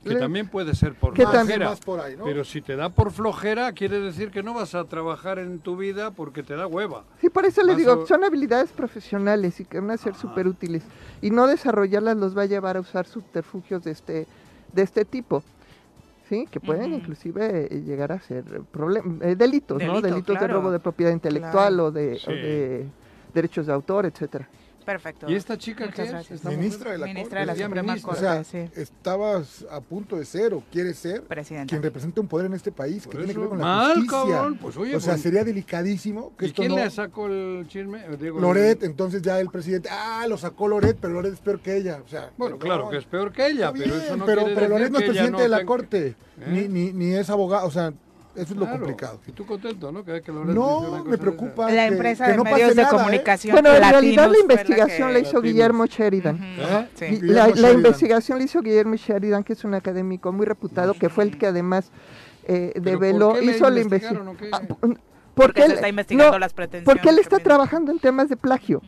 [0.03, 1.69] Que Le- también puede ser por Que flojera.
[1.71, 2.25] Más por ahí, ¿no?
[2.25, 5.77] Pero si te da por flojera, quiere decir que no vas a trabajar en tu
[5.77, 7.05] vida porque te da hueva.
[7.21, 10.15] Sí, por eso les Vas digo, a- son habilidades profesionales y que van a ser
[10.17, 10.83] súper útiles.
[11.21, 14.27] Y no desarrollarlas los va a llevar a usar subterfugios de este,
[14.73, 15.45] de este tipo.
[16.29, 20.01] Sí, que pueden inclusive eh, llegar a ser problem- eh, delitos, ¿no?
[20.01, 21.85] Delito, Delitos de robo de propiedad intelectual Claro.
[21.87, 22.87] o, de, o de
[23.35, 24.49] derechos de autor, etcétera.
[24.85, 25.31] Perfecto.
[25.31, 26.11] ¿Y esta chica Muchas qué es?
[26.11, 26.37] gracias.
[26.41, 27.41] Esta Ministra de la Ministra Corte.
[27.41, 28.13] de la Suprema ministra.
[28.13, 28.81] O Corte, sea, sí.
[28.81, 31.71] estabas a punto de ser o quieres ser Presidenta.
[31.71, 33.95] quien representa un poder en este país Por que tiene que ver con la mal,
[33.95, 34.19] justicia.
[34.19, 36.79] cabrón, pues, oye, o sea, pues- sería delicadísimo que ¿Y esto quién no...
[36.79, 38.03] le sacó el chisme?
[38.19, 41.77] Digo, Loret, entonces ya el presidente, ah, lo sacó Loret, pero Loret es peor que
[41.77, 42.01] ella.
[42.05, 44.55] O sea, Bueno, claro que es peor que ella, pero bien, eso no pero, quiere
[44.55, 46.15] pero decir Loret no es presidente no de la tenga- corte, ¿Eh?
[46.49, 47.93] ni, ni, ni es abogado, o sea,
[48.35, 49.21] eso es lo complicado.
[49.27, 50.05] Y tú contento, ¿no?
[50.05, 52.99] Que No, me de preocupa La empresa que de no medios de nada, ¿eh?
[52.99, 55.43] comunicación Bueno, en realidad la investigación la, hizo Latinos.
[55.43, 56.39] Guillermo Sheridan.
[56.43, 56.89] ¿Eh?
[56.95, 57.05] sí.
[57.05, 61.09] Y Guillermo la, investigación la hizo Guillermo Sheridan, que es un académico muy reputado, que
[61.09, 61.91] fue el que además
[62.45, 64.37] eh, ¿Pero develó, por qué le hizo la investigación.
[64.37, 64.51] qué?
[65.35, 68.37] porque se él, está investigando no, las pretensiones porque él está trabajando en temas de
[68.37, 68.83] plagio.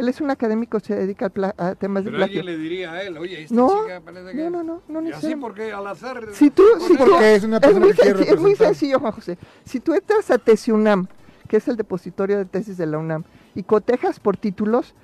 [0.00, 2.24] Él es un académico, se dedica pla- a temas de plagio.
[2.40, 4.36] alguien le diría a él, oye, esta No, chica parece que...
[4.36, 6.26] no, no, no, no Y así porque al azar...
[6.32, 8.66] Si tú, si tú- porque es una persona muy, que quiere senci- es muy representar.
[8.68, 9.38] sencillo, Juan José.
[9.64, 11.06] Si tú entras a TESIUNAM,
[11.48, 13.24] que es el depositorio de tesis de la UNAM,
[13.54, 14.94] y cotejas por títulos,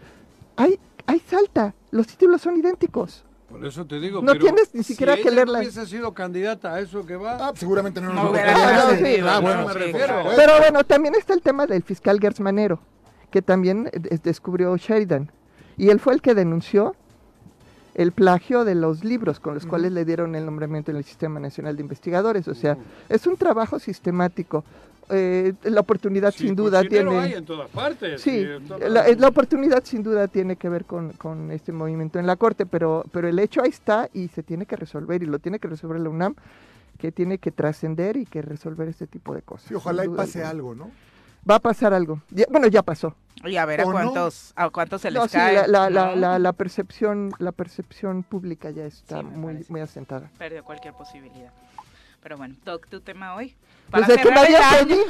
[0.57, 1.75] hay, hay salta.
[1.91, 3.25] Los títulos son idénticos.
[3.51, 5.59] Por eso te digo, No pero tienes ni siquiera si que ella leerla.
[5.59, 7.37] no hubiese sido candidata a eso que va...
[7.49, 8.39] Ah, seguramente no nos No lo
[9.31, 10.37] a.
[10.37, 12.81] Pero bueno, también está el tema del fiscal Gers Manero,
[13.31, 15.31] que también eh, descubrió Sheridan.
[15.77, 16.95] Y él fue el que denunció
[17.95, 21.41] el plagio de los libros con los cuales le dieron el nombramiento en el Sistema
[21.41, 22.47] Nacional de Investigadores.
[22.49, 22.77] O sea,
[23.09, 24.65] es un trabajo sistemático.
[25.09, 27.17] Eh, la oportunidad Sí, sin pues duda tiene...
[27.19, 28.21] hay en todas partes.
[28.21, 31.73] Sí, y en todas- la, la oportunidad sin duda tiene que ver con, con este
[31.73, 35.23] movimiento en la Corte, pero, pero el hecho ahí está y se tiene que resolver
[35.23, 36.35] y lo tiene que resolver la UNAM,
[36.99, 39.69] que tiene que trascender y que resolver este tipo de cosas.
[39.69, 40.51] Sí, ojalá y pase alguna.
[40.81, 40.91] algo, ¿no?
[41.49, 42.21] Va a pasar algo.
[42.31, 43.15] Ya- bueno, ya pasó.
[43.45, 43.93] Y a ver a ¿O no?
[43.93, 45.55] cuántos, a cuántos se les No, sí, cae.
[45.55, 46.17] la, la, la, ¿no?
[46.17, 49.73] la- la percepción, la percepción pública ya está Sí, muy, parece.
[49.73, 50.31] muy asentada.
[50.39, 51.53] Perdió cualquier posibilidad.
[52.23, 53.55] Pero bueno, Doc, tu tema hoy.
[53.91, 55.05] Pues Para el que me había año, pedido.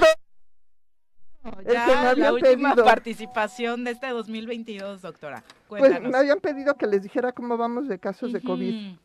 [1.44, 2.84] El que ya, me la habían última pedido.
[2.84, 5.44] participación de este 2022, doctora.
[5.68, 6.10] Pues Cuéntanos.
[6.10, 8.96] me habían pedido que les dijera cómo vamos de casos de COVID.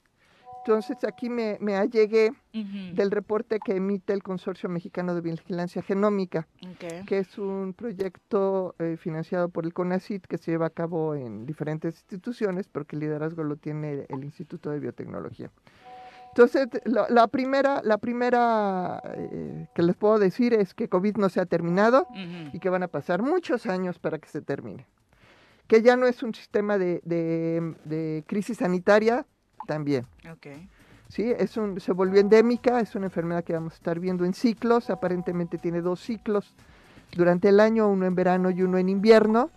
[0.64, 2.32] Entonces aquí me, me allegué
[2.96, 6.48] del reporte que emite el Consorcio Mexicano de Vigilancia Genómica,
[7.08, 11.46] que es un proyecto eh, financiado por el CONACIT que se lleva a cabo en
[11.48, 15.50] diferentes instituciones, porque el liderazgo lo tiene el Instituto de Biotecnología.
[16.30, 21.28] Entonces, la, la primera, la primera eh, que les puedo decir es que COVID no
[21.30, 22.52] se ha terminado Ujú.
[22.54, 24.86] y que van a pasar muchos años para que se termine.
[25.68, 29.26] Que ya no es un sistema de, de- de crisis sanitaria,
[29.68, 30.06] también.
[30.32, 30.48] Ok.
[31.12, 31.34] ¿sí?
[31.38, 34.90] Es un, se volvió endémica, es una enfermedad que vamos a estar viendo en ciclos,
[34.90, 36.54] aparentemente tiene dos ciclos
[37.14, 39.50] durante el año, uno en verano y uno en invierno,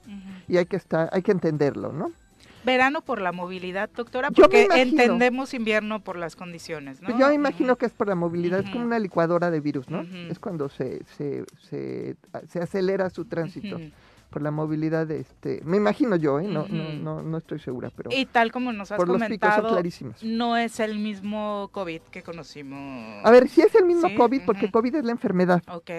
[0.49, 2.11] y hay que, estar, hay que entenderlo, ¿no?
[2.65, 5.03] Verano por la movilidad, doctora, porque imagino.
[5.03, 7.17] entendemos invierno por las condiciones, ¿no?
[7.17, 10.01] Yo imagino que es por la movilidad, es como una licuadora de virus, ¿no?
[10.31, 12.17] Es cuando se, se, se,
[12.49, 13.79] se acelera su tránsito.
[14.35, 16.49] Por la movilidad de este, me imagino yo, ¿eh?
[16.49, 19.29] no, no, no, no estoy segura, pero Y tal como nos has por los picos
[19.39, 20.25] son comentado, clarísimas.
[20.25, 23.25] no es el mismo COVID que conocimos.
[23.25, 25.63] A ver, si es el mismo Sí, COVID, porque COVID es la enfermedad.
[25.69, 25.91] Ok.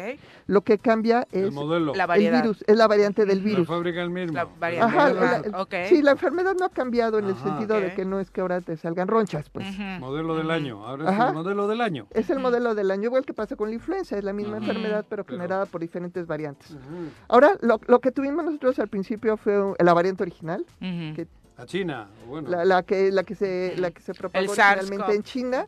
[0.47, 1.93] Lo que cambia El es modelo.
[1.95, 2.41] La el variedad.
[2.43, 3.67] virus, es la variante del La virus.
[3.69, 4.33] fábrica el mismo.
[4.33, 4.97] La variante.
[4.97, 5.73] Ajá, la- ok.
[5.87, 8.59] Sí, la enfermedad no ha cambiado en el sentido de que no es que ahora
[8.59, 9.65] te salgan ronchas, pues.
[10.01, 10.85] Modelo del año.
[10.85, 12.07] Ahora es el modelo del año.
[12.11, 15.05] Es el modelo del año, igual que pasa con la influenza, es la misma enfermedad,
[15.09, 16.75] pero Pero- generada por diferentes variantes.
[17.29, 21.27] Ahora, lo, lo que tuvimos nosotros al principio fue un- la variante original, que-
[21.57, 22.07] A China.
[22.27, 22.49] Bueno.
[22.49, 25.15] la, la que, la, que se, la que se propagó originalmente SARS-CoV.
[25.15, 25.67] en China,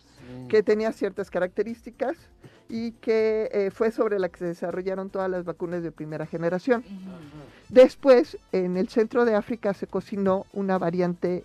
[0.49, 2.17] que tenía ciertas características
[2.67, 6.83] y que eh, fue sobre la que se desarrollaron todas las vacunas de primera generación.
[7.69, 11.43] Después, en el centro de África se cocinó una variante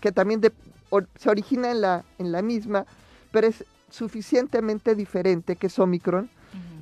[0.00, 0.52] que también de-
[0.90, 2.86] or- se origina en la, en la misma,
[3.30, 6.28] pero es suficientemente diferente, que es Omicron,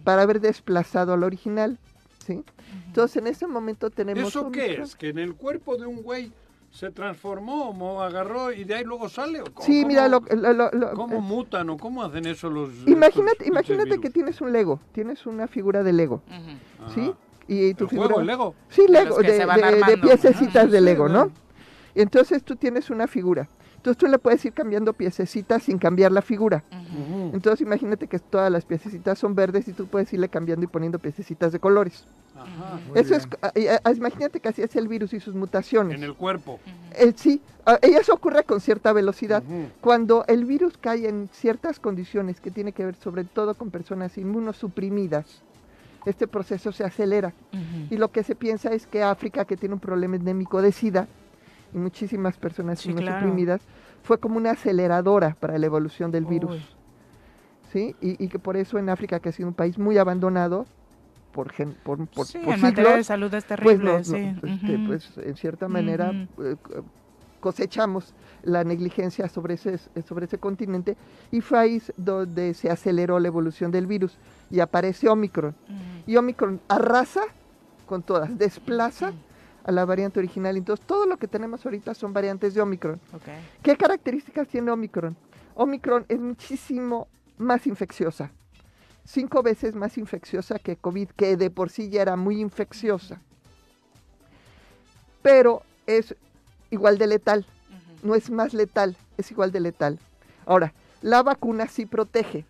[0.04, 1.78] para haber desplazado al original.
[2.24, 2.42] ¿Sí?
[2.86, 4.28] Entonces, en ese momento tenemos...
[4.28, 4.94] ¿Eso qué es?
[4.96, 6.32] ¿Que en el cuerpo de un güey
[6.70, 9.40] se transformó, mo- agarró y de ahí luego sale?
[9.42, 12.26] ¿O cómo- Sí, mira, lo, cómo- lo- lo- lo- ¿Cómo eh, mutan o cómo hacen
[12.26, 12.70] eso los...
[12.86, 16.92] imagínate, estos imagínate que tienes un Lego, tienes una figura de Lego, Ujú.
[16.94, 17.00] ¿sí?
[17.10, 17.18] Ajá.
[17.46, 18.08] Y tu ¿El figura...
[18.08, 18.54] juego, Lego?
[18.70, 21.30] Sí, De Lego, de, de- de piececitas Ah, de sí, Lego, ¿no?
[21.94, 23.48] entonces tú tienes una figura.
[23.84, 26.64] Entonces tú le puedes ir cambiando piececitas sin cambiar la figura.
[27.34, 30.98] Entonces imagínate que todas las piececitas son verdes y tú puedes irle cambiando y poniendo
[30.98, 32.06] piececitas de colores.
[32.34, 32.80] Ajá.
[32.94, 33.78] Eso es, bien.
[33.94, 35.98] imagínate que así es el virus y sus mutaciones.
[35.98, 36.60] En el cuerpo.
[36.92, 37.42] Eh, sí,
[37.82, 39.42] y eso ocurre con cierta velocidad.
[39.82, 44.16] Cuando el virus cae en ciertas condiciones que tiene que ver sobre todo con personas
[44.16, 45.42] inmunosuprimidas,
[46.06, 47.34] este proceso se acelera.
[47.90, 51.06] Y lo que se piensa es que África, que tiene un problema endémico de SIDA,
[51.74, 53.02] muchísimas personas Sí, claro.
[53.02, 53.60] inmunosuprimidas,
[54.02, 56.52] fue como una aceleradora para la evolución del virus.
[56.52, 56.62] Uy.
[57.72, 57.96] ¿sí?
[58.00, 60.66] Y, y que por eso en África, que ha sido un país muy abandonado
[61.32, 63.98] por, gen- por, por, Sí, por en materia de siglos, salud es pues, terrible, no-
[63.98, 64.16] no, sí.
[64.44, 64.86] este, Ujú.
[64.86, 66.56] pues, en cierta manera eh,
[67.40, 70.96] cosechamos la negligencia sobre ese, sobre ese continente
[71.30, 74.16] y fue ahí donde se aceleró la evolución del virus
[74.50, 75.50] y aparece Omicron.
[75.68, 76.10] Ujú.
[76.10, 77.22] Y Omicron arrasa
[77.86, 79.12] con todas, desplaza
[79.64, 80.56] a la variante original.
[80.56, 83.00] Entonces, todo lo que tenemos ahorita son variantes de Omicron.
[83.62, 85.16] ¿Qué características tiene Omicron?
[85.54, 87.08] Omicron es muchísimo
[87.38, 88.30] más infecciosa,
[89.04, 93.20] cinco veces más infecciosa que COVID, que de por sí ya era muy infecciosa,
[95.22, 96.14] pero es
[96.70, 97.46] igual de letal,
[98.02, 99.98] no es más letal, es igual de letal.
[100.46, 102.44] Ahora, la vacuna sí protege,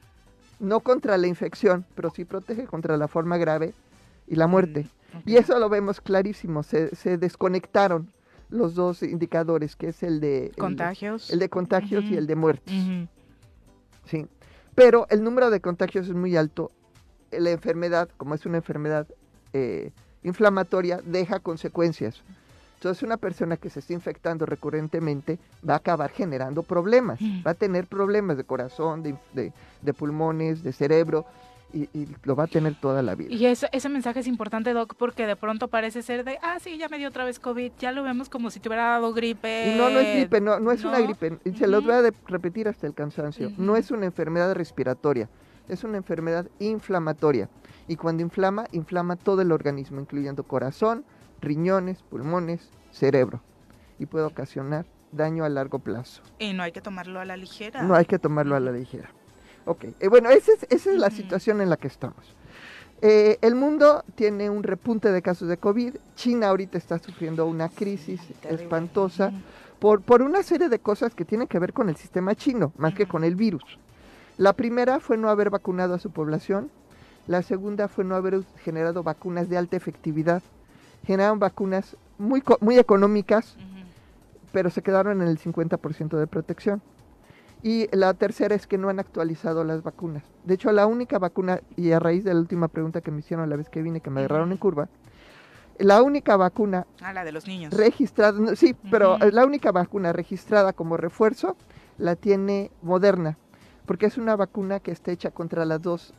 [0.60, 3.74] no contra la infección, pero sí protege contra la forma grave
[4.26, 4.88] y la muerte.
[5.26, 8.08] Y eso lo vemos clarísimo, se, se desconectaron
[8.50, 10.46] los dos indicadores, que es el de...
[10.46, 11.30] el de- Contagios.
[11.30, 12.72] el de contagios y el de muertes.
[12.72, 13.08] Ujú.
[14.06, 14.26] Sí.
[14.74, 16.70] Pero el número de contagios es muy alto.
[17.30, 19.06] La enfermedad, como es una enfermedad
[19.52, 19.90] eh,
[20.22, 22.22] inflamatoria, deja consecuencias.
[22.76, 25.38] Entonces una persona que se está infectando recurrentemente
[25.68, 27.18] va a acabar generando problemas.
[27.46, 31.24] Va a tener problemas de corazón, de, de- de pulmones, de cerebro,
[31.74, 33.32] y, y lo va a tener toda la vida.
[33.34, 36.78] Y eso, ese mensaje es importante, Doc, porque de pronto parece ser de, ah, sí,
[36.78, 39.72] ya me dio otra vez COVID, ya lo vemos como si te hubiera dado gripe.
[39.74, 41.38] Y no, no es gripe, no, no es una gripe.
[41.44, 41.90] y Se los Ujú.
[41.92, 43.50] voy a repetir hasta el cansancio.
[43.58, 45.28] No es una enfermedad respiratoria,
[45.68, 47.48] es una enfermedad inflamatoria.
[47.88, 51.04] Y cuando inflama, inflama todo el organismo, incluyendo corazón,
[51.40, 53.42] riñones, pulmones, cerebro.
[53.98, 56.22] Y puede ocasionar daño a largo plazo.
[56.38, 57.82] Y no hay que tomarlo a la ligera.
[57.82, 59.10] No hay que tomarlo a la ligera.
[59.66, 62.34] Ok, eh, bueno, esa es, esa es la situación en la que estamos.
[63.02, 65.96] Eh, el mundo tiene un repunte de casos de COVID.
[66.16, 68.62] China ahorita está sufriendo una crisis Terrible.
[68.62, 69.32] espantosa
[69.78, 72.94] por, por una serie de cosas que tienen que ver con el sistema chino, más
[72.94, 73.78] que con el virus.
[74.36, 76.70] La primera fue no haber vacunado a su población.
[77.26, 80.42] La segunda fue no haber generado vacunas de alta efectividad.
[81.06, 83.56] Generaron vacunas muy, muy económicas,
[84.52, 86.82] pero se quedaron en el 50% de protección.
[87.64, 90.22] Y la tercera es que no han actualizado las vacunas.
[90.44, 93.48] De hecho, la única vacuna, y a raíz de la última pregunta que me hicieron
[93.48, 94.90] la vez que vine, que me agarraron en curva,
[95.78, 97.72] la única vacuna Ah, la de los niños.
[97.72, 101.56] registrada, no, sí, pero la única vacuna registrada como refuerzo
[101.96, 103.38] la tiene Moderna,
[103.86, 106.12] porque es una vacuna que está hecha contra las dos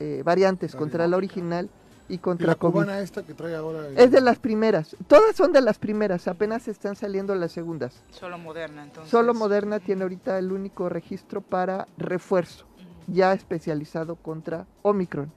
[0.00, 1.70] eh, variantes, contra la original
[2.10, 2.72] y Y contra la COVID.
[2.72, 3.86] cubana esta que trae ahora.
[3.86, 8.02] el- Es de las primeras, todas son de las primeras, apenas están saliendo las segundas.
[8.10, 9.10] Solo moderna, entonces.
[9.10, 12.66] Solo Moderna tiene ahorita el único registro para refuerzo,
[13.06, 15.30] ya especializado contra Omicron.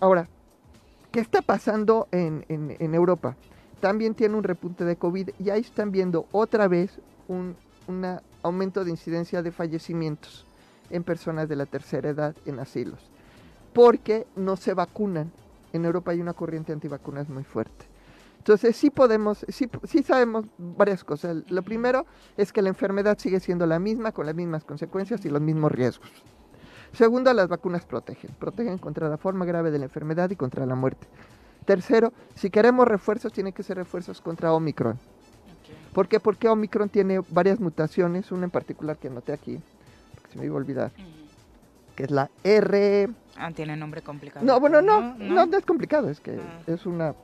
[0.00, 0.28] Ahora,
[1.10, 3.36] ¿qué está pasando en, en- en Europa?
[3.80, 8.84] También tiene un repunte de COVID y ahí están viendo otra vez un una aumento
[8.84, 10.44] de incidencia de fallecimientos
[10.90, 13.00] en personas de la tercera edad en asilos,
[13.72, 15.32] porque no se vacunan.
[15.72, 17.86] En Europa hay una corriente antivacunas muy fuerte.
[18.38, 21.44] Entonces sí podemos, sí, sí sabemos varias cosas.
[21.50, 22.06] Lo primero
[22.38, 25.70] es que la enfermedad sigue siendo la misma, con las mismas consecuencias y los mismos
[25.70, 26.10] riesgos.
[26.92, 28.34] Segundo, las vacunas protegen.
[28.38, 31.06] Protegen contra la forma grave de la enfermedad y contra la muerte.
[31.66, 34.98] Tercero, si queremos refuerzos, tienen que ser refuerzos contra Omicron.
[35.92, 36.18] ¿Por qué?
[36.18, 39.60] Porque Omicron tiene varias mutaciones, una en particular que anoté aquí,
[40.14, 40.92] porque se me iba a olvidar,
[42.00, 43.08] que es la R...
[43.36, 44.44] Ah, tiene nombre complicado.
[44.44, 47.14] No, bueno, no, no, no, es complicado, es que es una,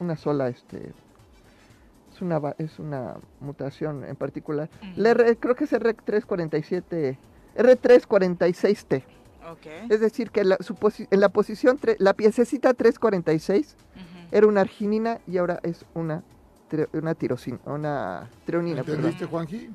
[0.00, 0.92] una sola, este,
[2.12, 4.68] es una, es una mutación en particular.
[4.96, 7.16] La R, creo que es R347,
[7.56, 9.04] R346T.
[9.52, 9.86] Okay.
[9.88, 10.76] Es decir, que la, su
[11.08, 13.76] en la posición, tre- la piececita 346
[14.32, 16.22] era una arginina y ahora es una,
[16.92, 18.82] una tirosina, una treonina.
[18.82, 18.96] perdón.
[18.96, 19.70] ¿Entendiste, Juanji?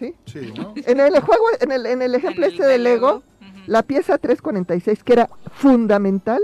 [0.00, 0.12] ¿Sí?
[0.26, 0.74] Sí, ¿no?
[0.74, 3.22] En el juego, en el, en el ejemplo este de Lego,
[3.66, 6.42] la pieza 346, que era fundamental,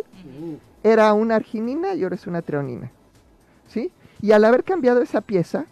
[0.83, 2.91] era una arginina y ahora es una treonina.
[3.69, 3.93] ¿Sí?
[4.23, 5.67] Y al haber cambiado esa pieza,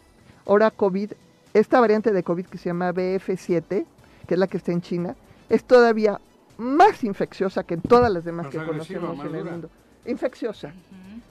[0.47, 1.13] ahora COVID,
[1.55, 3.85] esta variante de COVID que se llama BF7,
[4.27, 5.17] que es la que está en China,
[5.49, 6.21] es todavía
[6.59, 9.71] más infecciosa que todas las demás Más que conocemos en el mundo.
[10.07, 10.73] Infecciosa.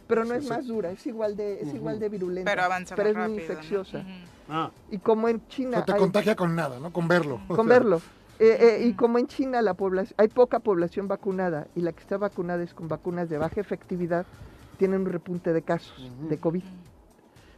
[0.07, 0.49] Pero no Sí, es sí.
[0.49, 2.49] más dura, es igual de, es igual de virulenta.
[2.49, 3.55] Pero avanza pero más es muy rápido, ¿no?
[3.59, 4.03] infecciosa.
[4.49, 6.91] Ah, Y como en China sea, te hay- contagia con nada, ¿no?
[6.93, 7.41] Con verlo.
[7.49, 8.01] O con sea, verlo.
[8.39, 12.01] Eh, eh, y como en China la población, hay poca población vacunada y la que
[12.01, 14.25] está vacunada es con vacunas de baja efectividad,
[14.77, 16.63] tienen un repunte de casos de COVID.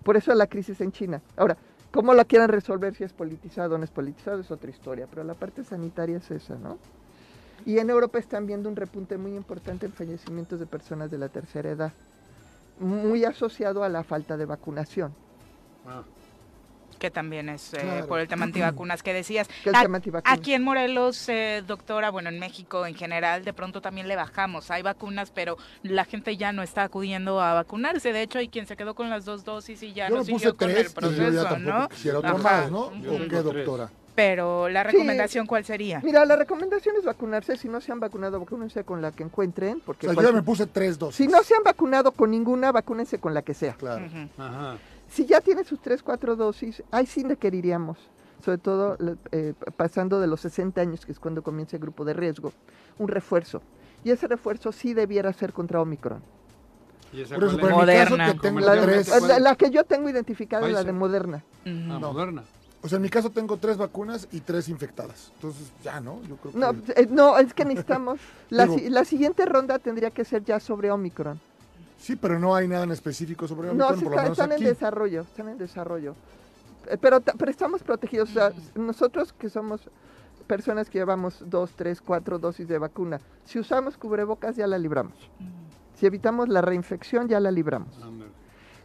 [0.03, 1.22] Por eso la crisis en China.
[1.35, 1.57] Ahora,
[1.91, 4.39] ¿cómo la quieran resolver si es politizado o no es politizado?
[4.39, 6.77] Es otra historia, pero la parte sanitaria es esa, ¿no?
[7.65, 11.27] Y en Europa están viendo un repunte muy importante en fallecimientos de personas de la
[11.27, 11.91] tercera edad,
[12.80, 15.14] muy asociado a la falta de vacunación.
[15.85, 16.03] ah.
[16.99, 18.07] Que también es eh, Claro.
[18.07, 19.47] por el tema antivacunas que decías.
[19.63, 20.38] Que el A- tema antivacunas.
[20.38, 24.69] Aquí en Morelos, eh, doctora, bueno, en México en general, de pronto también le bajamos.
[24.69, 28.13] Hay vacunas, pero la gente ya no está acudiendo a vacunarse.
[28.13, 30.55] De hecho, hay quien se quedó con las dos dosis y ya Yo no siguió
[30.57, 31.89] con tres el y yo proceso, ya ¿no?
[31.89, 32.43] quisiera otro Ajá.
[32.43, 32.80] más, ¿no?
[32.88, 32.91] ¿O
[33.30, 33.89] qué, doctora?
[34.15, 36.01] Pero la recomendación, ¿cuál sería?
[36.03, 37.55] Mira, la recomendación es vacunarse.
[37.55, 39.80] Si no se han vacunado, vacúnense con la que encuentren.
[39.80, 41.15] Porque O sea, yo ya cualquier- me puse tres dosis.
[41.26, 43.73] Si no se han vacunado con ninguna, vacúnense con la que sea.
[43.76, 44.05] Claro.
[44.38, 44.77] Ajá.
[45.10, 47.98] Si ya tiene sus 3, 4 dosis, ahí sí requeriríamos,
[48.44, 48.98] sobre todo
[49.31, 52.53] eh, pasando de los 60 años, que es cuando comienza el grupo de riesgo,
[52.98, 53.61] un refuerzo.
[54.03, 56.22] Y ese refuerzo sí debiera ser contra Omicron.
[57.11, 57.98] ¿Y esa Por eso, cuál pero es?
[58.07, 59.22] en mi caso que tengo La, tres.
[59.23, 60.94] la- la que yo tengo identificada es la de.
[60.94, 61.44] Moderna.
[61.65, 62.44] Ah, Moderna.
[62.81, 65.31] O sea, en mi caso tengo tres vacunas y tres infectadas.
[65.36, 66.22] Entonces, ya, ¿no?
[66.30, 66.57] Yo creo que...
[66.60, 68.19] No, eh, no es que necesitamos.
[68.49, 71.41] La, Digo- si- la siguiente ronda tendría que ser ya sobre Omicron.
[71.99, 74.38] Sí, pero no hay nada en específico sobre No, Omicron, sí por lo está- menos
[74.39, 76.15] están en desarrollo, están en desarrollo.
[76.88, 78.30] Eh, Pero, pero estamos protegidos.
[78.30, 79.81] o sea, nosotros que somos
[80.47, 85.13] personas que llevamos dos, tres, cuatro dosis de vacuna, si usamos cubrebocas ya la libramos.
[85.95, 87.89] Si evitamos la reinfección ya la libramos.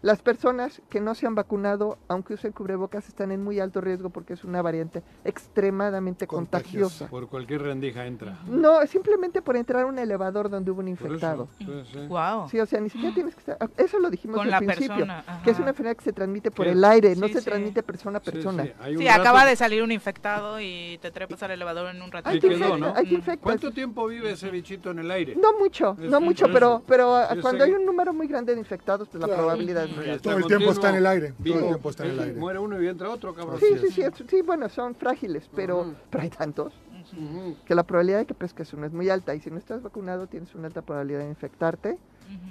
[0.05, 4.11] Las personas que no se han vacunado, aunque usen cubrebocas, están en muy alto riesgo
[4.11, 7.07] porque es una variante extremadamente contagiosa.
[7.09, 8.39] Por cualquier rendija entra.
[8.47, 11.49] No, simplemente por entrar a un elevador donde hubo un infectado.
[11.59, 11.99] Sí, sí.
[12.07, 12.51] Wow.
[12.51, 13.71] Sí, o sea, ni siquiera tienes que estar...
[13.79, 16.51] Eso lo dijimos Con al la principio, persona, que es una enfermedad que se transmite
[16.51, 16.73] por ¿Qué?
[16.73, 17.45] el aire, no se sí.
[17.47, 18.65] transmite persona a persona.
[18.65, 18.73] sí.
[18.81, 22.03] Hay un Sí, rato- acaba de salir un infectado y te trepas al elevador en
[22.03, 22.29] un ratito.
[22.29, 22.95] Ahí Ahí te quedó, infecta, ¿no?
[22.95, 23.43] ahí te infectas.
[23.43, 25.35] ¿Cuánto tiempo vive ese bichito en el aire?
[25.37, 28.59] No mucho, Es no mucho, pero pero ah, cuando hay un número muy grande de
[28.61, 29.89] infectados, pues la probabilidad
[30.23, 32.41] Todo el tiempo está en el aire, todo el tiempo está en el Sí, aire.
[32.41, 33.59] Muere uno y entra otro, cabrón.
[33.61, 36.73] Sí, sí, sí, sí, bueno, son frágiles, pero, pero hay tantos
[37.13, 37.57] Ujú.
[37.65, 40.27] que la probabilidad de que pesques uno es muy alta y si no estás vacunado
[40.27, 41.99] tienes una alta probabilidad de infectarte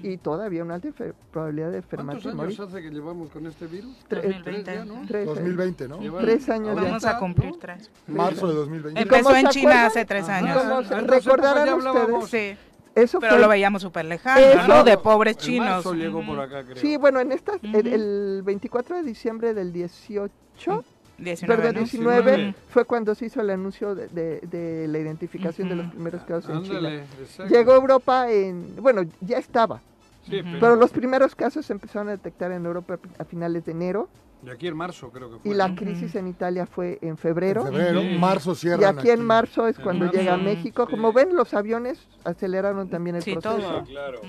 [0.04, 0.90] y todavía una alta
[1.32, 2.76] probabilidad de enfermarte ¿Cuántos años morir.
[2.78, 3.98] hace que llevamos con este virus?
[4.08, 4.74] Tre- Tres 2020.
[4.76, 5.02] ya, ¿no?
[5.08, 5.98] Tres, 2020, ¿no?
[6.22, 7.90] Tres años Vamos a cumplir tres.
[8.08, 9.02] Marzo de 2020.
[9.02, 10.58] ¿Y cómo Empezó en China hace tres años.
[10.58, 12.58] Ah, recordarán ustedes, Sí,
[12.96, 14.84] eso pero fue lo veíamos súper lejano, Eso- ¿no?
[14.84, 15.86] De pobres En chinos.
[15.96, 16.76] llegó por acá, creo.
[16.78, 20.84] Sí, bueno, en esta, el, el 24 de diciembre del 18,
[21.18, 21.80] 19, perdón, ¿no?
[21.82, 22.56] 19, 19.
[22.70, 26.50] fue cuando se hizo el anuncio de, de- de la identificación de los primeros casos
[26.52, 26.78] en China.
[26.78, 27.54] Ándale, exacto.
[27.54, 29.82] Llegó a Europa en, bueno, ya estaba,
[30.30, 30.50] Sí, Ujú.
[30.62, 34.08] pero los primeros casos se empezaron a detectar en Europa a finales de enero
[34.44, 35.52] De aquí en marzo creo que fue.
[35.52, 37.64] y la crisis en Italia fue en En febrero.
[37.64, 38.20] febrero, Ujú.
[38.20, 40.86] marzo Y cierran aquí en marzo es cuando marzo, llega a México.
[40.88, 41.16] Como sí.
[41.16, 43.56] ven, los aviones aceleraron también el Sí, proceso.
[43.58, 43.86] todo.
[43.86, 44.20] Sí, claro.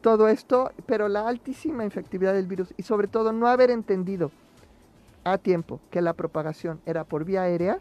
[0.00, 4.30] Todo esto, pero la altísima infectividad del virus y sobre todo no haber entendido
[5.24, 7.78] a tiempo que la propagación era por vía aérea,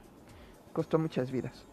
[0.74, 1.64] costó muchas vidas.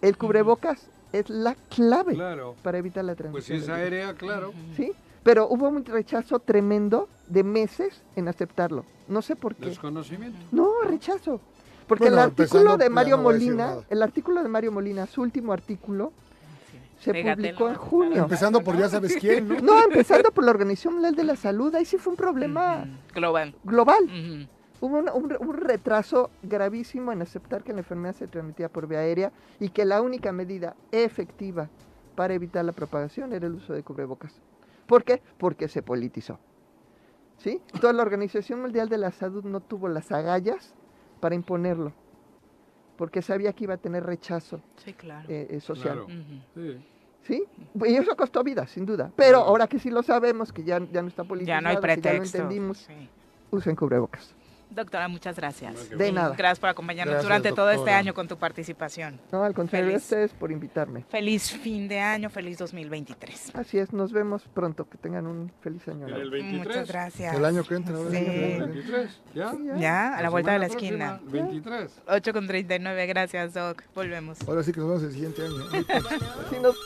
[0.00, 2.54] El cubrebocas es la clave Claro.
[2.62, 3.58] para evitar la Pues si transmisión.
[3.58, 4.52] es aérea, claro.
[4.76, 4.92] ¿sí?
[5.24, 8.84] Pero hubo un rechazo tremendo de meses en aceptarlo.
[9.08, 9.66] No sé por qué.
[9.66, 10.38] Desconocimiento.
[10.52, 11.40] No, rechazo.
[11.86, 15.52] Porque Bueno, el artículo de Mario no Molina, el artículo de Mario Molina, su último
[15.52, 16.12] artículo,
[17.00, 18.22] Se publicó en junio.
[18.24, 19.54] Empezando por ya sabes quién, ¿no?
[19.60, 23.54] No, empezando por la Organización Mundial de la Salud, ahí sí fue un problema global.
[23.64, 24.48] global.
[24.80, 28.98] Hubo un, un- un retraso gravísimo en aceptar que la enfermedad se transmitía por vía
[28.98, 31.68] aérea y que la única medida efectiva
[32.16, 34.32] para evitar la propagación era el uso de cubrebocas.
[34.86, 35.22] ¿Por qué?
[35.38, 36.38] Porque se politizó.
[37.38, 37.60] ¿Sí?
[37.72, 40.74] Entonces la Organización Mundial de la Salud no tuvo las agallas
[41.20, 41.92] para imponerlo,
[42.96, 45.28] porque sabía que iba a tener rechazo Sí, claro.
[45.28, 46.04] eh, eh, social.
[46.04, 46.22] Claro.
[46.54, 46.84] Sí.
[47.22, 47.44] ¿Sí?
[47.86, 49.12] Y eso costó vida, sin duda.
[49.16, 51.76] Pero ahora que sí lo sabemos, que ya, ya no está politizado, Ya no hay
[51.76, 52.38] que ya lo pretexto.
[52.38, 53.08] entendimos, Sí.
[53.50, 54.34] usen cubrebocas.
[54.70, 55.90] Doctora, muchas gracias.
[55.90, 56.34] De nada.
[56.36, 57.98] Gracias por acompañarnos Gracias, durante todo este doctora.
[57.98, 59.18] año con tu participación.
[59.32, 60.02] No, al contrario, Feliz.
[60.02, 61.04] a ustedes por invitarme.
[61.08, 63.52] Feliz fin de año, feliz 2023.
[63.54, 64.88] Así es, nos vemos pronto.
[64.88, 66.06] Que tengan un feliz año.
[66.06, 66.66] El 23.
[66.68, 67.34] Muchas gracias.
[67.34, 67.96] El año que entra.
[67.96, 68.16] ahora Sí.
[68.16, 68.66] el año que entra.
[68.66, 69.50] 23, ¿ya?
[69.52, 69.76] Sí, ya.
[69.76, 71.18] Ya, a la vuelta de la semana esquina.
[71.18, 72.02] próxima, 23.
[72.08, 73.82] 8 con 39, gracias, Doc.
[73.94, 74.38] Volvemos.
[74.46, 75.64] Ahora sí que nos vemos el siguiente año.
[76.50, 76.76] Sí, nos-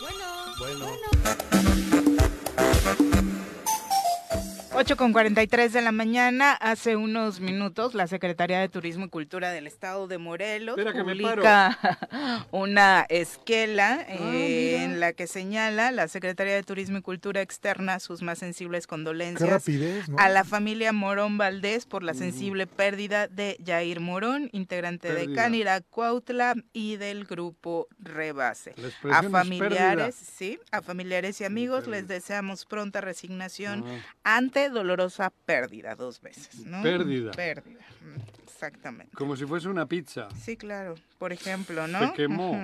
[4.75, 9.51] 8 con 43 de la mañana, hace unos minutos, la Secretaría de Turismo y Cultura
[9.51, 14.85] del Estado de Morelos Espera publica una esquela eh, mira.
[14.85, 19.51] en la que señala la Secretaría de Turismo y Cultura externa sus más sensibles condolencias
[19.51, 20.17] rapidez, ¿no?
[20.19, 25.35] a la familia Morón Valdés por la sensible pérdida de Jair Morón, integrante de.
[25.35, 28.75] Canira Cuautla y del grupo Rebase.
[29.11, 31.99] A familiares, sí, a familiares y amigos pérdida.
[31.99, 33.85] les deseamos pronta resignación
[34.25, 36.83] Ah, ante dolorosa pérdida dos veces, ¿no?
[36.83, 37.31] Pérdida.
[37.33, 39.17] Pérdida, mm, exactamente.
[39.17, 40.29] como si fuese una pizza.
[40.37, 40.95] Sí, claro.
[41.19, 41.99] Por ejemplo, ¿no?
[41.99, 42.55] Se quemó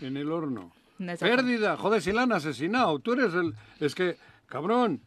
[0.00, 0.72] en el horno.
[1.18, 2.98] Pérdida, joder, si la han asesinado.
[2.98, 3.54] Tú eres el...
[3.78, 5.00] Es que, cabrón,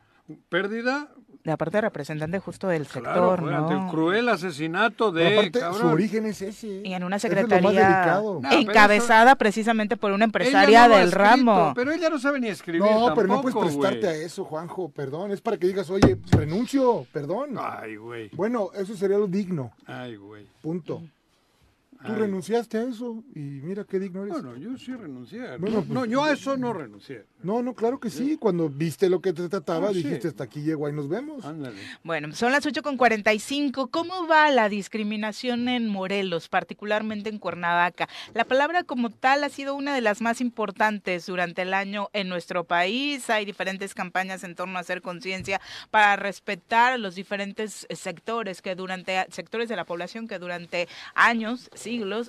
[0.50, 1.10] pérdida,
[1.52, 3.92] aparte representante justo del sector, claro, ante el ¿no?
[3.92, 5.40] cruel asesinato de...
[5.40, 6.82] aparte, su origen es ese.
[6.84, 8.16] Y en una Eso es lo más secretaría.
[8.22, 11.74] No, pero encabezada precisamente por una empresaria no del escrito, ramo.
[11.76, 14.90] Pero ella no sabe ni escribir No, pero no puedes prestarte a eso, Juanjo.
[14.90, 17.58] Perdón, es para que digas, oye, renuncio, perdón.
[17.60, 18.30] Ay, güey.
[18.34, 20.48] Bueno, eso sería lo digno, Ay, güey.
[20.62, 21.02] punto.
[22.06, 22.20] Tú Ay.
[22.20, 24.34] renunciaste a eso y mira qué digno eres.
[24.34, 25.58] Bueno, yo sí renuncié.
[25.58, 27.26] Bueno, pues- no, yo a eso no renuncié.
[27.44, 28.38] No, no, claro que sí.
[28.38, 30.04] Cuando viste lo que te trataba, Ah, sí.
[30.04, 31.44] dijiste hasta aquí llego, ahí nos vemos.
[31.46, 31.78] Ándale.
[32.04, 33.88] Bueno, son las 8 con 45.
[33.88, 38.08] ¿Cómo va la discriminación en Morelos, particularmente en Cuernavaca?
[38.34, 42.30] La palabra como tal ha sido una de las más importantes durante el año en
[42.30, 43.30] nuestro país.
[43.30, 45.60] Hay diferentes campañas en torno a hacer conciencia
[45.92, 51.70] para respetar los diferentes eh, sectores que durante sectores de la población que durante años,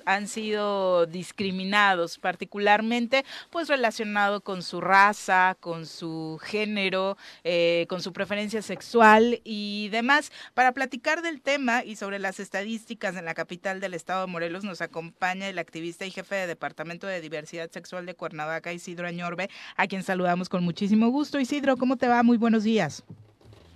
[0.04, 8.12] han sido discriminados, particularmente pues relacionado con su raza, con su género, eh, con su
[8.12, 10.32] preferencia sexual y demás.
[10.54, 14.64] Para platicar del tema y sobre las estadísticas en la capital del estado de Morelos
[14.64, 19.48] nos acompaña el activista y jefe de Departamento de Diversidad Sexual de Cuernavaca, Isidro Añorbe,
[19.76, 21.40] a quien saludamos con muchísimo gusto.
[21.40, 22.22] Isidro, ¿cómo te va?
[22.22, 23.04] Muy buenos días.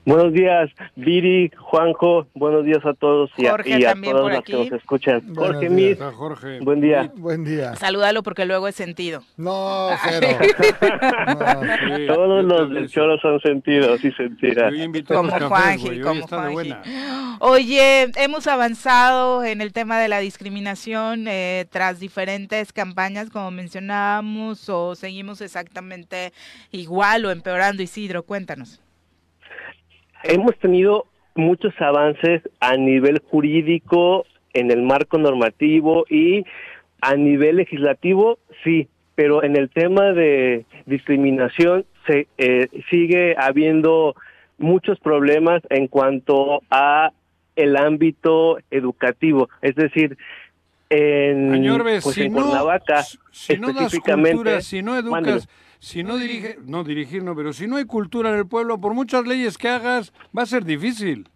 [0.09, 4.23] Buenos días, Viri, Juanjo, buenos días a todos y a, Jorge y a también todos
[4.25, 4.53] por los aquí.
[4.53, 5.21] que nos escuchan.
[5.35, 5.99] Buenos Jorge días.
[6.01, 6.61] Mis, Jorge.
[6.61, 7.13] buen día.
[7.17, 7.77] Buen día.
[7.77, 9.23] Salúdalo porque luego es sentido.
[9.37, 10.29] No, cero.
[11.29, 11.97] No.
[11.97, 16.75] Sí, Todos los del choro son sentidos y a Como Juanji, como Juanji.
[17.41, 24.71] Oye, hemos avanzado en el tema de la discriminación eh, tras diferentes campañas, como mencionábamos,
[24.71, 26.33] o seguimos exactamente
[26.73, 27.83] igual o empeorando.
[27.83, 28.81] Isidro, cuéntanos.
[30.25, 36.45] Hemos tenido muchos avances a nivel jurídico, en el marco normativo y
[37.01, 44.17] a nivel legislativo, sí, pero en el tema de discriminación se eh, sigue habiendo
[44.59, 47.13] muchos problemas en cuanto a
[47.55, 50.17] el ámbito educativo, es decir,
[50.91, 55.49] en, Añorbe, pues si en no, Cuernavaca si no das específicamente, cultura, si no educas,
[55.79, 58.95] si no diriges, no dirigir, no, pero si no hay cultura en el pueblo, por
[58.95, 61.29] muchas leyes que hagas, va a ser difícil.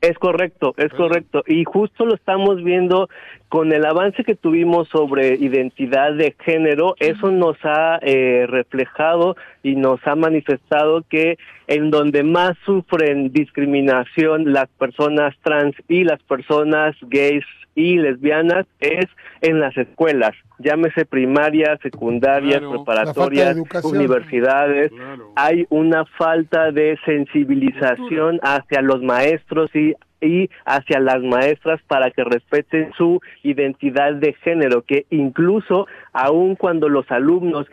[0.00, 1.42] Es correcto, es correcto.
[1.46, 3.08] Y justo lo estamos viendo
[3.48, 6.94] con el avance que tuvimos sobre identidad de género.
[6.98, 14.52] Eso nos ha eh, reflejado y nos ha manifestado que en donde más sufren discriminación
[14.52, 17.44] las personas trans y las personas gays
[17.74, 19.04] y lesbianas es
[19.42, 22.70] en las escuelas, llámese primaria, secundaria, Claro.
[22.84, 23.54] preparatorias,
[23.84, 25.32] universidades Claro.
[25.36, 32.24] hay una falta de sensibilización hacia los maestros y, y hacia las maestras para que
[32.24, 37.66] respeten su identidad de género, que incluso aun cuando los alumnos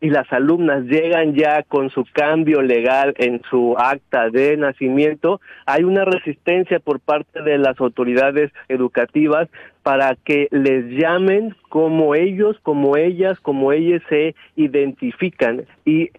[0.00, 5.84] y las alumnas llegan ya con su cambio legal en su acta de nacimiento, hay
[5.84, 9.48] una resistencia por parte de las autoridades educativas
[9.82, 15.64] para que les llamen como ellos, como ellas, como ellas se identifican.
[15.84, 16.10] Y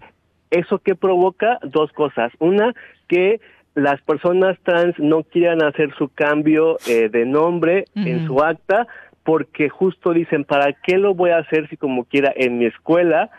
[0.49, 2.31] eso que provoca dos cosas.
[2.39, 2.73] Una,
[3.07, 3.39] que
[3.77, 8.87] las personas trans no quieran hacer su cambio eh, de nombre en su acta
[9.23, 13.29] porque justo dicen, ¿para qué lo voy a hacer si como quiera en mi escuela,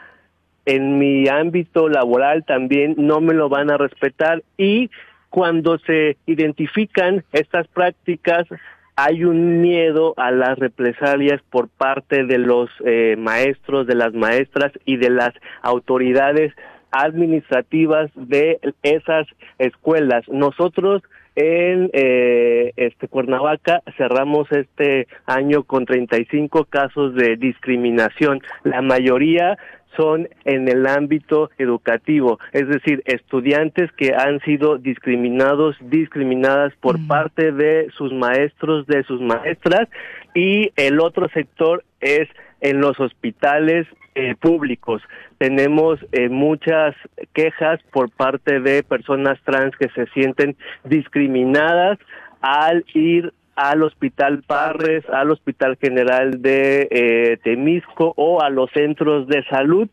[0.65, 4.45] en mi ámbito laboral también no me lo van a respetar?
[4.57, 4.91] Y
[5.29, 8.47] cuando se identifican estas prácticas,
[8.95, 14.73] hay un miedo a las represalias por parte de los eh, maestros, de las maestras
[14.85, 15.33] y de las
[15.63, 16.53] autoridades
[16.91, 19.27] administrativas de esas
[19.59, 20.29] escuelas.
[20.29, 21.03] Nosotros
[21.37, 28.41] en eh, este Cuernavaca cerramos este año con 35 casos de discriminación.
[28.65, 29.57] La mayoría
[29.97, 37.53] son en el ámbito educativo, es decir, estudiantes que han sido discriminados, discriminadas por parte
[37.53, 39.89] de sus maestros, de sus maestras,
[40.35, 42.29] y el otro sector es
[42.61, 45.03] en los hospitales eh, públicos.
[45.39, 46.95] Tenemos eh, muchas
[47.33, 51.99] quejas por parte de personas trans que se sienten discriminadas
[52.41, 59.27] al ir al Hospital Parres, al Hospital General de eh, Temisco o a los centros
[59.27, 59.89] de salud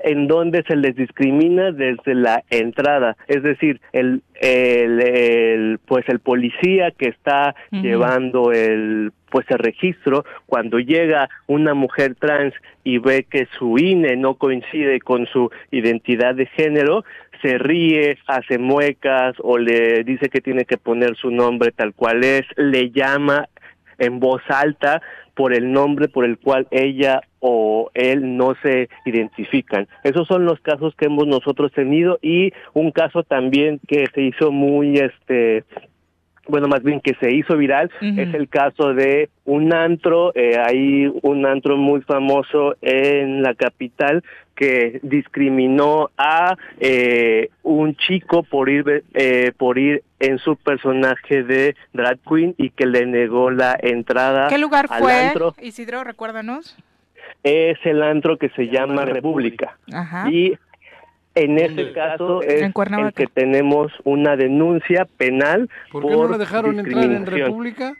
[0.00, 6.90] en donde se les discrimina desde la entrada, es decir, el, el, pues el policía
[6.90, 13.46] que está llevando el pues el registro cuando llega una mujer trans y ve que
[13.58, 17.04] su INE no coincide con su identidad de género,
[17.42, 22.24] se ríe, hace muecas o le dice que tiene que poner su nombre tal cual
[22.24, 23.48] es, le llama
[23.98, 25.02] en voz alta
[25.38, 29.86] por el nombre por el cual ella o él no se identifican.
[30.02, 34.50] Esos son los casos que hemos nosotros tenido y un caso también que se hizo
[34.50, 35.62] muy este
[36.48, 41.12] bueno, más bien que se hizo viral, es el caso de un antro, eh, hay
[41.22, 49.04] un antro muy famoso en la capital que discriminó a eh, un chico por ir
[49.14, 54.48] eh, por ir en su personaje de drag queen y que le negó la entrada.
[54.48, 55.54] ¿Qué lugar al fue, antro.
[55.62, 56.02] Isidro?
[56.02, 56.76] Recuérdanos.
[57.44, 59.78] Es el antro que se llama República.
[59.92, 60.28] Ajá.
[60.28, 60.58] Y
[61.44, 66.28] en este caso es En el que tenemos una denuncia penal ¿Por por, qué no
[66.28, 67.26] lo dejaron entrar en.
[67.26, 67.94] República?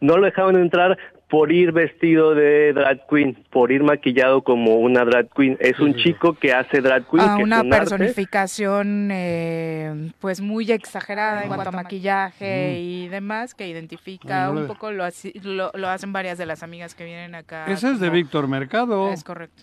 [0.00, 0.98] No lo dejaron entrar
[1.32, 5.56] por ir vestido de drag queen, por ir maquillado como una drag queen.
[5.60, 10.70] Es un chico que hace drag queen, a que es una personificación eh, pues muy
[10.70, 15.32] exagerada en cuanto a maquillaje y demás que identifica Ay, no un poco lo, así-
[15.42, 19.10] lo lo hacen varias de las amigas que vienen acá Ese es de Víctor Mercado.
[19.10, 19.62] es correcto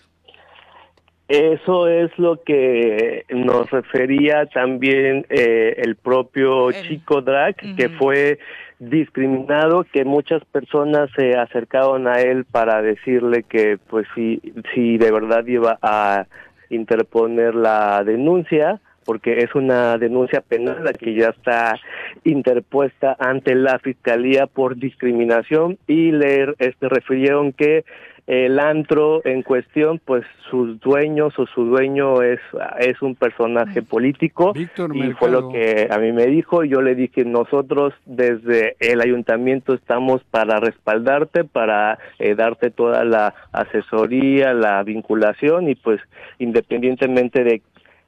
[1.30, 8.40] Eso es lo que nos refería también eh, el propio chico drag, que fue
[8.80, 14.42] discriminado, que muchas personas se acercaron a él para decirle que pues si,
[14.74, 16.26] si de verdad iba a
[16.68, 21.78] interponer la denuncia, porque es una denuncia penal la que ya está
[22.24, 27.84] interpuesta ante la fiscalía por discriminación y le este, refirieron que
[28.30, 32.38] el antro en cuestión, pues sus dueños o su dueño es,
[32.78, 34.66] es un personaje político y
[35.14, 36.62] fue lo que a mí me dijo.
[36.62, 43.34] Yo le dije, nosotros desde el ayuntamiento estamos para respaldarte, para eh, darte toda la
[43.50, 46.00] asesoría, la vinculación y pues
[46.38, 47.62] independientemente de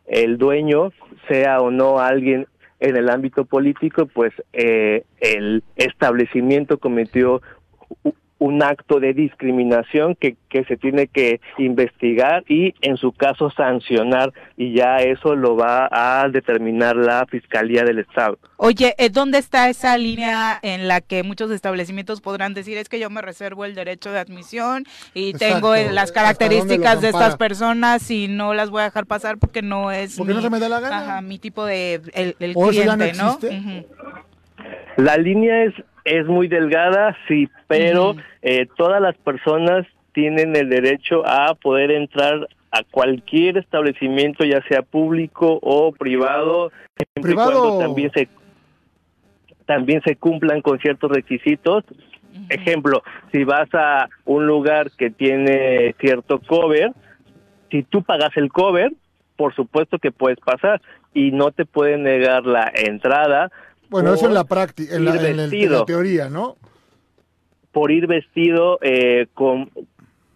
[0.06, 0.92] el dueño
[1.26, 2.46] sea o no alguien
[2.78, 7.42] en el ámbito político, pues eh, el establecimiento cometió
[8.42, 14.32] un acto de discriminación que, que se tiene que investigar y en su caso sancionar
[14.56, 18.38] y ya eso lo va a determinar la Fiscalía del Estado.
[18.56, 22.98] Oye, eh, ¿dónde está esa línea en la que muchos establecimientos podrán decir es que
[22.98, 25.54] yo me reservo el derecho de admisión y Exacto.
[25.54, 29.06] tengo eh, las ¿Hasta dónde características de estas personas y no las voy a dejar
[29.06, 30.98] pasar porque no es Porque no mi- se me da la gana.
[30.98, 33.38] Ajá, mi tipo de el, el ¿O eso ya no cliente, ¿no?
[34.96, 35.74] La línea es,
[36.04, 42.48] es muy delgada, sí, pero eh, todas las personas tienen el derecho a poder entrar
[42.70, 47.60] a cualquier establecimiento, ya sea público o privado, siempre y Privado.
[47.60, 48.28] cuando también se
[49.66, 51.84] también se cumplan con ciertos requisitos.
[52.48, 56.92] Ejemplo, si vas a un lugar que tiene cierto cover,
[57.70, 58.92] si tú pagas el cover,
[59.36, 60.80] por supuesto que puedes pasar
[61.14, 63.50] y no te pueden negar la entrada.
[63.92, 66.56] Bueno, eso en la práctica, en la, ir en el- en la vestido teoría, ¿no?
[67.70, 69.70] por ir vestido eh, con,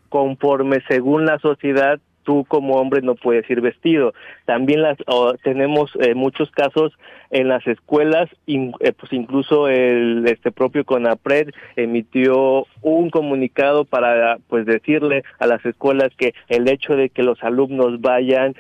[0.09, 4.13] conforme según la sociedad tú como hombre no puedes ir vestido.
[4.47, 4.97] También las
[5.45, 6.93] tenemos eh, muchos casos
[7.31, 14.67] en las escuelas, eh, pues incluso el este propio CONAPRED emitió un comunicado para pues
[14.67, 18.55] decirle a las escuelas que el hecho de que los alumnos vayan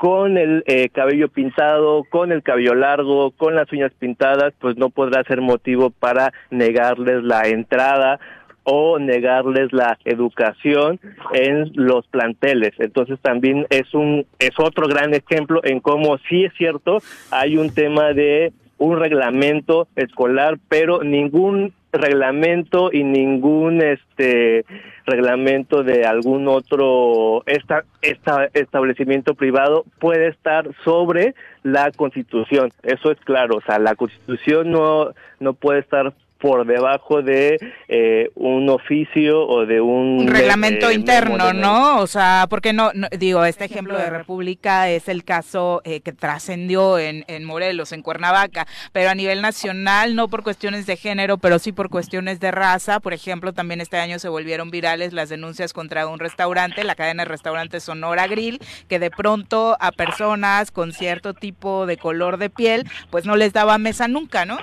[0.00, 4.88] con el eh, cabello pintado, con el cabello largo, con las uñas pintadas, pues no
[4.88, 8.18] podrá ser motivo para negarles la entrada
[8.62, 10.98] o negarles la educación
[11.34, 12.72] en los planteles.
[12.78, 17.68] Entonces también es un es otro gran ejemplo en cómo sí es cierto, hay un
[17.74, 24.64] tema de un reglamento escolar, pero ningún reglamento y ningún este
[25.06, 32.70] reglamento de algún otro esta, esta establecimiento privado puede estar sobre la Constitución.
[32.82, 37.58] Eso es claro, o sea, la Constitución no no puede estar por debajo de
[37.88, 41.98] eh, un oficio o de un, reglamento interno, ¿no?
[41.98, 46.98] O sea, porque no, digo, este ejemplo de República es el caso eh, que trascendió
[46.98, 51.58] en, en Morelos, en Cuernavaca, pero a nivel nacional, no por cuestiones de género, pero
[51.58, 53.00] sí por cuestiones de raza.
[53.00, 57.24] Por ejemplo, también este año se volvieron virales las denuncias contra un restaurante, la cadena
[57.24, 62.50] de restaurantes Sonora Grill, que de pronto a personas con cierto tipo de color de
[62.50, 64.58] piel, pues no les daba mesa nunca, ¿no?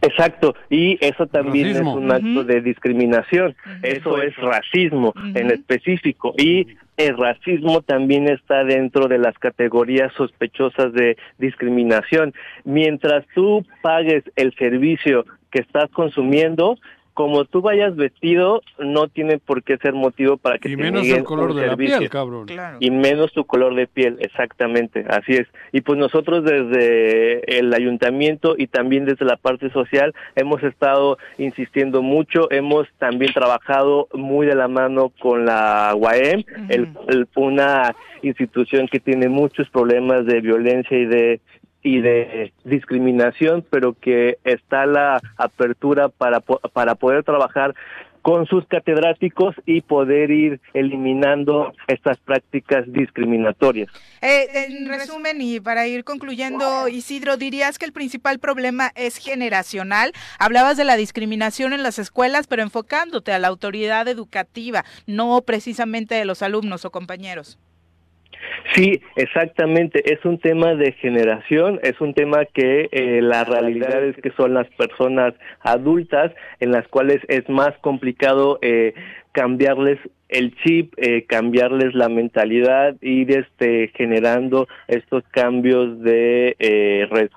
[0.00, 6.66] Exacto, y eso también es un acto de discriminación, eso es racismo en específico, y
[6.96, 12.32] el racismo también está dentro de las categorías sospechosas de discriminación.
[12.64, 16.78] Mientras tú pagues el servicio que estás consumiendo,
[17.16, 21.24] como tú vayas vestido, no tiene por qué ser motivo para que y menos el
[21.24, 22.46] color de la piel, cabrón.
[22.78, 25.48] Y menos tu color de piel, exactamente, así es.
[25.72, 32.02] Y pues nosotros desde el ayuntamiento y también desde la parte social hemos estado insistiendo
[32.02, 36.44] mucho, hemos también trabajado muy de la mano con la UAM,
[37.34, 41.40] una institución que tiene muchos problemas de violencia y de
[41.86, 47.76] y de discriminación, pero que está la apertura para, para poder trabajar
[48.22, 53.88] con sus catedráticos y poder ir eliminando estas prácticas discriminatorias.
[54.20, 60.12] Eh, en resumen y para ir concluyendo, Isidro, dirías que el principal problema es generacional.
[60.40, 66.16] Hablabas de la discriminación en las escuelas, pero enfocándote a la autoridad educativa, no precisamente
[66.16, 67.60] de los alumnos o compañeros.
[68.74, 70.12] Sí, exactamente.
[70.12, 74.54] Es un tema de generación, es un tema que eh, la realidad es que son
[74.54, 78.94] las personas adultas en las cuales es más complicado eh,
[79.32, 79.98] cambiarles
[80.28, 87.28] el chip, eh, cambiarles la mentalidad, ir este, generando estos cambios de eh,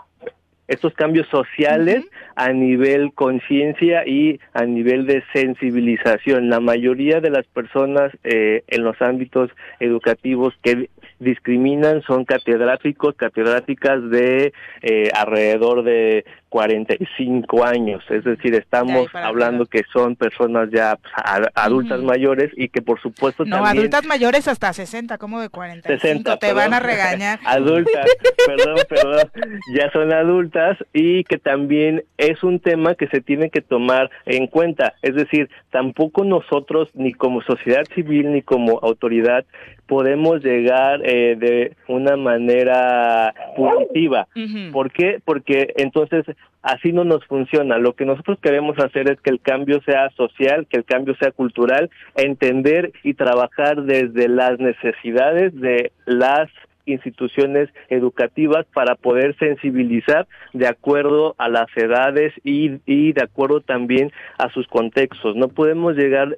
[0.69, 2.05] estos cambios sociales
[2.35, 6.49] a nivel conciencia y a nivel de sensibilización.
[6.49, 9.49] La mayoría de las personas eh, en los ámbitos
[9.79, 19.07] educativos que discriminan son catedráticos, catedráticas de eh, alrededor de 45 años, es decir, estamos
[19.13, 21.13] hablando que son personas ya pues,
[21.55, 26.37] adultas mayores y que por supuesto no, adultas mayores hasta 60, como de 45, 60,
[26.37, 27.39] te van a regañar.
[27.45, 28.07] Adultas,
[28.45, 29.29] perdón, perdón,
[29.73, 34.47] ya son adultas y que también es un tema que se tiene que tomar en
[34.47, 39.45] cuenta, es decir, tampoco nosotros ni como sociedad civil ni como autoridad
[39.89, 44.27] podemos llegar eh, de una manera positiva.
[44.71, 45.19] ¿Por qué?
[45.25, 46.25] Porque entonces
[46.61, 47.77] así no nos funciona.
[47.77, 51.31] Lo que nosotros queremos hacer es que el cambio sea social, que el cambio sea
[51.31, 56.49] cultural, entender y trabajar desde las necesidades de las
[56.85, 62.79] instituciones educativas para poder sensibilizar de acuerdo a las edades y,
[63.13, 65.35] de acuerdo también a sus contextos.
[65.35, 66.35] No podemos llegar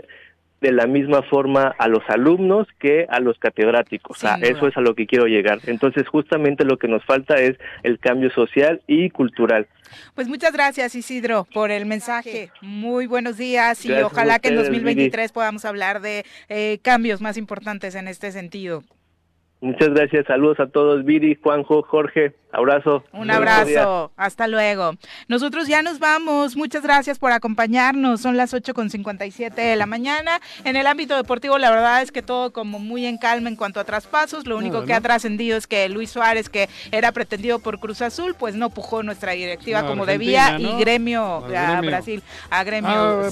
[0.62, 4.24] de la misma forma a los alumnos que a los catedráticos.
[4.42, 5.60] eso es a lo que quiero llegar.
[5.66, 9.68] Entonces, justamente lo que nos falta es el cambio social y cultural.
[10.16, 12.52] Pues muchas gracias Isidro por el mensaje.
[12.62, 17.96] Muy buenos días y ojalá que en 2023 podamos hablar de eh, cambios más importantes
[17.96, 18.84] en este sentido.
[19.62, 23.04] Muchas gracias, saludos a todos, Viri, Juanjo, Jorge, abrazo.
[23.14, 24.94] Un abrazo, hasta luego.
[25.28, 29.86] Nosotros ya nos vamos, muchas gracias por acompañarnos, son las 8 con 57 de la
[29.86, 30.40] mañana.
[30.64, 33.80] En el ámbito deportivo la verdad es que todo como muy en calma en cuanto
[33.80, 37.80] a traspasos, lo único que ha trascendido es que Luis Suárez, que era pretendido por
[37.80, 42.90] Cruz Azul, pues no pujó nuestra directiva como debía y gremio, a Brasil, a gremio,
[42.92, 43.30] ah,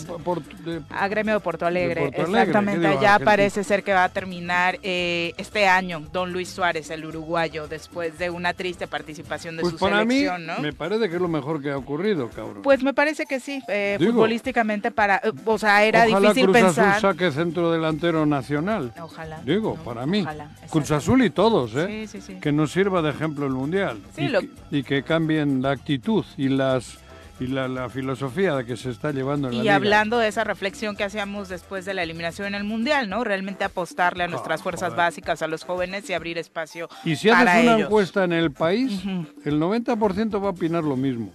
[0.92, 5.68] a gremio de Porto Alegre, exactamente, ya parece ser que va a terminar eh, este
[5.68, 10.06] año don Luis Suárez, el uruguayo, después de una triste participación de Pues su para
[10.06, 10.60] mí, selección, ¿no?
[10.60, 12.62] me parece que es lo mejor que ha ocurrido, cabrón.
[12.62, 16.44] Pues me parece que sí, eh, Digo, futbolísticamente para, eh, o sea, era Ojalá difícil
[16.46, 16.90] Cruz pensar.
[16.90, 18.94] Azul saque centro delantero nacional.
[19.02, 19.42] Ojalá.
[19.46, 20.22] Digo, para mí.
[20.22, 22.08] ojalá, Cruz Azul y todos, ¿eh?
[22.08, 22.40] Sí, sí, sí.
[22.40, 24.00] Que nos sirva de ejemplo el Mundial.
[24.16, 26.98] Sí, y, lo- que, y que cambien la actitud y las
[27.40, 29.76] y la, la filosofía de que se está llevando en la Y liga.
[29.76, 33.24] hablando de esa reflexión que hacíamos después de la eliminación en el Mundial, ¿no?
[33.24, 37.52] Realmente apostarle a nuestras fuerzas básicas, a los jóvenes y abrir espacio Y si para
[37.52, 37.86] haces una ellos.
[37.88, 39.02] encuesta en el país,
[39.46, 41.32] el 90% va a opinar lo mismo.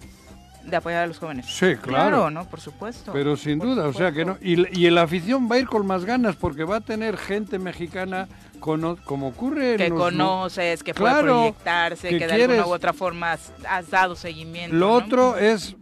[0.64, 1.44] De apoyar a los jóvenes.
[1.46, 2.30] Sí, claro.
[2.30, 2.48] ¿no?
[2.48, 3.12] Por supuesto.
[3.12, 4.38] Pero sin duda, o sea que no.
[4.40, 7.58] Y, y la afición va a ir con más ganas porque va a tener gente
[7.58, 8.28] mexicana
[8.60, 12.66] como ocurre en que los- conoces, que puede Claro, proyectarse, que, que de alguna quieres-
[12.66, 14.74] u otra forma has, has dado seguimiento.
[14.74, 14.94] Lo ¿no?
[14.94, 15.76] otro es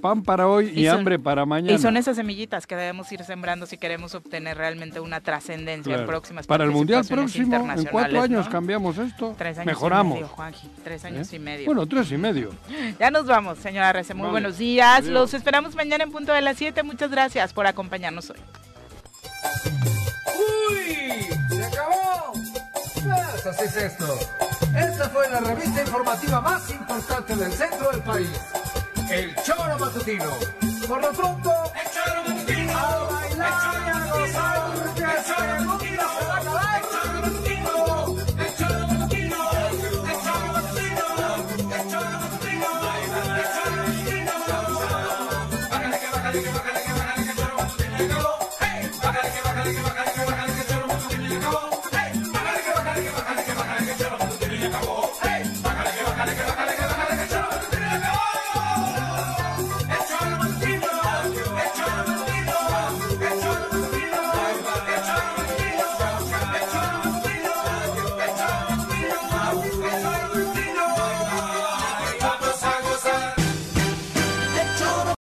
[0.00, 1.72] pan para hoy y, Y son- hambre para mañana.
[1.72, 5.96] Y son esas semillitas que debemos ir sembrando si queremos obtener realmente una trascendencia en
[5.98, 6.06] Claro.
[6.06, 8.52] próximas Para el Mundial próximo, en cuatro años ¿no?
[8.52, 10.12] cambiamos esto, Tres años mejoramos.
[10.18, 11.36] y medio, Juanji, tres años ¿Eh?
[11.36, 11.66] y medio.
[11.66, 12.50] Bueno, tres y medio.
[12.98, 14.14] Ya nos vamos, señora Rece.
[14.14, 14.32] Muy Vale.
[14.32, 15.00] buenos días.
[15.00, 15.12] Adiós.
[15.12, 16.82] Los esperamos mañana en punto de las 7.
[16.82, 18.38] Muchas gracias por acompañarnos hoy.
[20.70, 21.26] ¡Uy!
[21.50, 22.32] ¡Se acabó!
[22.32, 24.18] Pues así es esto.
[24.76, 28.28] Esta fue la revista informativa más importante del centro del país.
[29.10, 30.30] El Choro Matutino.
[30.86, 32.78] Por lo pronto, el Choro Matutino.
[32.78, 35.34] A bailar y a gozar, que se